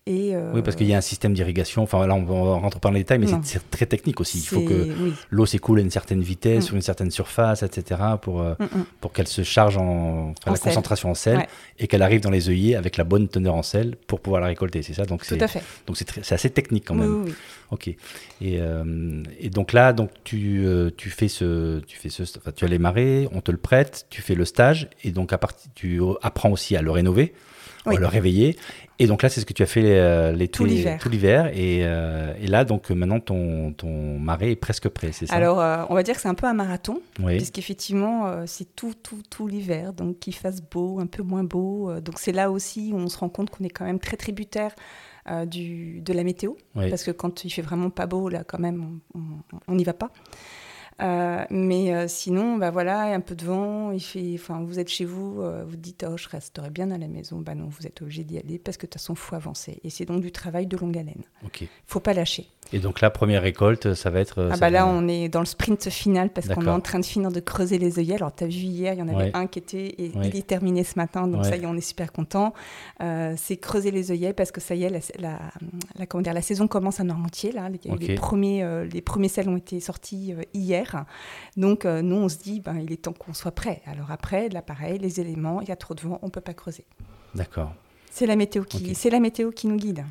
Euh, 0.10 0.52
oui, 0.54 0.62
parce 0.62 0.76
qu'il 0.76 0.88
y 0.88 0.93
a 0.93 0.97
un 0.97 1.02
système 1.02 1.34
d'irrigation. 1.34 1.84
Enfin, 1.84 2.06
là, 2.08 2.15
on, 2.15 2.23
va 2.23 2.56
rentrer 2.56 2.80
pas 2.80 2.89
dans 2.89 2.93
les 2.93 3.02
détails, 3.02 3.19
mais 3.19 3.28
c'est 3.43 3.69
très 3.69 3.86
technique 3.86 4.21
aussi. 4.21 4.39
Il 4.39 4.45
faut 4.45 4.62
que 4.62 4.89
l'eau 5.30 5.45
s'écoule 5.45 5.80
à 5.80 5.82
une 5.82 5.91
certaine 5.91 6.21
vitesse, 6.21 6.63
mm. 6.63 6.67
sur 6.67 6.76
une 6.76 6.82
certaine 6.82 7.12
surface, 7.12 7.63
etc., 7.63 8.02
pour, 8.21 8.41
euh, 8.41 8.54
mm, 8.60 8.63
mm. 8.63 8.86
pour 9.02 9.12
qu'elle 9.12 9.28
se 9.28 9.43
charge 9.43 9.78
en, 9.78 10.34
la 10.45 10.58
concentration 10.58 11.12
en 11.12 11.13
sel 11.13 11.45
et 11.80 11.88
qu'elle 11.88 12.02
arrive 12.02 12.21
dans 12.21 12.30
les 12.30 12.50
œillets 12.50 12.76
avec 12.76 12.97
la 12.97 13.04
bonne 13.04 13.28
teneur 13.28 13.56
en 13.56 13.63
sel 13.63 13.95
pour 14.08 14.21
pouvoir 14.21 14.41
la 14.41 14.47
récolter. 14.47 14.82
C'est 14.82 14.93
ça 14.93 15.06
Donc, 15.06 15.26
Tout 15.26 15.38
à 15.39 15.47
fait. 15.47 15.62
Donc, 15.86 15.97
c'est 15.97 16.34
assez 16.34 16.50
technique 16.50 16.86
quand 16.88 16.95
même. 16.95 17.26
Oui, 17.26 17.34
Ok. 17.71 17.88
Et, 17.89 17.97
euh, 18.41 19.23
et, 19.41 19.50
donc 19.50 19.73
là, 19.73 19.91
donc 19.91 20.10
tu, 20.23 20.65
tu 20.95 21.10
fais 21.10 21.28
ce, 21.28 21.80
tu 21.80 21.97
fais 21.97 22.10
ce, 22.10 22.23
tu 22.56 22.63
as 22.63 22.67
les 22.67 22.80
marées, 22.80 23.28
on 23.34 23.41
te 23.41 23.52
le 23.52 23.58
prête, 23.58 24.06
tu 24.10 24.21
fais 24.21 24.36
le 24.36 24.45
stage 24.45 24.88
et 25.04 25.12
donc 25.12 25.34
à 25.34 25.38
partir, 25.38 25.69
tu 25.76 26.00
apprends 26.21 26.52
aussi 26.52 26.78
à 26.78 26.82
le 26.82 26.91
rénover 26.91 27.34
oui. 27.88 27.97
le 27.97 28.08
réveiller. 28.08 28.58
Et 29.00 29.08
donc 29.08 29.21
là, 29.21 29.30
c'est 29.30 29.41
ce 29.41 29.45
que 29.45 29.54
tu 29.54 29.63
as 29.63 29.67
fait 29.67 29.84
euh, 29.86 30.32
l'été, 30.32 30.58
tout 30.58 30.65
l'hiver. 30.65 31.47
Et, 31.54 31.82
euh, 31.84 32.34
et, 32.41 32.47
là, 32.47 32.65
donc 32.65 32.89
maintenant, 32.89 33.19
ton, 33.19 33.71
ton 33.73 34.17
marais 34.19 34.52
est 34.52 34.56
presque 34.56 34.89
prêt, 34.89 35.12
c'est 35.12 35.28
ça? 35.28 35.36
Alors, 35.36 35.60
euh, 35.60 35.84
on 35.89 35.95
va 35.95 36.04
dire 36.04 36.15
que 36.15 36.21
c'est 36.21 36.28
un 36.28 36.34
peu 36.34 36.47
un 36.47 36.54
marathon, 36.54 37.02
oui. 37.19 37.38
puisqu'effectivement, 37.38 38.45
c'est 38.47 38.76
tout, 38.76 38.93
tout, 39.02 39.21
tout 39.30 39.47
l'hiver, 39.47 39.93
donc 39.93 40.19
qu'il 40.19 40.34
fasse 40.34 40.62
beau, 40.62 41.00
un 41.00 41.06
peu 41.08 41.23
moins 41.23 41.43
beau. 41.43 41.91
donc 42.02 42.17
c'est 42.19 42.32
là 42.32 42.50
aussi 42.52 42.91
où 42.93 42.97
on 42.97 43.08
se 43.08 43.17
rend 43.17 43.30
compte 43.30 43.50
qu'on 43.50 43.63
est 43.63 43.69
quand 43.69 43.86
même 43.86 44.00
très 44.00 44.17
tributaire 44.17 44.73
du, 45.45 46.02
de 46.02 46.13
la 46.13 46.23
météo, 46.23 46.54
parce 46.73 47.04
que 47.04 47.12
quand 47.12 47.45
il 47.45 47.50
fait 47.50 47.62
vraiment 47.62 47.89
pas 47.89 48.08
beau, 48.08 48.30
là, 48.30 48.43
quand 48.43 48.60
même, 48.60 49.00
on 49.67 49.76
n'y 49.76 49.84
va 49.84 49.93
pas. 49.93 50.12
Euh, 51.00 51.46
mais 51.52 51.94
euh, 51.94 52.08
sinon, 52.08 52.58
bah 52.58 52.72
voilà, 52.72 53.04
un 53.14 53.20
peu 53.20 53.36
de 53.36 53.46
vent, 53.46 53.92
il 53.92 54.00
fait, 54.00 54.32
enfin, 54.34 54.64
vous 54.64 54.80
êtes 54.80 54.90
chez 54.90 55.06
vous, 55.06 55.42
euh, 55.42 55.64
vous 55.68 55.76
dites, 55.76 56.06
oh, 56.10 56.18
je 56.18 56.28
resterai 56.28 56.70
bien 56.72 56.90
à 56.92 56.98
la 56.98 57.08
maison. 57.08 57.38
Bah 57.40 57.54
non, 57.54 57.68
vous 57.68 57.86
êtes 57.86 58.02
obligé 58.02 58.24
d'y 58.24 58.40
aller 58.40 58.58
parce 58.58 58.78
que 58.78 58.88
de 58.88 58.92
toute 58.92 59.00
façon, 59.00 59.14
faut 59.14 59.36
avancer. 59.36 59.80
Et 59.84 59.90
c'est 59.90 60.06
donc 60.06 60.22
du 60.22 60.32
travail 60.32 60.66
de 60.66 60.76
longue 60.76 60.98
haleine. 60.98 61.24
Il 61.62 61.68
faut 61.86 62.00
pas 62.00 62.14
lâcher. 62.14 62.48
Et 62.74 62.80
donc 62.80 63.00
la 63.00 63.10
première 63.10 63.44
récolte, 63.44 63.94
ça 63.94 64.10
va 64.10 64.20
être... 64.20 64.50
Ah 64.52 64.58
bah 64.58 64.70
là, 64.70 64.86
on 64.86 65.08
est 65.08 65.30
dans 65.30 65.40
le 65.40 65.46
sprint 65.46 65.90
final 65.90 66.30
parce 66.32 66.50
qu'on 66.50 66.66
est 66.66 66.70
en 66.70 66.82
train 66.82 67.00
de 67.00 67.06
finir 67.06 67.32
de 67.32 67.40
creuser 67.40 67.78
les 67.78 67.98
œillets. 67.98 68.16
Alors, 68.16 68.36
tu 68.36 68.44
as 68.44 68.48
vu 68.48 68.56
hier, 68.56 68.94
il 68.94 69.00
y 69.00 69.02
en 69.02 69.08
avait 69.08 69.32
un 69.34 69.48
qui 69.48 69.60
était... 69.60 69.88
Et 69.88 70.12
il 70.14 70.36
est 70.36 70.46
terminé 70.46 70.84
ce 70.84 70.96
matin, 70.98 71.28
donc 71.28 71.46
ça 71.46 71.56
y 71.56 71.62
est, 71.62 71.66
on 71.66 71.76
est 71.76 71.82
super 71.82 72.12
content. 72.12 72.54
c'est 73.00 73.58
creuser 73.58 73.92
les 73.92 74.12
œillets 74.12 74.34
parce 74.34 74.52
que 74.52 74.60
ça 74.60 74.76
y 74.76 74.84
est, 74.84 74.90
la, 75.18 75.40
la, 75.98 76.06
comment 76.08 76.22
dire, 76.22 76.34
la 76.34 76.42
saison 76.42 76.68
commence 76.68 77.00
à 77.00 77.06
Normantier. 77.06 77.54
Là. 77.54 77.70
Les, 77.70 78.16
premiers, 78.16 78.86
les 78.92 79.02
premiers 79.02 79.30
selles 79.30 79.48
ont 79.48 79.58
été 79.58 79.80
sortis 79.80 80.34
hier. 80.54 80.87
Donc 81.56 81.86
euh, 81.86 82.02
nous, 82.02 82.15
on 82.15 82.30
se 82.30 82.38
dit, 82.38 82.60
ben, 82.60 82.80
il 82.80 82.91
est 82.91 82.97
temps 83.04 83.13
qu'on 83.13 83.34
soit 83.34 83.52
prêt. 83.52 83.82
Alors 83.86 84.12
après, 84.12 84.50
l'appareil, 84.50 85.00
les 85.00 85.19
éléments, 85.19 85.62
il 85.62 85.69
y 85.69 85.71
a 85.71 85.76
trop 85.76 85.93
de 85.93 86.02
vent, 86.02 86.19
on 86.21 86.28
ne 86.28 86.32
peut 86.32 86.41
pas 86.41 86.54
creuser. 86.54 86.86
D'accord. 87.36 87.73
C'est 88.12 88.26
la 88.26 88.36
météo 88.36 88.63
qui, 88.63 88.95
c'est 88.95 89.10
la 89.10 89.19
météo 89.19 89.52
qui 89.52 89.67
nous 89.67 89.78
guide. 89.78 90.04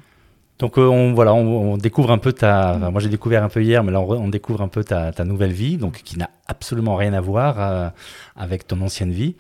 Donc 0.59 0.79
euh, 0.79 0.87
on, 0.87 1.13
voilà, 1.13 1.35
on, 1.35 1.77
découvre 1.77 2.11
un 2.11 2.19
peu 2.19 2.33
ta. 2.33 2.79
moi 2.91 3.01
j'ai 3.01 3.09
découvert 3.09 3.43
un 3.43 3.49
peu 3.49 3.63
hier, 3.63 3.85
mais 3.85 3.93
là 3.93 4.01
on, 4.01 4.29
découvre 4.29 4.63
un 4.63 4.69
peu 4.69 4.85
ta, 4.85 5.13
nouvelle 5.25 5.53
vie, 5.53 5.77
donc 5.77 6.03
qui 6.03 6.17
n'a 6.17 6.31
absolument 6.49 6.97
rien 6.97 7.13
à 7.13 7.21
voir 7.21 7.93
avec 8.37 8.67
ton 8.67 8.81
ancienne 8.81 9.13
vie. 9.13 9.35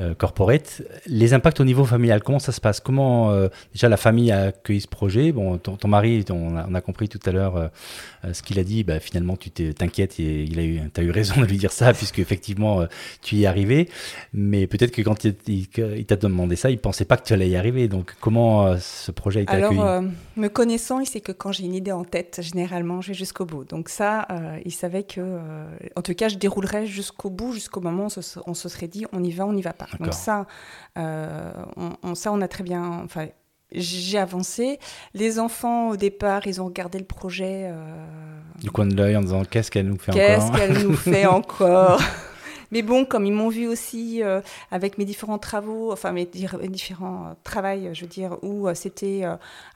Euh, 0.00 0.14
corporate. 0.14 0.80
Les 1.04 1.34
impacts 1.34 1.60
au 1.60 1.66
niveau 1.66 1.84
familial, 1.84 2.22
comment 2.22 2.38
ça 2.38 2.52
se 2.52 2.62
passe? 2.62 2.80
Comment 2.80 3.30
euh, 3.30 3.48
déjà 3.74 3.90
la 3.90 3.98
famille 3.98 4.32
a 4.32 4.44
accueilli 4.44 4.80
ce 4.80 4.88
projet? 4.88 5.32
Bon, 5.32 5.58
ton, 5.58 5.86
mari, 5.86 6.24
on 6.30 6.56
a, 6.56 6.80
compris 6.80 7.10
tout 7.10 7.20
à 7.26 7.30
l'heure 7.30 7.56
euh, 7.56 8.32
ce 8.32 8.42
qu'il 8.42 8.58
a 8.58 8.64
dit. 8.64 8.84
Bah, 8.84 9.00
finalement, 9.00 9.36
tu 9.36 9.50
t'inquiètes 9.50 10.18
et 10.18 10.44
il 10.44 10.58
a 10.58 10.62
eu, 10.62 10.80
as 10.96 11.02
eu 11.02 11.10
raison 11.10 11.38
de 11.42 11.44
lui 11.44 11.58
dire 11.58 11.72
ça 11.72 11.92
puisque 11.92 12.20
effectivement 12.20 12.86
tu 13.20 13.36
y 13.36 13.42
es 13.42 13.46
arrivé. 13.46 13.90
Mais 14.32 14.66
peut-être 14.66 14.92
que 14.92 15.02
quand 15.02 15.24
il, 15.24 16.06
t'a 16.06 16.16
demandé 16.16 16.56
ça, 16.56 16.70
il 16.70 16.78
pensait 16.78 17.04
pas 17.04 17.18
que 17.18 17.24
tu 17.24 17.34
allais 17.34 17.50
y 17.50 17.56
arriver. 17.56 17.88
Donc 17.88 18.14
comment 18.18 18.74
ce 18.78 19.10
projet 19.10 19.40
a 19.40 19.42
été 19.42 19.52
Alors, 19.52 19.72
accueilli? 19.72 20.10
me 20.36 20.48
connaissant, 20.48 21.00
il 21.00 21.06
sait 21.06 21.20
que 21.20 21.32
quand 21.32 21.52
j'ai 21.52 21.64
une 21.64 21.74
idée 21.74 21.92
en 21.92 22.04
tête, 22.04 22.40
généralement, 22.40 23.02
je 23.02 23.08
vais 23.08 23.14
jusqu'au 23.14 23.44
bout. 23.44 23.64
Donc 23.64 23.90
ça, 23.90 24.26
il 24.64 24.72
savait 24.72 25.02
que, 25.02 25.20
en 25.96 26.00
tout 26.00 26.14
cas, 26.14 26.28
je 26.28 26.38
déroulerais 26.42 26.86
jusqu'au 26.86 27.30
bout, 27.30 27.52
jusqu'au 27.52 27.80
moment 27.80 28.04
où 28.06 28.42
on 28.46 28.54
se, 28.54 28.68
serait 28.68 28.88
dit, 28.88 29.06
on 29.12 29.22
y 29.24 29.32
va, 29.32 29.46
on 29.46 29.52
n'y 29.52 29.62
va 29.62 29.72
pas. 29.72 29.88
Donc 29.98 30.12
ça, 30.12 30.46
euh, 30.98 31.52
on, 32.02 32.14
ça, 32.14 32.32
on 32.32 32.40
a 32.40 32.48
très 32.48 32.64
bien... 32.64 33.02
Enfin, 33.04 33.26
j'ai 33.74 34.18
avancé. 34.18 34.78
Les 35.14 35.38
enfants, 35.38 35.88
au 35.88 35.96
départ, 35.96 36.46
ils 36.46 36.60
ont 36.60 36.66
regardé 36.66 36.98
le 36.98 37.06
projet. 37.06 37.70
Euh, 37.70 38.04
du 38.60 38.70
coin 38.70 38.86
de 38.86 38.94
l'œil 38.94 39.16
en 39.16 39.22
disant 39.22 39.44
qu'est-ce 39.44 39.70
qu'elle 39.70 39.86
nous 39.86 39.98
fait 39.98 40.12
encore 40.12 40.22
Qu'est-ce 40.22 40.52
qu'elle 40.52 40.86
nous 40.86 40.96
fait 40.96 41.26
encore? 41.26 42.00
Mais 42.72 42.80
bon, 42.80 43.04
comme 43.04 43.26
ils 43.26 43.32
m'ont 43.32 43.50
vu 43.50 43.68
aussi 43.68 44.22
euh, 44.22 44.40
avec 44.70 44.96
mes 44.96 45.04
différents 45.04 45.38
travaux, 45.38 45.92
enfin 45.92 46.10
mes, 46.10 46.24
différents 46.24 47.26
euh, 47.26 47.34
travails, 47.44 47.90
je 47.92 48.00
veux 48.00 48.06
dire, 48.08 48.38
où 48.42 48.66
euh, 48.66 48.74
c'était, 48.74 49.24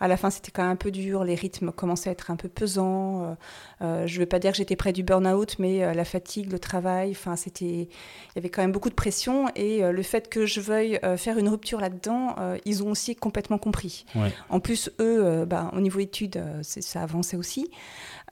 à 0.00 0.08
la 0.08 0.16
fin, 0.16 0.30
c'était 0.30 0.50
quand 0.50 0.62
même 0.62 0.72
un 0.72 0.76
peu 0.76 0.90
dur, 0.90 1.22
les 1.22 1.34
rythmes 1.34 1.72
commençaient 1.72 2.08
à 2.08 2.12
être 2.12 2.30
un 2.30 2.36
peu 2.36 2.48
pesants. 2.48 3.36
je 3.80 3.86
ne 3.86 4.18
veux 4.18 4.26
pas 4.26 4.38
dire 4.38 4.52
que 4.52 4.56
j'étais 4.56 4.76
près 4.76 4.94
du 4.94 5.02
burn-out, 5.02 5.58
mais 5.58 5.94
la 5.94 6.04
fatigue, 6.06 6.50
le 6.50 6.58
travail, 6.58 7.10
enfin, 7.10 7.36
c'était, 7.36 7.64
il 7.64 8.36
y 8.36 8.38
avait 8.38 8.48
quand 8.48 8.62
même 8.62 8.72
beaucoup 8.72 8.88
de 8.88 8.94
pression. 8.94 9.48
Et 9.54 9.80
le 9.82 10.02
fait 10.02 10.30
que 10.30 10.46
je 10.46 10.60
veuille 10.60 10.98
faire 11.18 11.36
une 11.38 11.50
rupture 11.50 11.80
là-dedans, 11.80 12.34
ils 12.64 12.82
ont 12.82 12.90
aussi 12.90 13.14
complètement 13.14 13.58
compris. 13.58 14.06
En 14.48 14.60
plus, 14.60 14.90
eux, 15.00 15.44
bah, 15.44 15.70
au 15.74 15.80
niveau 15.80 16.00
études, 16.00 16.42
ça 16.62 17.02
avançait 17.02 17.36
aussi. 17.36 17.70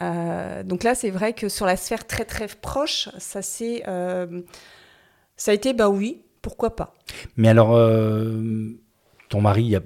Euh, 0.03 0.63
donc 0.63 0.83
là, 0.83 0.95
c'est 0.95 1.11
vrai 1.11 1.33
que 1.33 1.49
sur 1.49 1.67
la 1.67 1.77
sphère 1.77 2.07
très 2.07 2.25
très 2.25 2.49
proche, 2.49 3.09
ça 3.19 3.43
c'est, 3.43 3.83
euh, 3.87 4.43
ça 5.37 5.53
a 5.53 5.55
été 5.55 5.73
bah 5.73 5.89
oui, 5.89 6.23
pourquoi 6.43 6.75
pas. 6.75 6.95
Mais 7.37 7.49
alors, 7.49 7.75
euh, 7.75 8.71
ton 9.29 9.41
mari, 9.41 9.65
il, 9.65 9.77
a, 9.77 9.81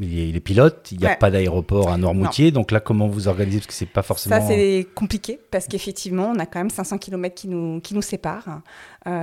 il 0.00 0.36
est 0.36 0.40
pilote, 0.40 0.88
il 0.92 0.98
n'y 0.98 1.06
a 1.06 1.16
pas 1.16 1.30
d'aéroport 1.30 1.90
à 1.90 1.98
Noirmoutier, 1.98 2.50
donc 2.50 2.70
là, 2.70 2.80
comment 2.80 3.06
vous 3.06 3.28
organisez 3.28 3.58
Parce 3.58 3.66
que 3.66 3.74
c'est 3.74 3.86
pas 3.86 4.02
forcément. 4.02 4.40
Ça, 4.40 4.46
c'est 4.46 4.86
compliqué, 4.94 5.38
parce 5.50 5.66
qu'effectivement, 5.66 6.32
on 6.34 6.38
a 6.38 6.46
quand 6.46 6.58
même 6.58 6.70
500 6.70 6.98
km 6.98 7.34
qui 7.34 7.48
nous, 7.48 7.80
qui 7.80 7.94
nous 7.94 8.02
séparent. 8.02 8.62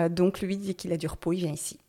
donc 0.10 0.42
lui, 0.42 0.58
dès 0.58 0.74
qu'il 0.76 0.94
a 0.94 0.98
du 0.98 1.08
repos, 1.08 1.34
il 1.34 1.40
vient 1.40 1.52
ici. 1.52 1.80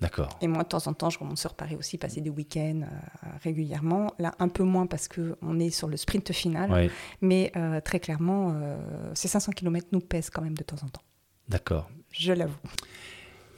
D'accord. 0.00 0.38
Et 0.40 0.48
moi, 0.48 0.62
de 0.62 0.68
temps 0.68 0.86
en 0.86 0.94
temps, 0.94 1.10
je 1.10 1.18
remonte 1.18 1.38
sur 1.38 1.54
Paris 1.54 1.76
aussi, 1.76 1.98
passer 1.98 2.22
des 2.22 2.30
week-ends 2.30 2.82
euh, 2.82 3.28
régulièrement. 3.42 4.14
Là, 4.18 4.32
un 4.38 4.48
peu 4.48 4.62
moins 4.62 4.86
parce 4.86 5.08
qu'on 5.08 5.60
est 5.60 5.70
sur 5.70 5.88
le 5.88 5.96
sprint 5.96 6.32
final. 6.32 6.90
Mais 7.20 7.52
euh, 7.56 7.80
très 7.80 8.00
clairement, 8.00 8.54
euh, 8.54 8.78
ces 9.14 9.28
500 9.28 9.52
km 9.52 9.88
nous 9.92 10.00
pèsent 10.00 10.30
quand 10.30 10.42
même 10.42 10.56
de 10.56 10.62
temps 10.62 10.78
en 10.82 10.88
temps. 10.88 11.02
D'accord. 11.48 11.90
Je 12.12 12.32
l'avoue. 12.32 12.56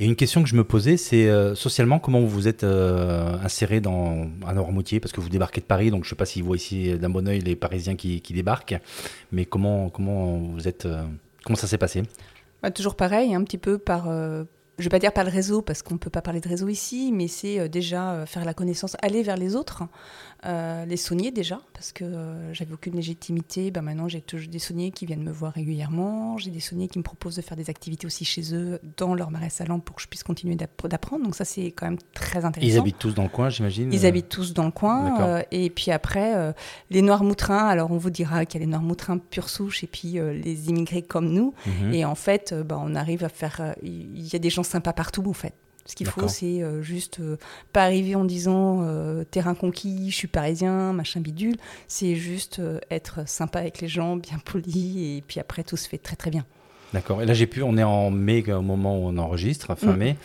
Et 0.00 0.07
une 0.07 0.16
question 0.16 0.42
que 0.42 0.48
je 0.48 0.57
me 0.57 0.64
posais, 0.64 0.96
c'est 0.96 1.55
socialement, 1.55 2.00
comment 2.00 2.18
vous 2.18 2.28
vous 2.28 2.48
êtes 2.48 2.64
inséré 2.64 3.81
dans 3.81 4.26
un 4.44 4.55
Noirmoutier 4.55 4.98
Parce 4.98 5.12
que 5.12 5.20
vous 5.20 5.28
débarquez 5.28 5.61
de 5.61 5.66
Paris, 5.66 5.90
donc 5.90 6.02
je 6.02 6.09
ne 6.09 6.11
sais 6.11 6.16
pas 6.16 6.24
s'ils 6.24 6.42
voient 6.42 6.57
ici 6.57 6.98
d'un 6.98 7.11
bon 7.11 7.28
oeil 7.28 7.38
les 7.40 7.55
Parisiens 7.55 7.94
qui, 7.94 8.20
débarquent. 8.31 8.81
Mais 9.31 9.44
comment, 9.44 9.90
comment, 9.90 10.38
vous 10.38 10.66
êtes, 10.66 10.88
comment 11.44 11.57
ça 11.57 11.68
s'est 11.68 11.78
passé? 11.78 12.02
Bah, 12.62 12.72
Toujours 12.72 12.96
pareil, 12.96 13.33
un 13.33 13.44
petit 13.44 13.59
peu 13.59 13.78
par 13.78 14.09
je 14.83 14.88
ne 14.88 14.90
vais 14.90 14.97
pas 14.97 14.99
dire 14.99 15.12
par 15.12 15.23
le 15.23 15.31
réseau, 15.31 15.62
parce 15.62 15.81
qu'on 15.81 15.95
ne 15.95 15.99
peut 15.99 16.11
pas 16.11 16.23
parler 16.23 16.40
de 16.40 16.49
réseau 16.49 16.66
ici, 16.68 17.12
mais 17.12 17.29
c'est 17.29 17.61
euh, 17.61 17.68
déjà 17.68 18.14
euh, 18.14 18.27
faire 18.27 18.45
la 18.45 18.53
connaissance, 18.53 18.97
aller 19.01 19.23
vers 19.23 19.37
les 19.37 19.55
autres, 19.55 19.85
euh, 20.44 20.85
les 20.87 20.96
soigner 20.96 21.31
déjà, 21.31 21.61
parce 21.72 21.92
que 21.92 22.05
j'avais 22.52 22.72
aucune 22.72 22.96
légitimité. 22.96 23.70
Ben 23.70 23.83
maintenant, 23.83 24.09
j'ai 24.09 24.20
toujours 24.20 24.50
des 24.50 24.59
soignés 24.59 24.90
qui 24.90 25.07
viennent 25.07 25.22
me 25.22 25.31
voir 25.31 25.52
régulièrement. 25.52 26.37
J'ai 26.38 26.50
des 26.50 26.61
soignés 26.61 26.88
qui 26.88 26.98
me 26.98 27.05
proposent 27.05 27.37
de 27.37 27.42
faire 27.42 27.57
des 27.57 27.70
activités 27.70 28.07
aussi 28.07 28.24
chez 28.24 28.55
eux, 28.55 28.81
dans 28.96 29.14
leur 29.14 29.31
marais 29.31 29.50
salant, 29.50 29.78
pour 29.78 29.96
que 29.96 30.02
je 30.02 30.09
puisse 30.09 30.24
continuer 30.24 30.57
d'apprendre. 30.57 31.24
Donc 31.24 31.37
ça, 31.37 31.44
c'est 31.44 31.66
quand 31.66 31.87
même 31.87 31.98
très 32.12 32.44
intéressant. 32.44 32.74
Ils 32.74 32.78
habitent 32.78 32.98
tous 32.98 33.14
dans 33.14 33.22
le 33.22 33.28
coin, 33.28 33.50
j'imagine 33.50 33.92
Ils 33.92 34.05
habitent 34.05 34.28
tous 34.28 34.52
dans 34.52 34.64
le 34.64 34.72
coin. 34.72 35.42
et 35.50 35.70
puis 35.70 35.90
après, 35.90 36.55
les 36.90 37.02
Noirs 37.02 37.24
moutrins, 37.24 37.68
alors 37.68 37.92
on 37.92 37.98
vous 37.98 38.11
dira 38.11 38.44
qu'il 38.44 38.61
y 38.61 38.62
a 38.62 38.66
les 38.66 38.70
Noirs 38.70 38.83
moutrins 38.83 39.18
pure 39.18 39.48
souche, 39.48 39.85
et 39.85 39.87
puis 39.87 40.18
les 40.42 40.68
immigrés 40.68 41.02
comme 41.02 41.28
nous. 41.28 41.55
Mhm. 41.66 41.94
Et 41.94 42.05
en 42.05 42.14
fait, 42.14 42.52
ben, 42.55 42.81
on 42.83 42.94
arrive 42.94 43.24
à 43.24 43.28
faire... 43.28 43.74
Il 43.83 44.26
y 44.26 44.35
a 44.35 44.38
des 44.38 44.50
gens 44.50 44.62
sympas 44.62 44.92
partout, 44.92 45.24
en 45.28 45.33
fait. 45.33 45.55
Ce 45.85 45.97
qu'il 45.97 46.07
faut, 46.07 46.29
c'est 46.29 46.62
euh, 46.62 46.81
juste 46.81 47.18
euh, 47.21 47.37
pas 47.73 47.83
arriver 47.83 48.14
en 48.14 48.25
disant 48.25 48.83
euh, 48.83 49.25
terrain 49.25 49.55
conquis, 49.55 50.11
je 50.11 50.14
suis 50.14 50.29
parisien, 50.29 50.92
machin 50.92 51.21
bidule. 51.21 51.57
C'est 51.88 52.14
juste 52.14 52.61
être 52.90 53.29
sympa 53.29 53.59
avec 53.59 53.81
les 53.81 53.88
gens, 53.88 54.16
bien 54.16 54.38
poli, 54.45 55.16
et 55.16 55.23
puis 55.27 55.40
après 55.40 55.64
tout 55.64 55.77
se 55.77 55.88
fait 55.88 55.99
très 55.99 56.16
très 56.16 56.31
bien. 56.31 56.45
D'accord. 56.92 57.23
Et 57.23 57.27
là, 57.27 57.33
j'ai 57.33 57.47
pu, 57.47 57.62
on 57.62 57.79
est 57.79 57.83
en 57.83 58.11
mai 58.11 58.45
au 58.53 58.61
moment 58.61 58.99
où 58.99 59.09
on 59.09 59.16
enregistre, 59.16 59.75
fin 59.77 59.95
mm. 59.95 59.97
mai. 59.97 60.16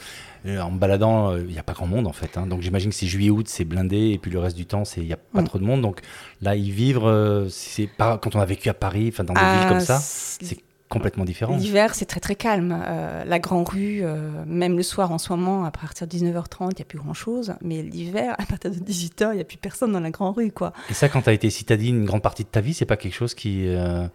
En 0.45 0.71
me 0.71 0.77
baladant, 0.77 1.35
il 1.35 1.47
n'y 1.47 1.59
a 1.59 1.63
pas 1.63 1.73
grand 1.73 1.87
monde 1.87 2.07
en 2.07 2.13
fait. 2.13 2.37
Hein. 2.37 2.45
Donc 2.45 2.61
j'imagine 2.61 2.91
que 2.91 2.95
c'est 2.95 3.07
juillet-août, 3.07 3.47
c'est 3.49 3.65
blindé, 3.65 4.11
et 4.11 4.17
puis 4.17 4.31
le 4.31 4.39
reste 4.39 4.55
du 4.55 4.65
temps, 4.65 4.83
il 4.95 5.03
n'y 5.03 5.13
a 5.13 5.17
pas 5.17 5.41
mm. 5.41 5.45
trop 5.45 5.59
de 5.59 5.63
monde. 5.63 5.81
Donc 5.81 6.01
là, 6.41 6.55
y 6.55 6.69
vivre, 6.69 7.47
c'est 7.49 7.87
pas 7.87 8.17
quand 8.17 8.35
on 8.35 8.39
a 8.39 8.45
vécu 8.45 8.69
à 8.69 8.73
Paris, 8.73 9.09
enfin 9.11 9.23
dans 9.23 9.33
des 9.33 9.39
villes 9.39 9.67
comme 9.67 9.77
ah, 9.77 9.81
ça, 9.81 9.99
c'est 9.99 10.66
complètement 10.89 11.25
différent. 11.25 11.57
L'hiver, 11.57 11.95
c'est 11.95 12.05
très 12.05 12.19
très 12.19 12.35
calme. 12.35 12.77
Euh, 12.85 13.25
la 13.25 13.39
grande 13.39 13.67
rue, 13.67 13.99
euh, 14.01 14.43
même 14.45 14.77
le 14.77 14.83
soir 14.83 15.11
en 15.11 15.17
ce 15.17 15.31
moment, 15.33 15.65
à 15.65 15.71
partir 15.71 16.07
de 16.07 16.11
19h30, 16.11 16.71
il 16.71 16.75
n'y 16.75 16.81
a 16.81 16.85
plus 16.85 16.97
grand-chose. 16.97 17.55
Mais 17.61 17.81
l'hiver, 17.81 18.35
à 18.37 18.45
partir 18.45 18.71
de 18.71 18.77
18h, 18.77 19.31
il 19.31 19.35
n'y 19.35 19.41
a 19.41 19.45
plus 19.45 19.57
personne 19.57 19.91
dans 19.91 19.99
la 19.99 20.11
grande 20.11 20.35
rue. 20.35 20.51
Quoi. 20.51 20.73
Et 20.89 20.93
ça, 20.93 21.09
quand 21.09 21.21
tu 21.21 21.29
as 21.29 21.33
été 21.33 21.49
citadine 21.49 21.97
une 21.97 22.05
grande 22.05 22.21
partie 22.21 22.43
de 22.43 22.49
ta 22.49 22.61
vie, 22.61 22.73
c'est 22.73 22.85
pas 22.85 22.97
quelque 22.97 23.15
chose 23.15 23.33
qui... 23.33 23.67
Euh, 23.67 24.07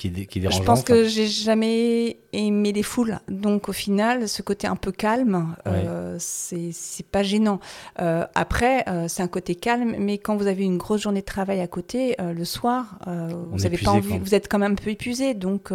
je 0.00 0.62
pense 0.62 0.82
que 0.82 1.04
j'ai 1.04 1.26
jamais 1.26 2.18
aimé 2.32 2.72
les 2.72 2.82
foules. 2.82 3.18
Donc 3.28 3.68
au 3.68 3.72
final, 3.72 4.28
ce 4.28 4.42
côté 4.42 4.66
un 4.66 4.76
peu 4.76 4.92
calme, 4.92 5.56
euh, 5.66 6.16
c'est 6.18 7.06
pas 7.10 7.22
gênant. 7.22 7.58
Euh, 8.00 8.24
après, 8.34 8.88
euh, 8.88 9.06
c'est 9.08 9.22
un 9.22 9.28
côté 9.28 9.54
calme, 9.54 9.96
mais 9.98 10.18
quand 10.18 10.36
vous 10.36 10.46
avez 10.46 10.64
une 10.64 10.78
grosse 10.78 11.02
journée 11.02 11.20
de 11.20 11.26
travail 11.26 11.60
à 11.60 11.66
côté, 11.66 12.16
le 12.18 12.44
soir, 12.44 12.98
vous 13.50 13.66
avez 13.66 13.78
pas 13.78 13.92
envie, 13.92 14.18
vous 14.18 14.34
êtes 14.34 14.48
quand 14.48 14.58
même 14.58 14.72
un 14.72 14.76
peu 14.76 14.90
épuisé. 14.90 15.34
Donc 15.34 15.72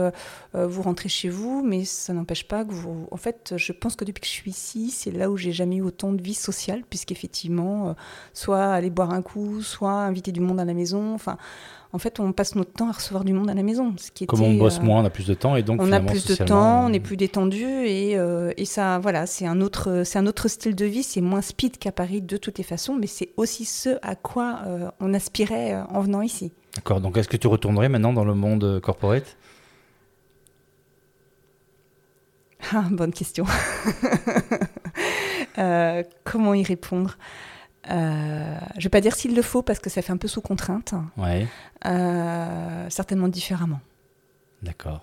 vous 0.54 0.82
rentrez 0.82 1.10
chez 1.10 1.30
vous, 1.30 1.64
mais 1.64 1.84
ça 1.84 2.14
n'empêche 2.14 2.48
pas 2.48 2.64
que 2.64 2.74
vous. 2.74 3.08
En 3.12 3.18
fait, 3.18 3.56
je 3.58 3.72
pense 3.72 3.96
que 3.96 4.06
depuis 4.06 4.22
que 4.22 4.28
je 4.28 4.32
suis 4.32 4.52
ici, 4.52 4.92
c'est 4.92 5.12
là 5.12 5.30
où 5.30 5.38
j'ai 5.38 5.52
jamais 5.52 5.78
eu 5.78 5.82
autant 5.82 6.14
de 6.14 6.22
vie 6.22 6.34
sociale, 6.34 6.84
puisqu'effectivement, 6.90 7.96
soit 8.34 8.66
aller 8.66 8.90
boire 8.90 9.12
un 9.12 9.22
coup, 9.22 9.62
soit 9.62 9.92
inviter 9.92 10.32
du 10.32 10.40
monde 10.40 10.60
à 10.60 10.66
la 10.66 10.74
maison. 10.74 11.14
Enfin 11.14 11.38
en 11.94 12.00
fait, 12.00 12.20
on 12.20 12.34
passe 12.34 12.56
notre 12.56 12.74
temps 12.74 12.90
à 12.90 12.92
recevoir 12.92 13.24
du 13.24 13.34
monde 13.34 13.52
à 13.52 13.54
la 13.54 13.62
maison. 13.62 13.94
Ce 13.98 14.10
qui 14.10 14.26
Comme 14.26 14.42
on 14.42 14.56
bosse 14.56 14.80
euh, 14.80 14.82
moins, 14.82 15.04
on 15.04 15.06
a 15.06 15.12
plus 15.12 15.28
de 15.28 15.36
temps 15.36 15.56
et 15.56 15.62
donc 15.62 15.80
on 15.80 15.92
a 15.92 16.00
plus 16.00 16.26
de 16.26 16.34
temps, 16.34 16.88
on 16.88 16.92
est 16.92 17.00
plus 17.00 17.18
détendu 17.18 17.64
et, 17.64 18.18
euh, 18.18 18.52
et 18.58 18.66
ça, 18.66 18.98
voilà, 18.98 19.28
c'est 19.28 19.46
un 19.46 19.62
autre, 19.62 20.02
c'est 20.04 20.18
un 20.18 20.26
autre 20.26 20.48
style 20.48 20.76
de 20.76 20.86
vie. 20.86 21.04
C'est 21.04 21.22
moins 21.22 21.44
speed 21.44 21.78
qu'à 21.78 21.92
Paris 21.92 22.24
de 22.24 22.38
toutes 22.38 22.58
les 22.58 22.64
façons, 22.64 22.96
mais 22.96 23.06
c'est 23.06 23.30
aussi 23.38 23.66
ce 23.66 24.00
à 24.02 24.16
quoi 24.16 24.62
euh, 24.66 24.90
on 25.00 25.14
aspirait 25.14 25.80
en 25.88 26.02
venant 26.02 26.24
ici. 26.24 26.52
D'accord. 26.76 27.00
Donc, 27.00 27.16
est-ce 27.18 27.30
que 27.30 27.38
tu 27.38 27.46
retournerais 27.46 27.90
maintenant 27.90 28.12
dans 28.12 28.26
le 28.26 28.34
monde 28.34 28.80
corporate? 28.82 29.38
Ah, 32.74 32.86
bonne 32.90 33.14
question. 33.14 33.46
comment 36.24 36.56
y 36.56 36.64
répondre? 36.64 37.18
Euh, 37.92 38.58
je 38.74 38.80
ne 38.80 38.84
vais 38.84 38.90
pas 38.90 39.02
dire 39.02 39.16
s'il 39.16 39.36
le 39.36 39.42
faut 39.42 39.62
parce 39.62 39.80
que 39.80 39.90
ça 39.90 40.02
fait 40.02 40.14
un 40.14 40.18
peu 40.18 40.28
sous 40.28 40.42
contrainte. 40.42 40.94
Ouais. 41.18 41.48
Euh, 41.86 42.90
certainement 42.90 43.28
différemment. 43.28 43.82
D'accord. 44.62 45.02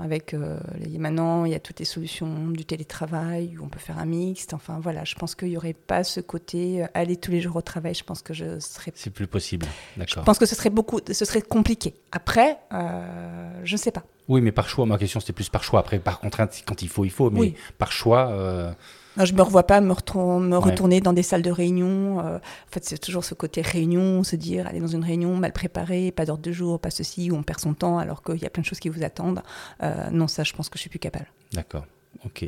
Avec 0.00 0.34
euh, 0.34 0.58
maintenant, 0.98 1.44
il 1.44 1.52
y 1.52 1.54
a 1.54 1.60
toutes 1.60 1.78
les 1.78 1.84
solutions 1.84 2.48
du 2.48 2.64
télétravail 2.64 3.56
où 3.58 3.64
on 3.64 3.68
peut 3.68 3.78
faire 3.78 3.98
un 3.98 4.06
mixte. 4.06 4.54
Enfin 4.54 4.80
voilà, 4.82 5.04
je 5.04 5.14
pense 5.14 5.34
qu'il 5.34 5.48
n'y 5.48 5.56
aurait 5.56 5.74
pas 5.74 6.02
ce 6.02 6.20
côté 6.20 6.84
aller 6.94 7.16
tous 7.16 7.30
les 7.30 7.40
jours 7.40 7.56
au 7.56 7.62
travail. 7.62 7.94
Je 7.94 8.02
pense 8.02 8.22
que 8.22 8.34
je 8.34 8.58
serais. 8.58 8.92
C'est 8.96 9.10
plus 9.12 9.26
possible. 9.26 9.66
D'accord. 9.96 10.22
Je 10.22 10.26
pense 10.26 10.38
que 10.38 10.46
ce 10.46 10.54
serait 10.54 10.70
beaucoup, 10.70 11.00
ce 11.06 11.24
serait 11.24 11.42
compliqué. 11.42 11.94
Après, 12.10 12.58
je 12.72 13.72
ne 13.72 13.76
sais 13.76 13.92
pas. 13.92 14.02
Oui, 14.26 14.40
mais 14.40 14.52
par 14.52 14.68
choix. 14.68 14.86
Ma 14.86 14.98
question 14.98 15.20
c'était 15.20 15.34
plus 15.34 15.50
par 15.50 15.62
choix. 15.62 15.80
Après, 15.80 15.98
par 15.98 16.18
contrainte, 16.18 16.64
quand 16.66 16.82
il 16.82 16.88
faut, 16.88 17.04
il 17.04 17.10
faut. 17.10 17.30
Mais 17.30 17.54
par 17.78 17.92
choix 17.92 18.74
je 19.22 19.32
me 19.32 19.42
revois 19.42 19.62
pas 19.64 19.80
me, 19.80 19.88
me 19.88 20.56
retourner 20.56 21.00
dans 21.00 21.12
des 21.12 21.22
salles 21.22 21.42
de 21.42 21.50
réunion. 21.50 22.20
Euh, 22.20 22.36
en 22.36 22.70
fait, 22.70 22.84
c'est 22.84 22.98
toujours 22.98 23.24
ce 23.24 23.34
côté 23.34 23.62
réunion, 23.62 24.24
se 24.24 24.36
dire 24.36 24.66
aller 24.66 24.80
dans 24.80 24.88
une 24.88 25.04
réunion 25.04 25.36
mal 25.36 25.52
préparée, 25.52 26.10
pas 26.10 26.24
d'ordre 26.24 26.42
de 26.42 26.52
jour, 26.52 26.80
pas 26.80 26.90
ceci, 26.90 27.30
où 27.30 27.36
on 27.36 27.42
perd 27.42 27.60
son 27.60 27.74
temps 27.74 27.98
alors 27.98 28.22
qu'il 28.22 28.38
y 28.38 28.46
a 28.46 28.50
plein 28.50 28.62
de 28.62 28.66
choses 28.66 28.80
qui 28.80 28.88
vous 28.88 29.04
attendent. 29.04 29.42
Euh, 29.82 30.10
non, 30.10 30.26
ça, 30.26 30.42
je 30.42 30.52
pense 30.52 30.68
que 30.68 30.76
je 30.76 30.80
suis 30.80 30.90
plus 30.90 30.98
capable. 30.98 31.26
D'accord. 31.52 31.86
Ok. 32.24 32.44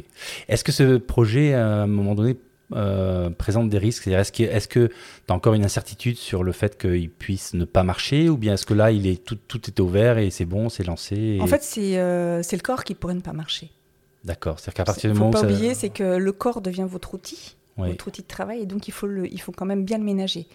Est-ce 0.49 0.65
que 0.65 0.73
ce 0.73 0.97
projet, 0.97 1.55
à 1.55 1.83
un 1.83 1.87
moment 1.87 2.15
donné, 2.15 2.37
euh, 2.73 3.31
présente 3.31 3.69
des 3.69 3.79
risques? 3.79 4.09
Est-ce 4.09 4.33
que 4.33 4.43
est 4.43 4.69
tu 4.69 4.91
as 5.29 5.35
encore 5.35 5.55
une 5.55 5.65
incertitude 5.65 6.17
sur 6.17 6.43
le 6.43 6.53
fait 6.53 6.79
qu'il 6.79 7.11
puisse 7.11 7.55
ne 7.55 7.65
pas 7.65 7.85
marcher 7.85 8.29
Ou 8.29 8.37
bien 8.37 8.55
est-ce 8.55 8.67
que 8.67 8.75
là, 8.75 8.91
il 8.91 9.07
est, 9.07 9.25
tout, 9.25 9.37
tout 9.37 9.61
est 9.69 9.79
ouvert 9.81 10.19
et 10.19 10.31
c'est 10.31 10.45
bon, 10.45 10.69
c'est 10.69 10.85
lancé 10.85 11.39
En 11.41 11.47
fait, 11.47 11.63
c'est 11.63 11.93
le 11.95 12.63
corps 12.63 12.83
qui 12.83 12.95
pourrait 12.95 13.15
ne 13.15 13.21
pas 13.21 13.33
marcher. 13.33 13.71
D'accord. 14.27 14.59
C'est-à-dire 14.59 14.75
qu'à 14.75 14.85
partir 14.85 15.11
du 15.11 15.15
ne 15.15 15.19
faut 15.19 15.25
moment 15.25 15.33
pas 15.33 15.39
où 15.39 15.49
ça- 15.49 15.49
oublier, 15.55 15.73
c'est 15.75 15.89
que 15.89 16.17
le 16.19 16.33
corps 16.33 16.61
devient 16.61 16.87
votre 16.89 17.15
outil, 17.15 17.57
Oui. 17.79 17.89
votre 17.91 18.09
outil 18.09 18.23
de 18.23 18.27
travail, 18.27 18.61
et 18.63 18.67
donc 18.67 18.89
il 18.89 18.91
faut, 18.93 19.07
le, 19.07 19.33
il 19.33 19.41
faut 19.41 19.53
quand 19.53 19.65
même 19.67 19.85
bien 19.85 19.99
le 19.99 20.05
ménager. 20.05 20.47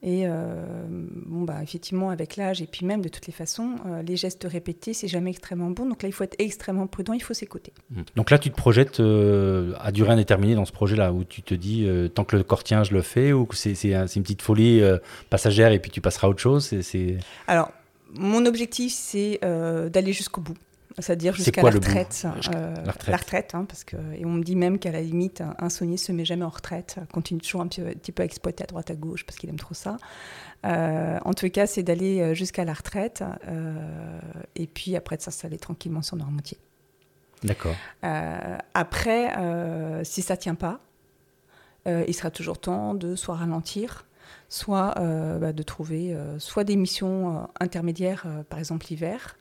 Et 0.00 0.28
euh, 0.28 0.86
bon, 0.88 1.42
bah, 1.42 1.56
effectivement, 1.60 2.10
avec 2.10 2.36
l'âge, 2.36 2.62
et 2.62 2.66
puis 2.68 2.86
même 2.86 3.02
de 3.02 3.08
toutes 3.08 3.26
les 3.26 3.32
façons, 3.32 3.70
euh, 3.86 4.00
les 4.02 4.14
gestes 4.16 4.46
répétés, 4.48 4.94
c'est 4.94 5.08
jamais 5.08 5.30
extrêmement 5.30 5.70
bon. 5.70 5.86
Donc 5.86 6.04
là, 6.04 6.08
il 6.08 6.12
faut 6.12 6.22
être 6.22 6.36
extrêmement 6.38 6.86
prudent, 6.86 7.14
il 7.14 7.22
faut 7.22 7.34
s'écouter. 7.34 7.72
Mm. 7.90 8.02
Donc 8.14 8.30
là, 8.30 8.38
tu 8.38 8.48
te 8.50 8.54
projettes 8.56 9.00
euh, 9.00 9.72
à 9.80 9.90
durée 9.90 10.12
indéterminée 10.12 10.54
dans 10.54 10.64
ce 10.66 10.70
projet-là, 10.70 11.12
où 11.12 11.24
tu 11.24 11.42
te 11.42 11.52
dis, 11.52 11.84
tant 12.14 12.22
que 12.24 12.36
le 12.36 12.44
corps 12.44 12.62
tient, 12.62 12.84
je 12.84 12.94
le 12.94 13.02
fais, 13.02 13.32
ou 13.32 13.44
que 13.44 13.56
c'est 13.56 13.74
c'est 13.74 13.92
un- 13.92 14.06
c'est 14.06 14.16
une 14.16 14.22
petite 14.22 14.42
folie 14.42 14.80
passagère 15.30 15.72
et 15.72 15.80
puis 15.80 15.90
tu 15.90 16.00
passeras 16.00 16.28
à 16.28 16.30
autre 16.30 16.38
chose 16.40 16.64
c'est- 16.64 16.82
c'est- 16.82 17.18
Alors, 17.48 17.72
mon 18.14 18.46
objectif, 18.46 18.92
c'est 18.94 19.40
d'aller 19.42 20.12
jusqu'au 20.12 20.40
bout. 20.42 20.54
C'est-à-dire 20.98 21.34
C'est 21.36 21.44
jusqu'à 21.44 21.62
la 21.62 21.70
retraite. 21.70 22.26
Euh, 22.54 22.74
la 22.84 23.16
retraite. 23.16 23.54
hein, 23.54 23.64
parce 23.64 23.84
que, 23.84 23.96
et 24.14 24.24
on 24.24 24.30
me 24.30 24.42
dit 24.42 24.56
même 24.56 24.78
qu'à 24.78 24.90
la 24.90 25.00
limite, 25.00 25.40
un, 25.40 25.54
un 25.58 25.68
saunier 25.68 25.96
se 25.96 26.12
met 26.12 26.24
jamais 26.24 26.44
en 26.44 26.48
retraite, 26.48 26.98
continue 27.12 27.40
toujours 27.40 27.60
un 27.60 27.68
petit, 27.68 27.80
un 27.80 27.92
petit 27.92 28.12
peu 28.12 28.22
à 28.22 28.26
exploiter 28.26 28.64
à 28.64 28.66
droite 28.66 28.90
à 28.90 28.94
gauche 28.94 29.24
parce 29.24 29.38
qu'il 29.38 29.48
aime 29.50 29.58
trop 29.58 29.74
ça. 29.74 29.96
Euh, 30.66 31.18
en 31.24 31.34
tout 31.34 31.48
cas, 31.50 31.66
c'est 31.66 31.82
d'aller 31.82 32.20
euh, 32.20 32.34
jusqu'à 32.34 32.64
la 32.64 32.74
retraite 32.74 33.22
et 34.56 34.66
puis 34.66 34.96
après 34.96 35.16
de 35.16 35.22
s'installer 35.22 35.58
tranquillement 35.58 36.02
sur 36.02 36.16
Normandier. 36.16 36.58
D'accord. 37.44 37.74
Après, 38.74 39.32
si 40.04 40.22
ça 40.22 40.36
tient 40.36 40.56
pas, 40.56 40.80
il 41.86 42.14
sera 42.14 42.30
toujours 42.30 42.58
temps 42.58 42.94
de 42.94 43.14
soit 43.14 43.36
ralentir, 43.36 44.04
soit 44.48 44.94
euh, 44.98 45.38
bah, 45.38 45.52
de 45.52 45.62
trouver 45.62 46.14
euh, 46.14 46.38
soit 46.38 46.64
des 46.64 46.76
missions 46.76 47.36
euh, 47.36 47.40
intermédiaires, 47.60 48.26
par 48.48 48.58
exemple 48.58 48.86
l'hiver, 48.90 49.36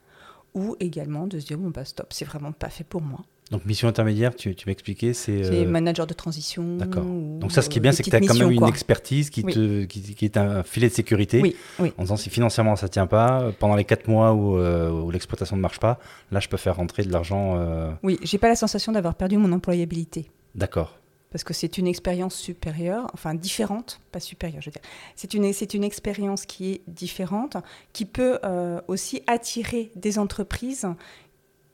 ou 0.54 0.76
également 0.80 1.28
de 1.28 1.40
se 1.40 1.46
dire 1.48 1.58
bon 1.58 1.70
bah 1.70 1.86
stop, 1.86 2.08
c'est 2.12 2.26
vraiment 2.26 2.52
pas 2.52 2.70
fait 2.70 2.84
pour 2.84 3.02
moi. 3.02 3.20
Donc 3.52 3.66
mission 3.66 3.88
intermédiaire, 3.88 4.36
tu, 4.36 4.56
tu 4.56 4.68
m'expliquais, 4.68 5.14
c'est... 5.14 5.42
C'est 5.46 5.66
euh, 5.66 5.70
manager 5.70 6.06
de 6.06 6.14
transition. 6.14 6.76
D'accord. 6.76 7.06
Donc 7.06 7.54
ça, 7.54 7.62
ce 7.62 7.70
qui 7.70 7.78
est 7.78 7.80
euh, 7.80 7.84
bien, 7.84 7.92
c'est 7.94 8.04
que 8.04 8.10
tu 8.10 8.16
as 8.18 8.20
quand 8.20 8.34
même 8.38 8.52
une 8.52 8.60
quoi. 8.60 8.68
expertise 8.68 9.30
qui, 9.30 9.42
Oui. 9.46 9.54
te, 9.54 9.86
qui, 9.86 10.02
qui 10.02 10.26
est 10.26 10.36
un 10.36 10.64
filet 10.64 10.90
de 10.90 10.94
sécurité. 10.94 11.40
Oui, 11.42 11.56
oui. 11.80 11.94
En 11.98 12.02
disant 12.04 12.18
si 12.18 12.30
financièrement 12.30 12.76
ça 12.76 12.90
tient 12.90 13.08
pas, 13.08 13.54
pendant 13.58 13.76
les 13.78 13.86
4 13.86 14.10
mois 14.10 14.34
où, 14.34 14.58
euh, 14.58 14.90
où 14.92 15.12
l'exploitation 15.12 15.56
ne 15.56 15.62
marche 15.62 15.80
pas, 15.80 15.98
là 16.30 16.42
je 16.42 16.50
peux 16.50 16.58
faire 16.58 16.76
rentrer 16.76 17.04
de 17.04 17.12
l'argent. 17.12 17.56
euh, 17.58 17.90
Oui, 18.04 18.20
j'ai 18.22 18.38
pas 18.38 18.50
la 18.50 18.58
sensation 18.58 18.92
d'avoir 18.92 19.16
perdu 19.16 19.38
mon 19.38 19.54
employabilité. 19.54 20.30
D'accord. 20.54 20.98
Parce 21.32 21.44
que 21.44 21.54
c'est 21.54 21.78
une 21.78 21.88
expérience 21.88 22.36
supérieure, 22.36 23.08
enfin 23.14 23.36
différente, 23.36 24.00
pas 24.12 24.20
supérieure, 24.20 24.62
je 24.62 24.68
veux 24.70 24.72
dire. 24.74 24.82
C'est 25.16 25.34
une, 25.34 25.52
c'est 25.54 25.74
une 25.74 25.84
expérience 25.84 26.46
qui 26.46 26.72
est 26.74 26.82
différente, 26.88 27.58
qui 27.94 28.06
peut 28.06 28.40
euh, 28.44 28.80
aussi 28.88 29.22
attirer 29.28 29.92
des 29.96 30.20
entreprises 30.20 30.88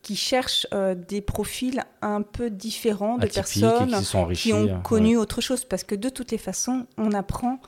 qui 0.02 0.16
cherchent 0.18 0.68
euh, 0.74 0.96
des 0.96 1.22
profils 1.22 1.82
un 2.02 2.24
peu 2.24 2.50
différents 2.50 3.18
de 3.18 3.28
personnes 3.28 3.88
qui 3.88 4.04
sont 4.04 4.28
qui 4.28 4.52
ont 4.54 4.68
euh, 4.68 4.80
connu 4.80 5.16
autre 5.18 5.40
chose, 5.40 5.64
parce 5.64 5.84
que 5.86 5.96
de 5.96 6.10
toutes 6.10 6.32
les 6.32 6.38
façons, 6.38 6.88
on 6.98 7.14
apprend, 7.14 7.62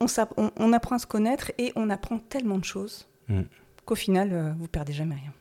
on, 0.00 0.08
s'app- 0.08 0.34
on- 0.36 0.50
on 0.56 0.72
apprend 0.72 0.96
à 0.96 0.98
se 0.98 1.06
connaître 1.06 1.52
et 1.58 1.72
on 1.76 1.88
apprend 1.90 2.18
tellement 2.18 2.58
de 2.58 2.64
choses 2.64 3.06
Mm. 3.28 3.42
qu'au 3.84 3.94
final, 3.94 4.32
euh, 4.32 4.52
vous 4.58 4.66
perdez 4.68 4.94
jamais 4.94 5.14
rien. 5.16 5.32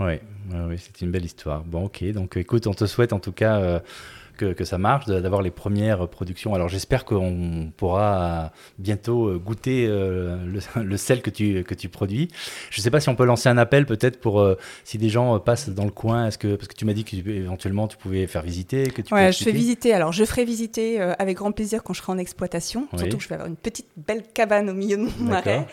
Oui, 0.00 0.18
ouais, 0.56 0.64
ouais, 0.66 0.76
c'est 0.78 1.00
une 1.02 1.10
belle 1.10 1.26
histoire. 1.26 1.62
Bon, 1.62 1.84
ok. 1.84 2.02
Donc, 2.12 2.36
écoute, 2.38 2.66
on 2.66 2.72
te 2.72 2.86
souhaite 2.86 3.12
en 3.12 3.20
tout 3.20 3.32
cas 3.32 3.58
euh, 3.60 3.80
que, 4.38 4.52
que 4.54 4.64
ça 4.64 4.78
marche, 4.78 5.04
d'avoir 5.06 5.42
les 5.42 5.50
premières 5.50 6.08
productions. 6.08 6.54
Alors, 6.54 6.68
j'espère 6.70 7.04
qu'on 7.04 7.70
pourra 7.76 8.52
bientôt 8.78 9.26
euh, 9.28 9.38
goûter 9.38 9.86
euh, 9.86 10.38
le, 10.46 10.60
le 10.82 10.96
sel 10.96 11.20
que 11.20 11.28
tu, 11.30 11.64
que 11.64 11.74
tu 11.74 11.88
produis. 11.90 12.28
Je 12.70 12.80
ne 12.80 12.82
sais 12.82 12.90
pas 12.90 13.00
si 13.00 13.08
on 13.10 13.14
peut 13.16 13.24
lancer 13.26 13.48
un 13.50 13.58
appel 13.58 13.84
peut-être 13.84 14.18
pour 14.20 14.40
euh, 14.40 14.56
si 14.84 14.96
des 14.96 15.10
gens 15.10 15.38
passent 15.40 15.68
dans 15.68 15.84
le 15.84 15.90
coin. 15.90 16.28
Est-ce 16.28 16.38
que 16.38 16.54
parce 16.56 16.68
que 16.68 16.74
tu 16.74 16.84
m'as 16.86 16.94
dit 16.94 17.04
que 17.04 17.10
tu- 17.10 17.30
éventuellement 17.36 17.88
tu 17.88 17.96
pouvais 17.98 18.26
faire 18.26 18.42
visiter, 18.42 18.84
que 18.84 19.02
tu 19.02 19.12
Ouais, 19.12 19.26
peux 19.26 19.32
je 19.32 19.44
fais 19.44 19.52
visiter. 19.52 19.92
Alors, 19.92 20.12
je 20.12 20.24
ferai 20.24 20.44
visiter 20.44 21.00
avec 21.00 21.36
grand 21.36 21.52
plaisir 21.52 21.82
quand 21.82 21.92
je 21.92 22.00
serai 22.00 22.12
en 22.12 22.18
exploitation. 22.18 22.88
Oui. 22.92 23.00
Surtout 23.00 23.16
que 23.18 23.22
je 23.22 23.28
vais 23.28 23.34
avoir 23.34 23.48
une 23.48 23.56
petite 23.56 23.88
belle 23.96 24.22
cabane 24.32 24.70
au 24.70 24.74
milieu 24.74 24.96
de 24.96 25.02
mon 25.02 25.10
marais. 25.30 25.66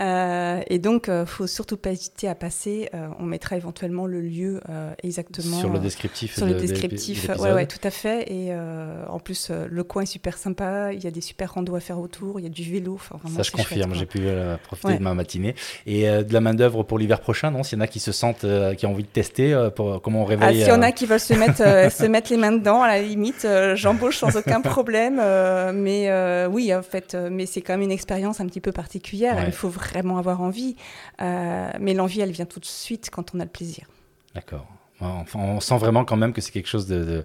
Euh, 0.00 0.60
et 0.68 0.78
donc, 0.78 1.08
euh, 1.08 1.24
faut 1.26 1.46
surtout 1.46 1.76
pas 1.76 1.90
hésiter 1.90 2.28
à 2.28 2.34
passer. 2.34 2.88
Euh, 2.94 3.08
on 3.18 3.24
mettra 3.24 3.56
éventuellement 3.56 4.06
le 4.06 4.20
lieu 4.20 4.60
euh, 4.68 4.92
exactement 5.02 5.58
sur 5.58 5.70
le 5.70 5.78
descriptif. 5.78 6.34
sur 6.36 6.44
le 6.46 6.52
de- 6.54 6.60
de 6.60 6.66
descriptif. 6.66 7.28
Ouais, 7.38 7.52
ouais, 7.52 7.66
tout 7.66 7.78
à 7.82 7.90
fait. 7.90 8.22
Et 8.30 8.48
euh, 8.50 9.04
en 9.08 9.18
plus, 9.18 9.50
le 9.50 9.84
coin 9.84 10.02
est 10.02 10.06
super 10.06 10.36
sympa. 10.36 10.92
Il 10.92 11.02
y 11.02 11.06
a 11.06 11.10
des 11.10 11.20
super 11.22 11.54
randos 11.54 11.74
à 11.76 11.80
faire 11.80 11.98
autour. 11.98 12.38
Il 12.40 12.42
y 12.42 12.46
a 12.46 12.50
du 12.50 12.62
vélo. 12.62 12.98
Vraiment, 13.10 13.36
Ça, 13.36 13.42
je 13.42 13.50
confirme. 13.52 13.94
J'ai 13.94 14.06
pu 14.06 14.20
profiter 14.64 14.88
Ouais. 14.88 14.98
de 14.98 15.02
ma 15.02 15.14
matinée. 15.14 15.54
Et 15.86 16.02
de 16.06 16.32
la 16.32 16.40
main-d'œuvre 16.40 16.82
pour 16.82 16.98
l'hiver 16.98 17.20
prochain, 17.20 17.50
non? 17.50 17.62
S'il 17.62 17.78
y 17.78 17.80
en 17.80 17.84
a 17.84 17.86
qui 17.86 18.00
se 18.00 18.12
sentent, 18.12 18.44
qui 18.76 18.86
ont 18.86 18.90
envie 18.90 19.02
de 19.04 19.08
tester, 19.08 19.68
pour, 19.74 20.02
comment 20.02 20.22
on 20.22 20.26
Ah, 20.26 20.28
réveille. 20.28 20.58
s'il 20.60 20.68
y 20.68 20.72
en 20.72 20.82
a 20.82 20.92
qui 20.92 21.06
veulent 21.06 21.18
se 21.20 21.32
mettre, 21.34 21.56
se 21.92 22.04
mettre 22.06 22.30
les 22.30 22.36
mains 22.36 22.52
dedans, 22.52 22.82
à 22.82 22.88
la 22.88 23.00
limite, 23.02 23.46
j'embauche 23.74 24.18
sans 24.18 24.36
aucun 24.36 24.60
problème. 24.60 25.16
mais 25.16 26.10
euh, 26.10 26.48
oui, 26.48 26.74
en 26.74 26.82
fait, 26.82 27.16
mais 27.30 27.46
c'est 27.46 27.62
quand 27.62 27.72
même 27.74 27.82
une 27.82 27.90
expérience 27.92 28.40
un 28.40 28.46
petit 28.46 28.60
peu 28.60 28.72
particulière. 28.72 29.42
Il 29.46 29.52
faut 29.52 29.68
vraiment 29.68 29.85
avoir 29.94 30.40
envie. 30.40 30.76
Euh, 31.20 31.70
mais 31.80 31.94
l'envie, 31.94 32.20
elle 32.20 32.30
vient 32.32 32.46
tout 32.46 32.60
de 32.60 32.64
suite 32.66 33.10
quand 33.12 33.34
on 33.34 33.40
a 33.40 33.44
le 33.44 33.50
plaisir. 33.50 33.86
D'accord. 34.34 34.66
Enfin, 35.00 35.38
on 35.40 35.60
sent 35.60 35.76
vraiment 35.78 36.04
quand 36.04 36.16
même 36.16 36.32
que 36.32 36.40
c'est 36.40 36.52
quelque 36.52 36.68
chose 36.68 36.86
de, 36.86 37.04
de- 37.04 37.24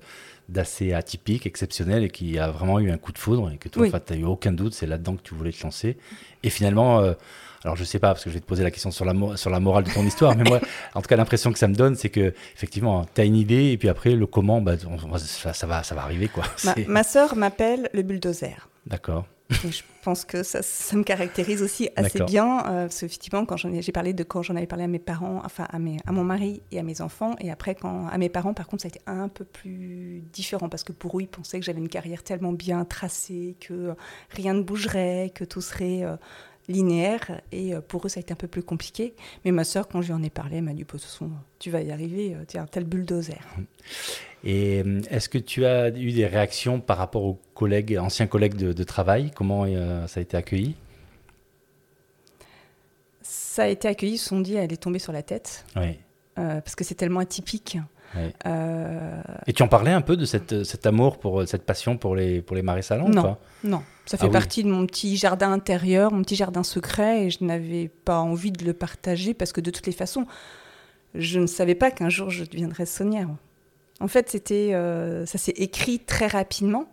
d'assez 0.49 0.91
atypique, 0.93 1.45
exceptionnel 1.45 2.03
et 2.03 2.09
qui 2.09 2.38
a 2.38 2.51
vraiment 2.51 2.80
eu 2.80 2.91
un 2.91 2.97
coup 2.97 3.14
de 3.14 3.18
foudre 3.18 3.49
et 3.51 3.57
que 3.57 3.70
toi, 3.70 3.84
Oui. 3.84 3.91
tu 4.05 4.14
n'as 4.14 4.20
eu 4.20 4.26
aucun 4.26 4.51
doute, 4.51 4.74
c'est 4.74 4.88
là-dedans 4.88 5.16
que 5.16 5.22
tu 5.22 5.34
voulais 5.36 5.51
te 5.53 5.64
lancer. 5.64 5.97
Et 6.43 6.49
finalement, 6.49 6.99
euh, 6.99 7.14
alors 7.64 7.78
je 7.78 7.86
sais 7.86 7.99
pas, 7.99 8.09
parce 8.09 8.26
que 8.26 8.30
je 8.30 8.34
vais 8.34 8.41
te 8.41 8.45
poser 8.45 8.64
la 8.64 8.72
question 8.72 8.91
sur 8.91 9.05
la, 9.05 9.14
sur 9.38 9.49
la 9.49 9.59
morale 9.62 9.86
de 9.86 9.91
ton 9.93 10.03
histoire, 10.05 10.36
mais 10.36 10.43
moi, 10.43 10.59
en 10.95 11.01
tout 11.01 11.07
cas, 11.07 11.16
l'impression 11.16 11.53
que 11.53 11.59
ça 11.59 11.70
me 11.70 11.76
donne, 11.76 11.95
c'est 11.95 12.09
que 12.09 12.34
effectivement, 12.55 13.05
tu 13.16 13.22
as 13.22 13.24
une 13.24 13.38
idée 13.38 13.72
et 13.72 13.78
puis 13.78 13.88
après, 13.88 14.16
le 14.16 14.26
comment, 14.28 14.59
bah, 14.59 14.74
on- 14.89 15.18
ça, 15.18 15.53
ça 15.53 15.66
va, 15.68 15.84
ça 15.84 15.95
va 15.95 16.01
arriver. 16.01 16.28
quoi. 16.28 16.43
Ma, 16.66 16.76
ma 16.88 17.03
sœur 17.03 17.38
m'appelle 17.38 17.89
le 17.93 18.01
bulldozer. 18.01 18.68
D'accord. 18.86 19.26
Je 19.49 19.82
pense 20.02 20.26
que 20.26 20.43
ça, 20.43 20.62
ça 20.62 20.95
me 20.95 21.04
caractérise 21.04 21.62
aussi 21.62 21.89
assez 21.95 22.22
bien. 22.24 22.60
euh, 22.60 22.84
parce 22.84 22.99
qu'effectivement, 22.99 23.45
quand 23.45 23.58
j'en 23.58 23.72
ai, 23.72 23.82
j'ai 23.82 23.91
parlé 23.91 24.14
de 24.14 24.24
quand 24.24 24.41
j'en 24.41 24.56
avais 24.56 24.68
parlé 24.68 24.84
à 24.86 24.88
mes 24.88 24.99
parents, 24.99 25.41
enfin 25.45 25.68
à, 25.70 25.80
mes, 25.80 25.97
à 26.06 26.12
mon 26.12 26.24
mari 26.24 26.62
et 26.72 26.80
à 26.80 26.84
mes 26.84 27.02
enfants, 27.02 27.36
et 27.39 27.52
après 27.52 27.76
quand 27.76 28.08
à 28.08 28.18
mes 28.18 28.30
parents, 28.30 28.54
par 28.54 28.68
contre, 28.68 28.84
ça 28.84 28.88
a 28.88 28.89
été 28.89 29.02
un 29.06 29.28
peu 29.28 29.45
plus 29.45 30.24
différent 30.34 30.70
parce 30.70 30.84
que 30.84 30.91
pour 30.91 31.18
eux, 31.18 31.22
ils 31.22 31.28
pensaient 31.28 31.60
que 31.60 31.66
j'avais 31.66 31.80
une 31.80 31.89
carrière 31.89 32.24
tellement 32.24 32.54
bien 32.54 32.86
tracée 32.86 33.56
que 33.60 33.93
rien 34.30 34.54
ne 34.54 34.62
bougerait, 34.62 35.32
que 35.34 35.43
tout 35.43 35.62
serait 35.62 36.04
euh, 36.04 36.16
linéaire. 36.68 37.41
Et 37.51 37.74
euh, 37.76 37.82
pour 37.82 38.05
eux, 38.05 38.09
ça 38.09 38.20
a 38.20 38.22
été 38.22 38.32
un 38.34 38.36
peu 38.38 38.47
plus 38.47 38.64
compliqué. 38.64 39.14
Mais 39.45 39.51
ma 39.51 39.64
sœur, 39.64 39.88
quand 39.88 40.01
je 40.01 40.07
lui 40.07 40.14
en 40.14 40.24
ai 40.24 40.30
parlé, 40.30 40.57
elle 40.57 40.64
m'a 40.64 40.74
dit, 40.74 40.84
Bah, 40.84 40.97
façon, 40.99 41.30
tu 41.59 41.70
vas 41.72 41.82
y 41.82 41.91
arriver, 41.91 42.36
euh, 42.36 42.43
tiens, 42.47 42.66
tel 42.70 42.84
bulldozer. 42.86 43.39
Et 44.43 44.82
euh, 44.86 45.01
est-ce 45.12 45.30
que 45.30 45.38
tu 45.38 45.66
as 45.66 45.89
eu 45.89 46.12
des 46.12 46.26
réactions 46.26 46.80
par 46.80 46.97
rapport 46.97 47.24
aux 47.24 47.39
collègues, 47.53 47.97
anciens 47.99 48.28
collègues 48.28 48.55
de, 48.55 48.74
de 48.74 48.84
travail? 48.84 49.32
Comment 49.36 49.66
euh, 49.68 50.07
ça 50.07 50.20
a 50.20 50.24
été 50.24 50.36
accueilli? 50.38 50.76
Ça 53.22 53.64
a 53.64 53.68
été 53.68 53.88
accueilli, 53.88 54.14
ils 54.14 54.18
se 54.18 54.30
sont 54.30 54.39
dit, 54.39 54.55
elle 54.55 54.74
est 54.74 54.78
tombée 54.82 54.99
sur 54.99 55.14
la 55.14 55.22
tête, 55.24 55.66
Oui. 55.76 55.99
euh, 56.39 56.59
parce 56.62 56.76
que 56.76 56.84
c'est 56.84 56.95
tellement 56.95 57.20
atypique. 57.20 57.78
Ouais. 58.16 58.34
Euh, 58.45 59.22
Et 59.47 59.53
tu 59.53 59.64
en 59.64 59.68
parlais 59.68 59.91
un 59.91 60.01
peu 60.01 60.18
de 60.18 60.26
cette, 60.26 60.64
cet 60.64 60.86
amour, 60.86 61.18
pour 61.18 61.47
cette 61.47 61.64
passion 61.66 61.97
pour 61.97 62.16
les, 62.16 62.41
pour 62.41 62.55
les 62.55 62.62
marais 62.62 62.82
salants 62.82 63.07
Non. 63.09 63.22
pas? 63.22 63.39
Non, 63.64 63.84
ça 64.05 64.18
Ah 64.20 64.22
fait 64.22 64.28
oui. 64.28 64.32
partie 64.34 64.64
de 64.64 64.70
mon 64.70 64.86
petit 64.86 65.16
jardin 65.18 65.51
intérieur, 65.51 66.12
mon 66.12 66.22
petit 66.24 66.36
jardin 66.36 66.64
secret, 66.64 67.26
et 67.26 67.30
je 67.30 67.43
n'avais 67.43 67.88
pas 67.89 68.20
envie 68.20 68.51
de 68.51 68.66
le 68.66 68.74
partager 68.74 69.34
parce 69.34 69.53
que 69.53 69.62
de 69.62 69.72
toutes 69.72 69.86
les 69.86 69.93
façons, 69.93 70.26
je 71.16 71.39
ne 71.39 71.47
savais 71.47 71.76
pas 71.76 71.91
qu'un 71.91 72.09
jour 72.09 72.30
je 72.30 72.43
deviendrais 72.43 72.86
saunière. 72.86 73.30
En 73.99 74.07
fait, 74.07 74.30
c'était, 74.30 74.72
euh, 74.74 75.26
ça 75.26 75.38
s'est 75.38 75.53
écrit 75.57 75.99
très 75.99 76.28
rapidement, 76.28 76.91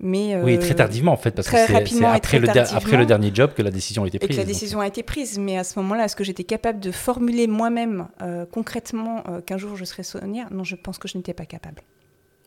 mais 0.00 0.36
Oui, 0.42 0.54
euh, 0.56 0.58
très 0.58 0.74
tardivement 0.74 1.12
en 1.12 1.16
fait, 1.16 1.32
parce 1.32 1.48
que 1.48 1.56
c'est- 1.56 1.62
après, 2.06 2.38
le 2.38 2.48
après 2.48 3.06
dernier 3.06 3.30
job 3.34 3.52
que 3.54 3.62
la 3.62 3.70
décision 3.70 4.04
a 4.04 4.06
été 4.08 4.16
et 4.16 4.20
que 4.20 4.24
prise. 4.26 4.36
la 4.38 4.44
donc. 4.44 4.52
décision 4.52 4.80
a 4.80 4.86
été 4.86 5.02
prise. 5.02 5.38
Mais 5.38 5.58
à 5.58 5.64
ce 5.64 5.78
moment-là, 5.80 6.04
est-ce 6.06 6.16
que 6.16 6.24
j'étais 6.24 6.44
capable 6.44 6.80
de 6.80 6.90
formuler 6.90 7.46
moi-même 7.46 8.08
euh, 8.22 8.46
concrètement 8.50 9.22
euh, 9.28 9.40
qu'un 9.40 9.58
jour 9.58 9.76
je 9.76 9.84
serais 9.84 10.02
saunière 10.02 10.48
Non, 10.52 10.64
je 10.64 10.76
pense 10.76 10.98
que 10.98 11.08
je 11.08 11.16
n'étais 11.18 11.34
pas 11.34 11.46
capable. 11.46 11.82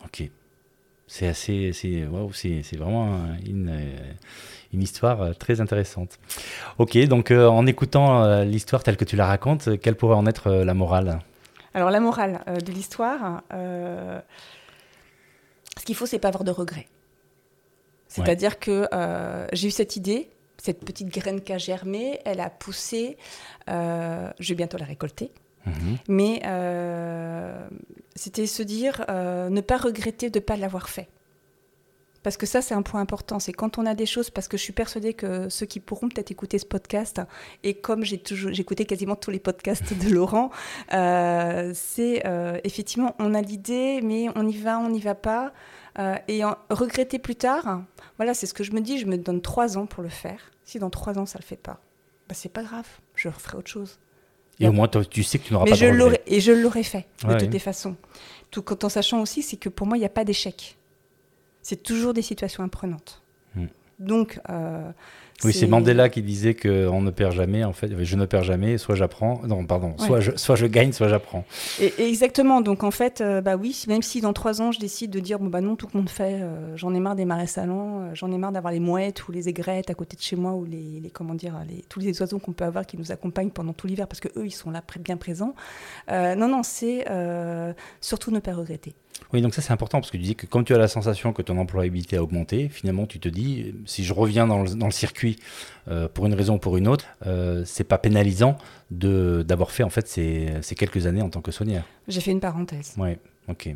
Ok. 0.04 0.30
C'est 1.08 1.28
assez, 1.28 1.72
c'est, 1.72 2.02
vraiment 2.76 3.20
une, 3.46 3.70
euh, 3.70 4.14
une 4.74 4.82
histoire 4.82 5.22
euh, 5.22 5.34
très 5.34 5.62
intéressante. 5.62 6.18
Ok, 6.80 6.98
donc 7.06 7.30
euh, 7.30 7.48
en 7.48 7.68
écoutant 7.68 8.24
euh, 8.24 8.43
l'histoire 8.43 8.82
telle 8.82 8.98
que 8.98 9.06
tu 9.06 9.16
la 9.16 9.28
racontes, 9.28 9.68
euh, 9.68 9.78
quelle 9.78 9.96
pourrait 9.96 10.16
en 10.16 10.26
être 10.26 10.48
euh, 10.48 10.66
la 10.66 10.74
morale? 10.74 11.20
Alors 11.76 11.91
la 11.91 12.00
morale 12.00 12.41
euh, 12.48 12.56
de 12.56 12.72
l'histoire, 12.72 13.43
euh, 13.54 14.20
ce 15.78 15.86
qu'il 15.86 15.93
faut, 15.96 16.08
c'est 16.08 16.18
pas 16.18 16.30
avoir 16.30 16.43
de 16.43 16.50
regrets. 16.52 16.88
C'est-à-dire 18.16 18.59
que 18.59 18.88
euh, 18.93 19.47
j'ai 19.53 19.68
eu 19.68 19.72
cette 19.72 19.95
idée, 19.95 20.30
cette 20.57 20.84
petite 20.84 21.09
graine 21.09 21.41
qui 21.41 21.53
a 21.53 21.57
germé, 21.57 22.20
elle 22.26 22.39
a 22.39 22.49
poussé, 22.49 23.18
euh, 23.70 24.32
je 24.39 24.49
vais 24.49 24.55
bientôt 24.55 24.78
la 24.78 24.86
récolter. 24.86 25.32
Mhm. 25.66 25.97
Mais 26.07 26.41
euh, 26.45 27.68
c'était 28.16 28.47
se 28.47 28.63
dire, 28.63 29.05
ne 29.09 29.61
pas 29.61 29.78
regretter 29.78 30.30
de 30.30 30.39
ne 30.39 30.43
pas 30.43 30.55
l'avoir 30.55 30.89
fait. 30.89 31.09
Parce 32.26 32.38
que 32.38 32.47
ça, 32.47 32.63
c'est 32.63 32.74
un 32.74 32.82
point 32.82 33.01
important. 33.01 33.38
C'est 33.38 33.53
quand 33.53 33.78
on 33.78 33.86
a 33.86 33.93
des 33.93 34.07
choses, 34.07 34.32
parce 34.32 34.47
que 34.47 34.57
je 34.57 34.63
suis 34.63 34.74
persuadée 34.74 35.13
que 35.13 35.47
ceux 35.49 35.68
qui 35.68 35.80
pourront 35.80 36.09
peut-être 36.09 36.32
écouter 36.32 36.57
ce 36.57 36.66
podcast, 36.66 37.22
et 37.61 37.76
comme 37.76 38.03
j'ai 38.03 38.18
toujours, 38.18 38.49
écouté 38.49 38.86
quasiment 38.86 39.16
tous 39.16 39.30
les 39.30 39.38
podcasts 39.38 39.93
de 39.93 40.09
Laurent, 40.09 40.49
euh, 40.91 41.72
c'est 41.76 42.26
euh, 42.26 42.57
effectivement, 42.63 43.13
on 43.20 43.36
a 43.36 43.41
l'idée, 43.41 43.99
mais 44.01 44.26
on 44.34 44.47
y 44.47 44.57
va, 44.57 44.80
on 44.80 44.89
n'y 44.89 45.01
va 45.01 45.13
pas. 45.13 45.53
Euh, 45.98 46.16
et 46.28 46.43
en, 46.43 46.56
regretter 46.70 47.20
plus 47.20 47.36
tard, 47.36 47.84
voilà, 48.18 48.34
c'est 48.34 48.46
ce 48.46 48.54
que 48.54 48.64
je 48.64 48.72
me 48.72 48.82
dis. 48.82 48.98
Je 49.00 49.06
me 49.06 49.18
donne 49.18 49.41
trois 49.41 49.78
ans 49.78 49.86
pour 49.86 50.04
le 50.04 50.10
faire. 50.10 50.52
Si 50.66 50.80
dans 50.80 50.89
trois 50.89 51.18
ans, 51.18 51.26
ça 51.26 51.39
le 51.39 51.46
fait 51.46 51.56
pas, 51.56 51.80
bah, 52.28 52.36
c'est 52.36 52.50
pas 52.50 52.64
grave. 52.64 52.88
Je 53.16 53.30
referai 53.30 53.58
autre 53.58 53.70
chose. 53.70 54.00
Et 54.60 54.68
au 54.68 54.72
moins, 54.72 54.88
tu 54.88 55.24
sais 55.24 55.38
que 55.38 55.43
tu 55.48 55.54
n'auras 55.54 55.66
mais 55.66 55.72
pas 55.72 55.78
je 55.78 55.86
de 55.86 56.18
Et 56.28 56.39
je 56.39 56.52
l'aurais 56.52 56.84
fait, 56.84 57.06
de 57.22 57.28
Ouais, 57.28 57.34
toutes 57.38 57.48
oui. 57.48 57.54
les 57.54 57.60
façons. 57.60 57.96
Tout 58.52 58.86
en 58.86 58.89
sachant 58.89 59.22
aussi, 59.22 59.41
c'est 59.41 59.58
que 59.58 59.70
pour 59.70 59.86
moi, 59.86 59.98
il 59.98 60.00
n'y 60.00 60.06
a 60.06 60.10
pas 60.10 60.24
d'échec. 60.24 60.78
C'est 61.62 61.84
toujours 61.84 62.14
des 62.14 62.22
situations 62.22 62.64
imprenantes. 62.64 63.22
Hmm. 63.56 63.66
Donc, 64.00 64.39
euh, 64.50 64.91
Oui, 65.43 65.54
c'est 65.54 65.68
Mandela 65.68 66.10
qui 66.10 66.22
disait 66.22 66.54
qu'on 66.54 67.02
ne 67.02 67.12
perd 67.12 67.32
jamais. 67.34 67.64
En 67.64 67.72
fait, 67.74 67.89
je 68.04 68.16
ne 68.18 68.26
perds 68.26 68.43
jamais. 68.43 68.78
Soit 68.78 68.96
j'apprends. 68.96 69.41
Non, 69.48 69.66
pardon. 69.66 69.96
Soit, 69.98 70.20
je, 70.20 70.32
soit 70.36 70.56
je 70.56 70.66
gagne, 70.66 70.91
soit 70.91 71.08
j'apprends. 71.08 71.46
Et, 71.80 71.93
et 71.98 72.08
exactement. 72.10 72.60
Donc 72.62 72.84
en 72.84 72.91
fait, 72.91 73.22
euh, 73.22 73.39
bah 73.41 73.56
oui, 73.56 73.84
même 73.88 74.02
si 74.02 74.20
dans 74.22 74.34
trois 74.34 74.62
ans 74.62 74.72
je 74.74 74.80
décide 74.80 75.12
de 75.12 75.20
dire 75.20 75.39
bon 75.39 75.48
bah 75.48 75.62
non, 75.62 75.76
tout 75.76 75.88
le 75.93 75.98
monde 76.00 76.10
fait, 76.10 76.39
euh, 76.41 76.76
j'en 76.76 76.93
ai 76.93 77.00
marre 77.00 77.16
des 77.16 77.26
marais 77.26 77.48
salants, 77.48 78.14
j'en 78.14 78.32
ai 78.32 78.38
marre 78.38 78.52
d'avoir 78.52 78.74
les 78.74 78.80
mouettes 78.80 79.28
ou 79.28 79.32
les 79.32 79.48
aigrettes 79.50 79.89
à 79.89 79.93
côté 79.93 80.18
de 80.18 80.22
chez 80.22 80.36
moi 80.36 80.54
ou 80.54 80.66
les, 80.66 81.00
les- 81.02 81.10
comment 81.10 81.36
dire 81.36 81.56
les, 81.68 81.84
tous 81.89 82.00
les 82.02 82.20
oiseaux 82.22 82.39
qu'on 82.39 82.54
peut 82.54 82.66
avoir 82.66 82.86
qui 82.86 82.98
nous 82.98 83.12
accompagnent 83.12 83.50
pendant 83.52 83.74
tout 83.74 83.88
l'hiver 83.88 84.08
parce 84.08 84.20
que 84.20 84.30
eux 84.38 84.46
ils 84.46 84.52
sont 84.52 84.72
là 84.72 84.82
bien 85.00 85.18
présents. 85.18 85.54
Non 86.10 86.48
non, 86.48 86.64
c'est 86.64 87.06
surtout 88.02 88.32
ne 88.32 88.39
pas 88.39 88.54
regretter. 88.54 88.93
Oui, 89.34 89.41
donc 89.41 89.53
ça 89.53 89.61
c'est 89.61 89.74
important 89.74 89.99
parce 89.99 90.11
que 90.11 90.18
tu 90.18 90.24
dis 90.24 90.36
que 90.36 90.45
comme 90.45 90.63
tu 90.63 90.74
as 90.74 90.78
la 90.78 90.88
sensation 90.88 91.34
que 91.34 91.41
ton 91.41 91.57
employabilité 91.57 92.18
a 92.18 92.24
augmenté, 92.24 92.70
finalement 92.70 93.05
tu 93.05 93.20
te 93.20 93.28
dis 93.30 93.74
si 93.86 94.03
je 94.03 94.13
reviens 94.13 94.47
dans 94.47 94.63
le, 94.63 94.76
dans 94.76 94.86
le 94.86 94.91
circuit 94.91 95.38
euh, 95.88 96.07
pour 96.07 96.26
une 96.26 96.34
raison 96.34 96.55
ou 96.55 96.59
pour 96.59 96.78
une 96.78 96.88
autre, 96.88 97.05
euh, 97.26 97.63
c'est 97.66 97.84
pas 97.84 97.97
pénalisant 97.97 98.57
de 98.91 99.43
d'avoir 99.47 99.72
fait 99.72 99.84
en 99.84 99.89
fait 99.89 100.07
ces, 100.07 100.49
ces 100.61 100.76
quelques 100.76 101.05
années 101.05 101.22
en 101.22 101.30
tant 101.30 101.41
que 101.41 101.51
soigneur. 101.51 101.84
J'ai 102.07 102.22
fait 102.22 102.32
une 102.32 102.39
parenthèse. 102.39 102.93
Ouais, 102.97 103.20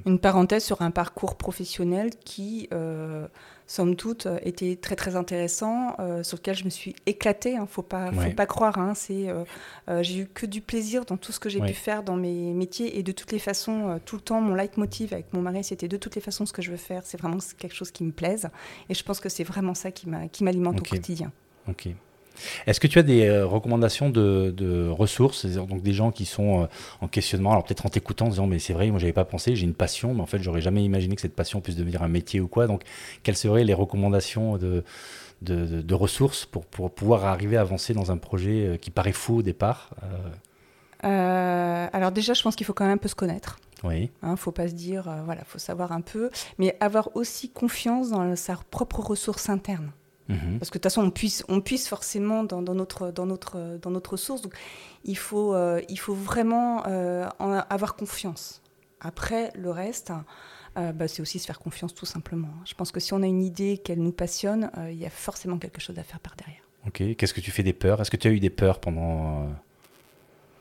Une 0.05 0.19
parenthèse 0.19 0.63
sur 0.63 0.81
un 0.81 0.91
parcours 0.91 1.35
professionnel 1.35 2.09
qui, 2.25 2.67
euh, 2.73 3.27
somme 3.67 3.95
toute, 3.95 4.27
était 4.41 4.75
très 4.75 4.95
très 4.95 5.15
intéressant, 5.15 5.95
euh, 5.99 6.23
sur 6.23 6.37
lequel 6.37 6.55
je 6.55 6.65
me 6.65 6.69
suis 6.71 6.95
éclatée. 7.05 7.55
Hein, 7.55 7.67
faut 7.69 7.83
pas, 7.83 8.09
Ouais. 8.09 8.29
faut 8.29 8.35
pas 8.35 8.47
croire. 8.47 8.79
Hein, 8.79 8.93
c'est, 8.95 9.29
euh, 9.29 9.43
j'ai 10.01 10.19
eu 10.21 10.25
que 10.27 10.45
du 10.47 10.61
plaisir 10.61 11.05
dans 11.05 11.17
tout 11.17 11.31
ce 11.31 11.39
que 11.39 11.49
j'ai 11.49 11.59
Ouais. 11.59 11.67
pu 11.67 11.73
faire 11.75 12.01
dans 12.01 12.15
mes 12.15 12.53
métiers 12.53 12.97
et 12.97 13.03
de 13.03 13.11
toutes 13.11 13.31
les 13.31 13.37
façons, 13.39 13.99
tout 14.05 14.15
le 14.15 14.21
temps, 14.23 14.41
mon 14.41 14.55
leitmotiv 14.55 15.13
avec 15.13 15.31
mon 15.33 15.41
mari, 15.41 15.63
c'était 15.63 15.87
de 15.87 15.97
toutes 15.97 16.15
les 16.15 16.21
façons 16.21 16.45
ce 16.47 16.53
que 16.53 16.61
je 16.63 16.71
veux 16.71 16.77
faire. 16.77 17.01
C'est 17.05 17.19
vraiment 17.19 17.37
quelque 17.59 17.75
chose 17.75 17.91
qui 17.91 18.03
me 18.03 18.11
plaise 18.11 18.49
et 18.89 18.93
je 18.95 19.03
pense 19.03 19.19
que 19.19 19.29
c'est 19.29 19.43
vraiment 19.43 19.75
ça 19.75 19.91
qui 19.91 20.09
m'a, 20.09 20.27
qui 20.29 20.43
m'alimente 20.43 20.79
au 20.79 20.83
quotidien. 20.83 21.31
Ok. 21.67 21.89
Est-ce 22.67 22.79
que 22.79 22.87
tu 22.87 22.99
as 22.99 23.03
des 23.03 23.27
euh, 23.27 23.45
recommandations 23.45 24.09
de, 24.09 24.53
de 24.55 24.87
ressources, 24.89 25.45
donc 25.45 25.81
des 25.81 25.93
gens 25.93 26.11
qui 26.11 26.25
sont 26.25 26.63
euh, 26.63 26.65
en 27.01 27.07
questionnement, 27.07 27.51
alors 27.51 27.63
peut-être 27.63 27.85
en 27.85 27.89
t'écoutant, 27.89 28.25
en 28.27 28.29
disant 28.29 28.47
mais 28.47 28.59
c'est 28.59 28.73
vrai, 28.73 28.89
moi 28.91 28.99
j'avais 28.99 29.13
pas 29.13 29.25
pensé, 29.25 29.55
j'ai 29.55 29.65
une 29.65 29.73
passion, 29.73 30.13
mais 30.13 30.21
en 30.21 30.25
fait 30.25 30.41
j'aurais 30.41 30.61
jamais 30.61 30.83
imaginé 30.83 31.15
que 31.15 31.21
cette 31.21 31.35
passion 31.35 31.61
puisse 31.61 31.75
devenir 31.75 32.03
un 32.03 32.07
métier 32.07 32.39
ou 32.39 32.47
quoi. 32.47 32.67
Donc 32.67 32.83
quelles 33.23 33.37
seraient 33.37 33.63
les 33.63 33.73
recommandations 33.73 34.57
de, 34.57 34.83
de, 35.41 35.65
de- 35.65 35.81
de 35.81 35.93
ressources 35.95 36.45
pour, 36.45 36.65
pour 36.65 36.91
pouvoir 36.91 37.25
arriver 37.25 37.57
à 37.57 37.61
avancer 37.61 37.93
dans 37.93 38.11
un 38.11 38.17
projet 38.17 38.65
euh, 38.67 38.77
qui 38.77 38.91
paraît 38.91 39.13
fou 39.13 39.37
au 39.37 39.41
départ 39.41 39.91
Euh, 41.05 41.87
alors 41.93 42.11
déjà, 42.11 42.33
je 42.33 42.43
pense 42.43 42.55
qu'il 42.55 42.65
faut 42.65 42.73
quand 42.73 42.83
même 42.85 42.95
un 42.95 42.97
peu 42.97 43.07
se 43.07 43.15
connaître. 43.15 43.59
Oui, 43.85 44.11
Hein, 44.21 44.35
faut 44.35 44.51
pas 44.51 44.67
se 44.67 44.73
dire, 44.73 45.07
euh, 45.07 45.21
voilà, 45.23 45.43
faut 45.45 45.59
savoir 45.59 45.93
un 45.93 46.01
peu, 46.01 46.29
mais 46.57 46.75
avoir 46.81 47.15
aussi 47.15 47.49
confiance 47.49 48.09
dans 48.09 48.35
sa 48.35 48.57
propre 48.69 48.99
ressource 48.99 49.49
interne. 49.49 49.91
Mhm. 50.29 50.59
Parce 50.59 50.69
que 50.69 50.77
de 50.77 50.83
toute 50.83 50.83
façon, 50.83 51.01
on 51.01 51.09
puisse, 51.09 51.43
on 51.49 51.59
puisse 51.59 51.87
forcément 51.87 52.43
dans, 52.43 52.61
dans 52.61 52.75
notre, 52.75 53.11
dans, 53.11 53.25
notre, 53.25 53.79
dans 53.81 53.89
notre. 53.89 54.15
Donc, 54.41 54.53
il 55.03 55.17
faut, 55.17 55.55
euh, 55.55 55.81
il 55.89 55.99
faut 55.99 56.13
vraiment 56.13 56.83
euh, 56.87 57.27
en 57.39 57.51
avoir 57.51 57.95
confiance. 57.95 58.61
Après, 59.01 59.51
le 59.55 59.71
reste, 59.71 60.11
euh, 60.77 60.91
bah, 60.91 61.07
c'est 61.07 61.21
aussi 61.21 61.39
se 61.39 61.47
faire 61.47 61.59
confiance 61.59 61.95
tout 61.95 62.05
simplement. 62.05 62.49
Je 62.65 62.75
pense 62.75 62.91
que 62.91 62.99
si 62.99 63.13
on 63.13 63.23
a 63.23 63.25
une 63.25 63.41
idée 63.41 63.79
qu'elle 63.79 64.01
nous 64.01 64.11
passionne, 64.11 64.71
il 64.89 64.97
y 64.97 65.05
a 65.05 65.09
forcément 65.09 65.57
quelque 65.57 65.81
chose 65.81 65.97
à 65.97 66.03
faire 66.03 66.19
par 66.19 66.35
derrière. 66.35 66.61
ok. 66.85 67.15
Qu'est-ce 67.17 67.33
que 67.33 67.41
tu 67.41 67.51
fais 67.51 67.63
des 67.63 67.73
peurs? 67.73 67.99
Est-ce 67.99 68.11
que 68.11 68.17
tu 68.17 68.27
as 68.27 68.31
eu 68.31 68.39
des 68.39 68.51
peurs 68.51 68.79
pendant... 68.79 69.47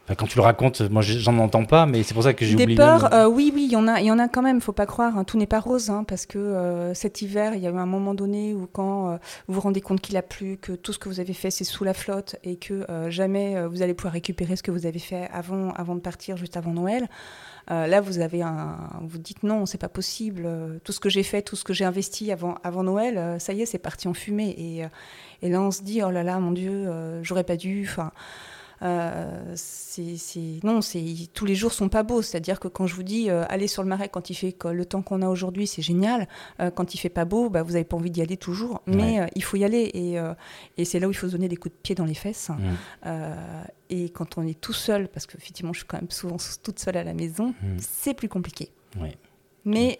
enfin, 0.08 0.14
quand 0.16 0.26
tu 0.26 0.38
le 0.38 0.42
racontes, 0.42 0.80
moi 0.90 1.02
j'en 1.02 1.36
entends 1.38 1.66
pas, 1.66 1.84
mais 1.84 2.02
c'est 2.02 2.14
pour 2.14 2.22
ça 2.22 2.32
que 2.32 2.46
j'ai 2.46 2.54
Des 2.54 2.62
oublié. 2.62 2.76
peurs, 2.78 3.04
même- 3.04 3.12
euh, 3.12 3.28
oui, 3.28 3.52
oui, 3.54 3.64
il 3.66 3.72
y 3.72 3.76
en 3.76 3.86
a, 3.86 4.00
il 4.00 4.06
y 4.06 4.10
en 4.10 4.18
a 4.18 4.26
quand 4.28 4.40
même. 4.40 4.60
Faut 4.62 4.72
pas 4.72 4.86
croire, 4.86 5.18
hein, 5.18 5.24
tout 5.24 5.36
n'est 5.36 5.46
pas 5.46 5.60
rose, 5.60 5.90
hein, 5.90 6.04
parce 6.08 6.24
que 6.24 6.38
euh, 6.38 6.94
cet 6.94 7.20
hiver, 7.20 7.54
il 7.54 7.60
y 7.60 7.66
a 7.66 7.70
eu 7.70 7.76
un 7.76 7.86
moment 7.86 8.14
donné 8.14 8.54
où 8.54 8.66
quand 8.72 9.10
euh, 9.10 9.16
vous 9.46 9.54
vous 9.54 9.60
rendez 9.60 9.82
compte 9.82 10.00
qu'il 10.00 10.16
a 10.16 10.22
plu, 10.22 10.56
que 10.56 10.72
tout 10.72 10.92
ce 10.94 10.98
que 10.98 11.08
vous 11.10 11.20
avez 11.20 11.34
fait 11.34 11.50
c'est 11.50 11.64
sous 11.64 11.84
la 11.84 11.94
flotte 11.94 12.36
et 12.42 12.56
que 12.56 12.86
jamais 13.10 13.66
vous 13.66 13.82
allez 13.82 13.94
pouvoir 13.94 14.14
récupérer 14.14 14.56
ce 14.56 14.62
que 14.62 14.70
vous 14.70 14.86
avez 14.86 14.98
fait 14.98 15.28
avant, 15.32 15.72
avant 15.72 15.94
de 15.94 16.00
partir, 16.00 16.36
juste 16.38 16.56
avant 16.56 16.72
Noël. 16.72 17.06
là, 17.68 18.00
vous 18.00 18.18
avez 18.20 18.40
un, 18.42 18.76
vous 19.02 19.18
dites 19.18 19.42
non, 19.42 19.66
c'est 19.66 19.78
pas 19.78 19.88
possible. 19.90 20.48
Tout 20.84 20.92
ce 20.92 21.00
que 21.00 21.08
j'ai 21.10 21.22
fait, 21.22 21.42
tout 21.42 21.56
ce 21.56 21.64
que 21.64 21.72
j'ai 21.74 21.84
investi 21.84 22.32
avant, 22.32 22.54
avant 22.64 22.82
Noël, 22.82 23.36
ça 23.40 23.52
y 23.52 23.60
est, 23.62 23.66
c'est 23.66 23.78
parti 23.78 24.08
en 24.08 24.14
fumée. 24.14 24.54
Et, 24.58 25.46
et 25.46 25.50
là, 25.50 25.60
on 25.60 25.70
se 25.70 25.82
dit 25.82 26.02
oh 26.02 26.10
là 26.10 26.22
là, 26.22 26.38
mon 26.38 26.52
Dieu, 26.52 26.90
j'aurais 27.22 27.44
pas 27.44 27.56
dû. 27.56 27.86
Enfin. 27.88 28.10
Euh, 28.82 29.52
c'est, 29.56 30.16
c'est- 30.16 30.62
non, 30.62 30.80
c'est 30.82 31.02
tous 31.34 31.44
les 31.44 31.54
jours 31.54 31.72
sont 31.72 31.88
pas 31.88 32.02
beaux. 32.02 32.22
C'est-à-dire 32.22 32.60
que 32.60 32.68
quand 32.68 32.86
je 32.86 32.94
vous 32.94 33.02
dis 33.02 33.28
euh, 33.30 33.44
aller 33.48 33.66
sur 33.66 33.82
le 33.82 33.88
marais 33.88 34.08
quand 34.08 34.30
il 34.30 34.34
fait 34.34 34.52
que 34.52 34.68
le 34.68 34.84
temps 34.84 35.02
qu'on 35.02 35.20
a 35.22 35.28
aujourd'hui, 35.28 35.66
c'est 35.66 35.82
génial. 35.82 36.28
Euh, 36.60 36.70
quand 36.70 36.94
il 36.94 36.98
fait 36.98 37.08
pas 37.08 37.24
beau, 37.24 37.50
bah, 37.50 37.62
vous 37.62 37.74
avez 37.74 37.84
pas 37.84 37.96
envie 37.96 38.10
d'y 38.10 38.22
aller 38.22 38.36
toujours, 38.36 38.82
mais 38.86 38.96
Ouais. 38.96 39.20
euh, 39.20 39.26
il 39.34 39.42
faut 39.42 39.56
y 39.56 39.64
aller 39.64 39.90
et, 39.94 40.16
et 40.76 40.84
c'est 40.84 41.00
là 41.00 41.08
où 41.08 41.10
il 41.10 41.14
faut 41.14 41.26
se 41.26 41.32
donner 41.32 41.48
des 41.48 41.56
coups 41.56 41.74
de 41.74 41.80
pied 41.82 41.94
dans 41.94 42.04
les 42.04 42.14
fesses. 42.14 42.50
Et 43.90 44.10
quand 44.10 44.36
on 44.38 44.46
est 44.46 44.60
tout 44.60 44.72
seul, 44.74 45.08
parce 45.08 45.26
que 45.26 45.36
effectivement, 45.38 45.72
je 45.72 45.78
suis 45.80 45.86
quand 45.88 45.98
même 46.00 46.10
souvent 46.10 46.36
toute 46.62 46.78
seule 46.78 46.96
à 46.98 47.04
la 47.04 47.14
maison, 47.14 47.54
c'est 47.78 48.14
plus 48.14 48.28
compliqué. 48.28 48.70
Mais 49.64 49.96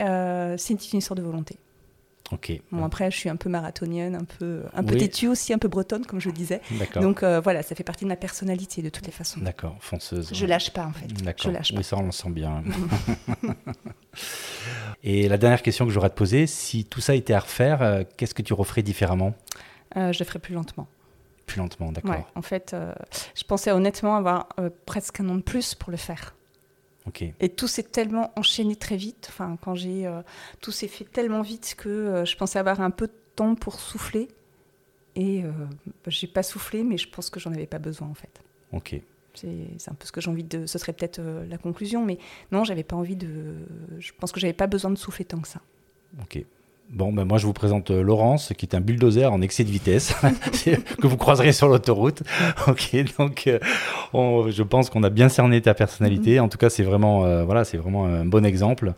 c'est 0.59 0.73
une, 0.75 0.79
une 0.93 0.99
histoire 0.99 1.17
de 1.17 1.23
volonté. 1.23 1.57
Ok. 2.31 2.53
Bon, 2.71 2.85
après, 2.85 3.11
je 3.11 3.17
suis 3.17 3.31
un 3.31 3.37
peu 3.37 3.49
marathonienne, 3.49 4.15
un 4.15 4.25
peu, 4.25 4.63
un 4.75 4.85
peu 4.85 4.95
Oui. 4.95 5.01
têtue 5.01 5.29
aussi, 5.29 5.53
un 5.55 5.59
peu 5.59 5.69
bretonne, 5.69 6.05
comme 6.05 6.21
je 6.21 6.29
le 6.29 6.35
disais. 6.35 6.61
D'accord. 6.73 7.03
Donc 7.03 7.23
euh, 7.23 7.41
voilà, 7.41 7.63
ça 7.63 7.75
fait 7.75 7.85
partie 7.85 8.05
de 8.05 8.09
ma 8.09 8.17
personnalité 8.17 8.83
de 8.83 8.91
toutes 8.91 9.07
les 9.07 9.13
façons. 9.13 9.41
D'accord. 9.41 9.77
Fonceuse. 9.81 10.31
Je 10.33 10.47
lâche 10.47 10.71
pas 10.73 10.85
en 10.85 10.93
fait. 10.93 11.07
D'accord. 11.23 11.51
Je 11.51 11.57
lâche 11.57 11.73
pas. 11.73 11.79
Oui, 11.79 11.85
ça, 11.85 11.97
on 11.97 12.05
le 12.05 12.13
sent 12.13 12.31
bien. 12.31 12.63
Et 15.03 15.29
la 15.29 15.39
dernière 15.39 15.63
question 15.63 15.87
que 15.87 15.93
j'aurais 15.93 16.07
à 16.07 16.11
te 16.11 16.17
poser, 16.17 16.47
si 16.47 16.85
tout 16.85 17.01
ça 17.01 17.15
était 17.15 17.35
à 17.35 17.41
refaire, 17.41 17.83
euh, 17.83 18.03
qu'est-ce 18.17 18.35
que 18.35 18.43
tu 18.43 18.53
referais 18.53 18.83
différemment? 18.83 19.35
Euh, 19.97 20.13
je 20.13 20.19
le 20.19 20.25
ferai 20.25 20.39
plus 20.39 20.55
lentement. 20.55 20.89
Plus 21.47 21.59
lentement, 21.61 21.93
d'accord. 21.93 22.11
Ouais, 22.11 22.27
en 22.35 22.43
fait, 22.43 22.77
je 23.35 23.43
pensais 23.45 23.73
honnêtement 23.73 24.17
avoir 24.17 24.49
presque 24.85 25.21
un 25.21 25.29
an 25.31 25.37
de 25.37 25.41
plus 25.41 25.75
pour 25.75 25.91
le 25.91 25.97
faire. 25.97 26.35
Et 27.41 27.49
tout 27.49 27.69
s'est 27.69 27.83
tellement 27.83 28.33
enchaîné 28.37 28.77
très 28.77 28.97
vite. 28.97 29.27
Enfin, 29.29 29.57
quand 29.61 29.75
j'ai, 29.75 30.07
euh, 30.07 30.23
tout 30.61 30.73
s'est 30.73 30.89
fait 30.89 31.05
tellement 31.05 31.43
vite 31.43 31.75
que 31.77 31.89
euh, 31.89 32.25
je 32.25 32.37
pensais 32.37 32.59
avoir 32.59 32.81
un 32.81 32.91
peu 32.91 33.07
de 33.07 33.13
temps 33.37 33.55
pour 33.55 33.81
souffler. 33.81 34.29
Et 35.17 35.43
euh, 35.45 35.51
bah, 35.51 36.11
j'ai 36.11 36.27
pas 36.27 36.43
soufflé, 36.43 36.85
mais 36.85 36.97
je 36.97 37.09
pense 37.09 37.31
que 37.31 37.41
j'en 37.41 37.53
avais 37.53 37.67
pas 37.67 37.79
besoin 37.79 38.09
en 38.09 38.15
fait. 38.15 38.41
Ok. 38.73 39.01
C'est 39.35 39.69
c'est 39.79 39.91
un 39.91 39.95
peu 39.95 40.07
ce 40.07 40.13
que 40.13 40.21
j'ai 40.21 40.31
envie 40.31 40.45
de. 40.45 40.67
Ce 40.67 40.79
serait 40.79 40.93
peut-être 40.93 41.19
euh, 41.19 41.47
la 41.47 41.59
conclusion, 41.59 42.05
mais 42.05 42.19
non, 42.53 42.65
j'avais 42.65 42.85
pas 42.85 42.97
envie 42.97 43.17
de. 43.17 43.55
Je 43.99 44.13
pense 44.19 44.33
que 44.33 44.41
j'avais 44.41 44.53
pas 44.53 44.67
besoin 44.67 44.91
de 44.91 44.99
souffler 44.99 45.25
tant 45.25 45.41
que 45.41 45.49
ça. 45.49 45.61
Ok. 46.21 46.45
Bon, 46.91 47.13
ben 47.13 47.27
moi 47.27 47.37
je 47.37 47.45
vous 47.45 47.53
présente 47.53 47.91
euh, 47.91 48.03
Laurence, 48.03 48.53
qui 48.57 48.65
est 48.65 48.75
un 48.75 48.81
bulldozer 48.81 49.27
en 49.31 49.43
excès 49.43 49.63
de 49.63 49.69
vitesse, 49.71 50.15
que 51.03 51.07
vous 51.07 51.19
croiserez 51.19 51.53
sur 51.53 51.69
l'autoroute. 51.69 52.23
Ok, 52.67 52.97
donc 53.19 53.47
euh, 53.47 53.59
on- 54.15 54.51
je 54.51 54.63
pense 54.63 54.89
qu'on 54.89 55.03
a 55.03 55.11
bien 55.11 55.29
cerné 55.29 55.61
ta 55.61 55.75
personnalité. 55.75 56.41
En 56.41 56.49
tout 56.49 56.57
cas, 56.57 56.71
c'est 56.71 56.83
vraiment, 56.83 57.27
euh, 57.27 57.45
voilà, 57.45 57.65
c'est 57.65 57.77
vraiment 57.77 58.07
un 58.07 58.25
bon 58.25 58.45
exemple. 58.47 58.95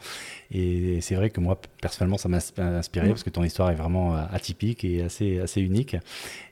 Et 0.53 1.01
c'est 1.01 1.15
vrai 1.15 1.31
que 1.31 1.41
moi, 1.41 1.61
personnellement, 1.81 2.19
ça 2.19 2.29
m'a 2.29 2.39
ins- 2.39 2.75
inspiré 2.79 3.07
Mhm. 3.07 3.13
parce 3.13 3.23
que 3.23 3.31
ton 3.31 3.45
histoire 3.45 3.71
est 3.71 3.75
vraiment 3.77 4.17
euh, 4.17 4.23
atypique 4.33 4.85
et 4.85 5.03
assez, 5.03 5.39
assez 5.39 5.61
unique. 5.61 5.97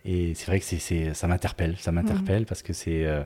Et 0.04 0.34
c'est 0.34 0.46
vrai 0.46 0.60
que 0.60 0.64
c'est, 0.64 1.14
ça 1.14 1.26
m'interpelle, 1.26 1.76
ça 1.78 1.90
m'interpelle 1.90 2.46
parce 2.46 2.62
que 2.62 2.72
c'est, 2.72 3.04
euh, 3.04 3.22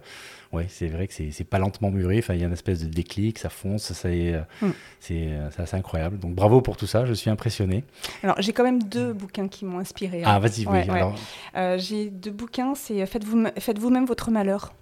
ouais, 0.52 0.66
c'est 0.68 0.88
vrai 0.88 1.06
que 1.08 1.14
c'est, 1.14 1.44
pas 1.44 1.58
lentement 1.58 1.90
mûri. 1.90 2.20
Enfin, 2.20 2.34
il 2.34 2.40
y 2.40 2.42
a 2.42 2.46
une 2.46 2.52
espèce 2.54 2.80
de 2.82 2.88
déclic, 2.88 3.38
ça 3.38 3.50
fonce, 3.50 3.92
c'est, 3.92 4.32
euh, 4.34 4.68
c'est 4.98 5.28
assez 5.58 5.76
incroyable. 5.76 6.18
Donc 6.18 6.34
bravo 6.34 6.62
pour 6.62 6.76
tout 6.78 6.86
ça, 6.86 7.04
je 7.04 7.12
suis 7.12 7.28
impressionné. 7.28 7.84
Alors, 8.22 8.36
j'ai 8.40 8.52
quand 8.54 8.64
même 8.64 8.82
deux 8.82 9.12
bouquins 9.12 9.48
qui 9.48 9.64
m'ont 9.66 9.78
inspiré. 9.78 10.22
Ah, 10.24 10.38
vas-y, 10.38 10.60
oui. 10.66 10.72
Ouais, 10.72 10.90
ouais. 10.90 10.96
Alors, 10.96 11.16
Euh, 11.54 11.76
j'ai 11.78 12.08
deux 12.08 12.30
bouquins. 12.30 12.74
C'est 12.74 13.04
Faites-vous 13.04 13.44
faites 13.58 13.78
vous-même 13.78 14.06
votre 14.06 14.30
malheur. 14.30 14.72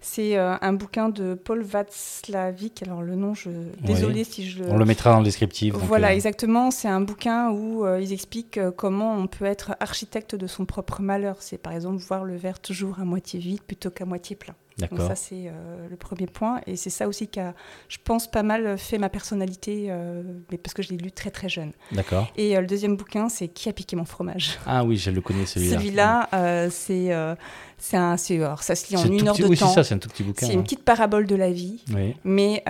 C'est 0.00 0.36
euh, 0.36 0.56
un 0.60 0.72
bouquin 0.72 1.08
de 1.08 1.34
Paul 1.34 1.62
Václavic. 1.62 2.82
Alors 2.82 3.02
le 3.02 3.14
nom, 3.14 3.34
je 3.34 3.50
désolé 3.80 4.24
si 4.24 4.48
je 4.48 4.62
On 4.64 4.76
le 4.76 4.84
mettra 4.84 5.12
dans 5.12 5.18
le 5.18 5.24
descriptif. 5.24 5.74
Voilà, 5.74 6.08
euh, 6.08 6.14
exactement. 6.14 6.70
C'est 6.70 6.88
un 6.88 7.00
bouquin 7.00 7.50
où 7.50 7.84
euh, 7.84 8.00
ils 8.00 8.12
expliquent 8.12 8.60
comment 8.76 9.16
on 9.16 9.26
peut 9.26 9.44
être 9.44 9.76
architecte 9.80 10.34
de 10.34 10.46
son 10.46 10.66
propre 10.66 11.00
malheur. 11.00 11.36
C'est 11.40 11.58
par 11.58 11.72
exemple 11.72 12.02
voir 12.02 12.24
le 12.24 12.36
verre 12.36 12.60
toujours 12.60 13.00
à 13.00 13.04
moitié 13.04 13.40
vide 13.40 13.62
plutôt 13.62 13.90
qu'à 13.90 14.04
moitié 14.04 14.36
plein. 14.36 14.54
Donc 14.78 15.00
ça, 15.00 15.14
c'est 15.14 15.46
euh, 15.46 15.88
le 15.88 15.96
premier 15.96 16.26
point. 16.26 16.60
Et 16.66 16.76
c'est 16.76 16.90
ça 16.90 17.08
aussi 17.08 17.28
qui 17.28 17.40
a, 17.40 17.54
je 17.88 17.96
pense, 18.02 18.30
pas 18.30 18.42
mal 18.42 18.76
fait 18.76 18.98
ma 18.98 19.08
personnalité, 19.08 19.86
euh, 19.88 20.22
mais 20.50 20.58
parce 20.58 20.74
que 20.74 20.82
je 20.82 20.90
l'ai 20.90 20.98
lu 20.98 21.10
très 21.12 21.30
très 21.30 21.48
jeune. 21.48 21.72
D'accord. 21.92 22.30
Et 22.36 22.56
euh, 22.56 22.60
le 22.60 22.66
deuxième 22.66 22.96
bouquin, 22.96 23.28
c'est 23.30 23.48
Qui 23.48 23.70
a 23.70 23.72
piqué 23.72 23.96
mon 23.96 24.04
fromage? 24.04 24.58
Ah 24.66 24.84
oui, 24.84 24.98
je 24.98 25.10
le 25.10 25.20
connais 25.22 25.46
celui-là. 25.46 25.78
Celui-là, 25.78 26.68
c'est 26.70 27.36
c'est 27.78 27.96
un, 27.98 28.16
alors, 28.42 28.62
ça 28.62 28.74
se 28.74 28.88
lit 28.88 28.96
en 28.96 29.04
une 29.04 29.28
heure 29.28 29.34
petit, 29.34 29.42
de 29.42 29.48
oui, 29.48 29.58
temps. 29.58 29.68
c'est 29.68 29.74
ça, 29.74 29.84
c'est 29.84 29.94
un 29.94 29.98
tout 29.98 30.08
petit 30.08 30.22
bouquin. 30.22 30.46
C'est 30.46 30.54
une 30.54 30.62
petite 30.62 30.82
parabole 30.82 31.26
de 31.26 31.36
la 31.36 31.50
vie, 31.50 31.82
Oui. 31.94 32.14
mais 32.24 32.62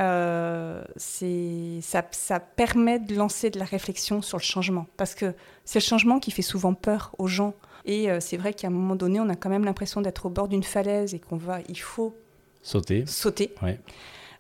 c'est 0.97 1.79
ça, 1.83 2.05
ça 2.11 2.41
permet 2.41 2.99
de 2.99 3.15
lancer 3.15 3.51
de 3.51 3.59
la 3.59 3.65
réflexion 3.65 4.23
sur 4.23 4.39
le 4.39 4.43
changement, 4.43 4.87
parce 4.97 5.15
que 5.15 5.35
c'est 5.65 5.79
le 5.81 5.85
changement 5.85 6.19
qui 6.21 6.31
fait 6.31 6.43
souvent 6.43 6.75
peur 6.75 7.15
aux 7.19 7.29
gens. 7.29 7.55
Et 7.87 8.09
c'est 8.21 8.37
vrai 8.37 8.53
qu'à 8.53 8.67
un 8.67 8.71
moment 8.71 8.97
donné, 8.97 9.21
on 9.21 9.29
a 9.29 9.37
quand 9.37 9.49
même 9.49 9.65
l'impression 9.65 10.01
d'être 10.01 10.27
au 10.27 10.29
bord 10.31 10.49
d'une 10.49 10.63
falaise 10.65 11.15
et 11.15 11.19
qu'on 11.21 11.37
va, 11.37 11.61
il 11.69 11.79
faut 11.79 12.17
Sauter. 12.63 13.05
sauter. 13.07 13.55
Ouais. 13.63 13.79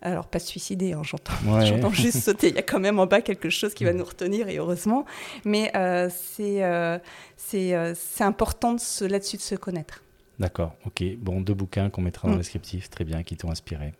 Alors, 0.02 0.26
pas 0.26 0.38
se 0.40 0.48
suicider, 0.48 0.92
hein, 0.92 1.02
j'entends. 1.04 1.32
Ouais. 1.46 1.90
Juste 1.92 2.18
sauter. 2.22 2.48
Il 2.48 2.54
y 2.56 2.58
a 2.58 2.62
quand 2.62 2.78
même 2.80 2.98
en 2.98 3.06
bas 3.06 3.20
quelque 3.22 3.48
chose 3.50 3.72
qui 3.72 3.84
va 3.84 3.92
nous 3.92 4.04
retenir, 4.04 4.48
et 4.48 4.56
heureusement. 4.58 5.04
Mais 5.44 5.70
euh, 5.76 6.08
c'est 6.10 6.62
euh, 6.62 6.98
euh, 7.54 7.94
important 8.20 8.76
là-dessus 9.00 9.36
de 9.36 9.42
se 9.42 9.54
connaître. 9.54 10.02
D'accord, 10.38 10.74
ok. 10.84 11.02
Bon, 11.18 11.40
deux 11.40 11.54
bouquins 11.54 11.88
qu'on 11.88 12.02
mettra 12.02 12.28
dans 12.28 12.34
Mm. 12.34 12.36
le 12.36 12.40
descriptif, 12.42 12.90
très 12.90 13.04
bien, 13.04 13.22
qui 13.22 13.36
t'ont 13.36 13.50
inspiré. 13.50 13.94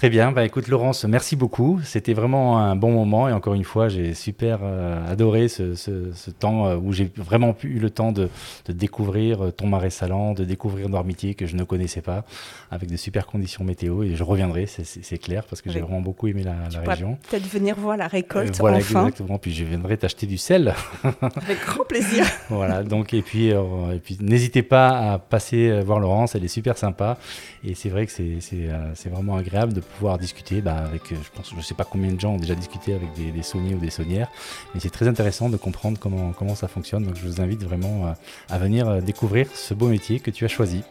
Très 0.00 0.08
bien, 0.08 0.32
bah 0.32 0.46
écoute 0.46 0.68
Laurence, 0.68 1.04
merci 1.04 1.36
beaucoup. 1.36 1.78
C'était 1.84 2.14
vraiment 2.14 2.58
un 2.58 2.74
bon 2.74 2.90
moment 2.90 3.28
et 3.28 3.34
encore 3.34 3.52
une 3.52 3.64
fois, 3.64 3.90
j'ai 3.90 4.14
super 4.14 4.60
euh, 4.62 5.06
adoré 5.12 5.48
ce, 5.48 5.74
ce- 5.74 6.10
ce 6.14 6.30
temps 6.30 6.66
euh, 6.68 6.76
où 6.76 6.90
j'ai 6.94 7.10
vraiment 7.16 7.54
eu 7.64 7.78
le 7.78 7.90
temps 7.90 8.10
de, 8.10 8.30
de 8.64 8.72
découvrir 8.72 9.44
euh, 9.44 9.50
ton 9.50 9.66
marais 9.66 9.90
salant, 9.90 10.32
de 10.32 10.44
découvrir 10.44 10.88
Noirmitier 10.88 11.34
que 11.34 11.44
je 11.44 11.54
ne 11.54 11.64
connaissais 11.64 12.00
pas, 12.00 12.24
avec 12.70 12.88
de 12.88 12.96
super 12.96 13.26
conditions 13.26 13.62
météo 13.62 14.02
et 14.02 14.16
je 14.16 14.24
reviendrai, 14.24 14.64
c'est- 14.64 15.18
clair, 15.18 15.44
parce 15.44 15.60
que 15.60 15.70
j'ai 15.70 15.80
vraiment 15.80 16.00
beaucoup 16.00 16.28
aimé 16.28 16.44
la, 16.44 16.54
Tu 16.70 16.76
la 16.76 16.80
pourras 16.80 16.94
région. 16.94 17.18
peut-être 17.28 17.46
venir 17.46 17.76
voir 17.78 17.98
la 17.98 18.06
récolte 18.08 18.58
voilà, 18.58 18.78
enfin, 18.78 19.06
exactement. 19.08 19.36
Puis 19.36 19.52
je 19.52 19.64
viendrai 19.64 19.98
t'acheter 19.98 20.26
du 20.26 20.38
sel. 20.38 20.72
avec 21.20 21.58
grand 21.66 21.84
plaisir. 21.84 22.24
Voilà, 22.48 22.84
donc 22.84 23.12
et 23.12 23.20
puis, 23.20 23.48
et 23.48 24.00
puis 24.02 24.16
n'hésitez 24.22 24.62
pas 24.62 25.12
à 25.12 25.18
passer 25.18 25.78
voir 25.82 26.00
Laurence, 26.00 26.34
elle 26.36 26.44
est 26.44 26.48
super 26.48 26.78
sympa 26.78 27.18
et 27.62 27.74
c'est 27.74 27.90
vrai 27.90 28.06
que 28.06 28.12
c'est 28.12 29.08
vraiment 29.10 29.36
agréable 29.36 29.74
de 29.74 29.82
pouvoir 29.90 30.18
discuter 30.18 30.60
bah, 30.60 30.76
avec, 30.84 31.12
euh, 31.12 31.16
je 31.22 31.30
pense, 31.36 31.52
je 31.56 31.60
sais 31.60 31.74
pas 31.74 31.84
combien 31.84 32.10
de 32.12 32.18
gens 32.20 32.32
ont 32.32 32.36
déjà 32.38 32.54
discuté 32.54 32.94
avec 32.94 33.12
des, 33.14 33.30
des 33.30 33.42
sauniers 33.42 33.74
ou 33.74 33.78
des 33.78 33.90
saunières, 33.90 34.28
mais 34.74 34.80
c'est 34.80 34.90
très 34.90 35.06
intéressant 35.08 35.48
de 35.48 35.56
comprendre 35.56 35.98
comment, 35.98 36.32
comment 36.32 36.54
ça 36.54 36.68
fonctionne, 36.68 37.04
donc 37.04 37.16
je 37.16 37.26
vous 37.26 37.40
invite 37.40 37.62
vraiment 37.62 38.06
euh, 38.06 38.12
à 38.48 38.58
venir 38.58 38.88
euh, 38.88 39.00
découvrir 39.00 39.46
ce 39.54 39.74
beau 39.74 39.88
métier 39.88 40.20
que 40.20 40.30
tu 40.30 40.44
as 40.44 40.48
choisi. 40.48 40.82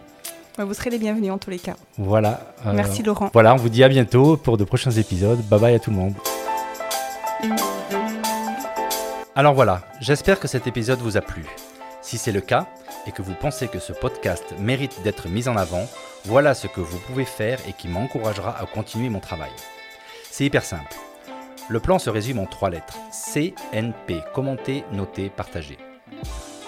Vous 0.57 0.73
serez 0.73 0.89
les 0.89 0.99
bienvenus 0.99 1.31
en 1.31 1.37
tous 1.37 1.49
les 1.51 1.59
cas. 1.59 1.75
Voilà. 1.97 2.53
euh, 2.65 2.73
Merci 2.73 3.01
Laurent. 3.01 3.29
Voilà, 3.31 3.53
on 3.53 3.57
vous 3.57 3.69
dit 3.69 3.81
à 3.83 3.87
bientôt 3.87 4.35
pour 4.35 4.57
de 4.57 4.65
prochains 4.65 4.91
épisodes. 4.91 5.39
Bye 5.47 5.59
bye 5.59 5.75
à 5.75 5.79
tout 5.79 5.89
le 5.89 5.95
monde. 5.95 6.13
Alors 9.35 9.53
voilà, 9.53 9.81
j'espère 10.01 10.39
que 10.39 10.49
cet 10.49 10.67
épisode 10.67 10.99
vous 10.99 11.15
a 11.15 11.21
plu. 11.21 11.45
Si 12.01 12.17
c'est 12.17 12.33
le 12.33 12.41
cas 12.41 12.67
et 13.07 13.11
que 13.11 13.21
vous 13.21 13.35
pensez 13.39 13.69
que 13.69 13.79
ce 13.79 13.93
podcast 13.93 14.43
mérite 14.59 15.01
d'être 15.03 15.29
mis 15.29 15.47
en 15.47 15.55
avant, 15.55 15.87
voilà 16.25 16.53
ce 16.53 16.67
que 16.67 16.81
vous 16.81 16.99
pouvez 16.99 17.25
faire 17.25 17.59
et 17.67 17.73
qui 17.73 17.87
m'encouragera 17.87 18.57
à 18.59 18.65
continuer 18.65 19.09
mon 19.09 19.19
travail. 19.19 19.51
C'est 20.29 20.45
hyper 20.45 20.63
simple. 20.63 20.95
Le 21.69 21.79
plan 21.79 21.99
se 21.99 22.09
résume 22.09 22.39
en 22.39 22.45
trois 22.45 22.69
lettres. 22.69 22.97
CNP, 23.11 24.21
commenter, 24.33 24.83
noter, 24.91 25.29
partager. 25.29 25.77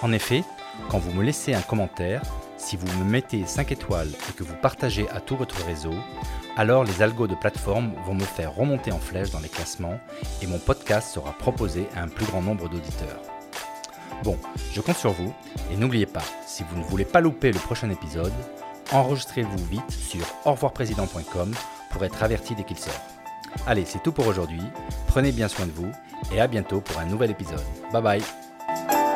En 0.00 0.12
effet, 0.12 0.44
quand 0.88 0.98
vous 0.98 1.12
me 1.12 1.22
laissez 1.22 1.54
un 1.54 1.60
commentaire, 1.60 2.22
si 2.56 2.76
vous 2.76 2.86
me 2.98 3.04
mettez 3.04 3.44
5 3.46 3.72
étoiles 3.72 4.10
et 4.28 4.32
que 4.32 4.44
vous 4.44 4.54
partagez 4.54 5.08
à 5.10 5.20
tout 5.20 5.36
votre 5.36 5.64
réseau, 5.66 5.94
alors 6.56 6.84
les 6.84 7.02
algos 7.02 7.26
de 7.26 7.34
plateforme 7.34 7.92
vont 8.06 8.14
me 8.14 8.24
faire 8.24 8.54
remonter 8.54 8.92
en 8.92 8.98
flèche 8.98 9.30
dans 9.30 9.40
les 9.40 9.48
classements 9.48 9.98
et 10.42 10.46
mon 10.46 10.58
podcast 10.58 11.12
sera 11.12 11.32
proposé 11.32 11.88
à 11.96 12.02
un 12.02 12.08
plus 12.08 12.26
grand 12.26 12.42
nombre 12.42 12.68
d'auditeurs. 12.68 13.20
Bon, 14.22 14.38
je 14.72 14.80
compte 14.80 14.96
sur 14.96 15.10
vous 15.10 15.34
et 15.72 15.76
n'oubliez 15.76 16.06
pas, 16.06 16.22
si 16.46 16.62
vous 16.62 16.78
ne 16.78 16.84
voulez 16.84 17.04
pas 17.04 17.20
louper 17.20 17.50
le 17.50 17.58
prochain 17.58 17.90
épisode, 17.90 18.32
enregistrez-vous 18.92 19.64
vite 19.66 19.90
sur 19.90 20.24
aurevoirprésident.com 20.44 21.54
pour 21.90 22.04
être 22.04 22.22
averti 22.22 22.54
dès 22.54 22.64
qu'il 22.64 22.78
sort. 22.78 23.00
Allez, 23.66 23.84
c'est 23.84 24.02
tout 24.02 24.12
pour 24.12 24.26
aujourd'hui, 24.26 24.62
prenez 25.06 25.32
bien 25.32 25.48
soin 25.48 25.66
de 25.66 25.72
vous 25.72 25.90
et 26.32 26.40
à 26.40 26.46
bientôt 26.46 26.80
pour 26.80 26.98
un 26.98 27.06
nouvel 27.06 27.30
épisode. 27.30 27.64
Bye 27.92 28.02
bye 28.02 29.11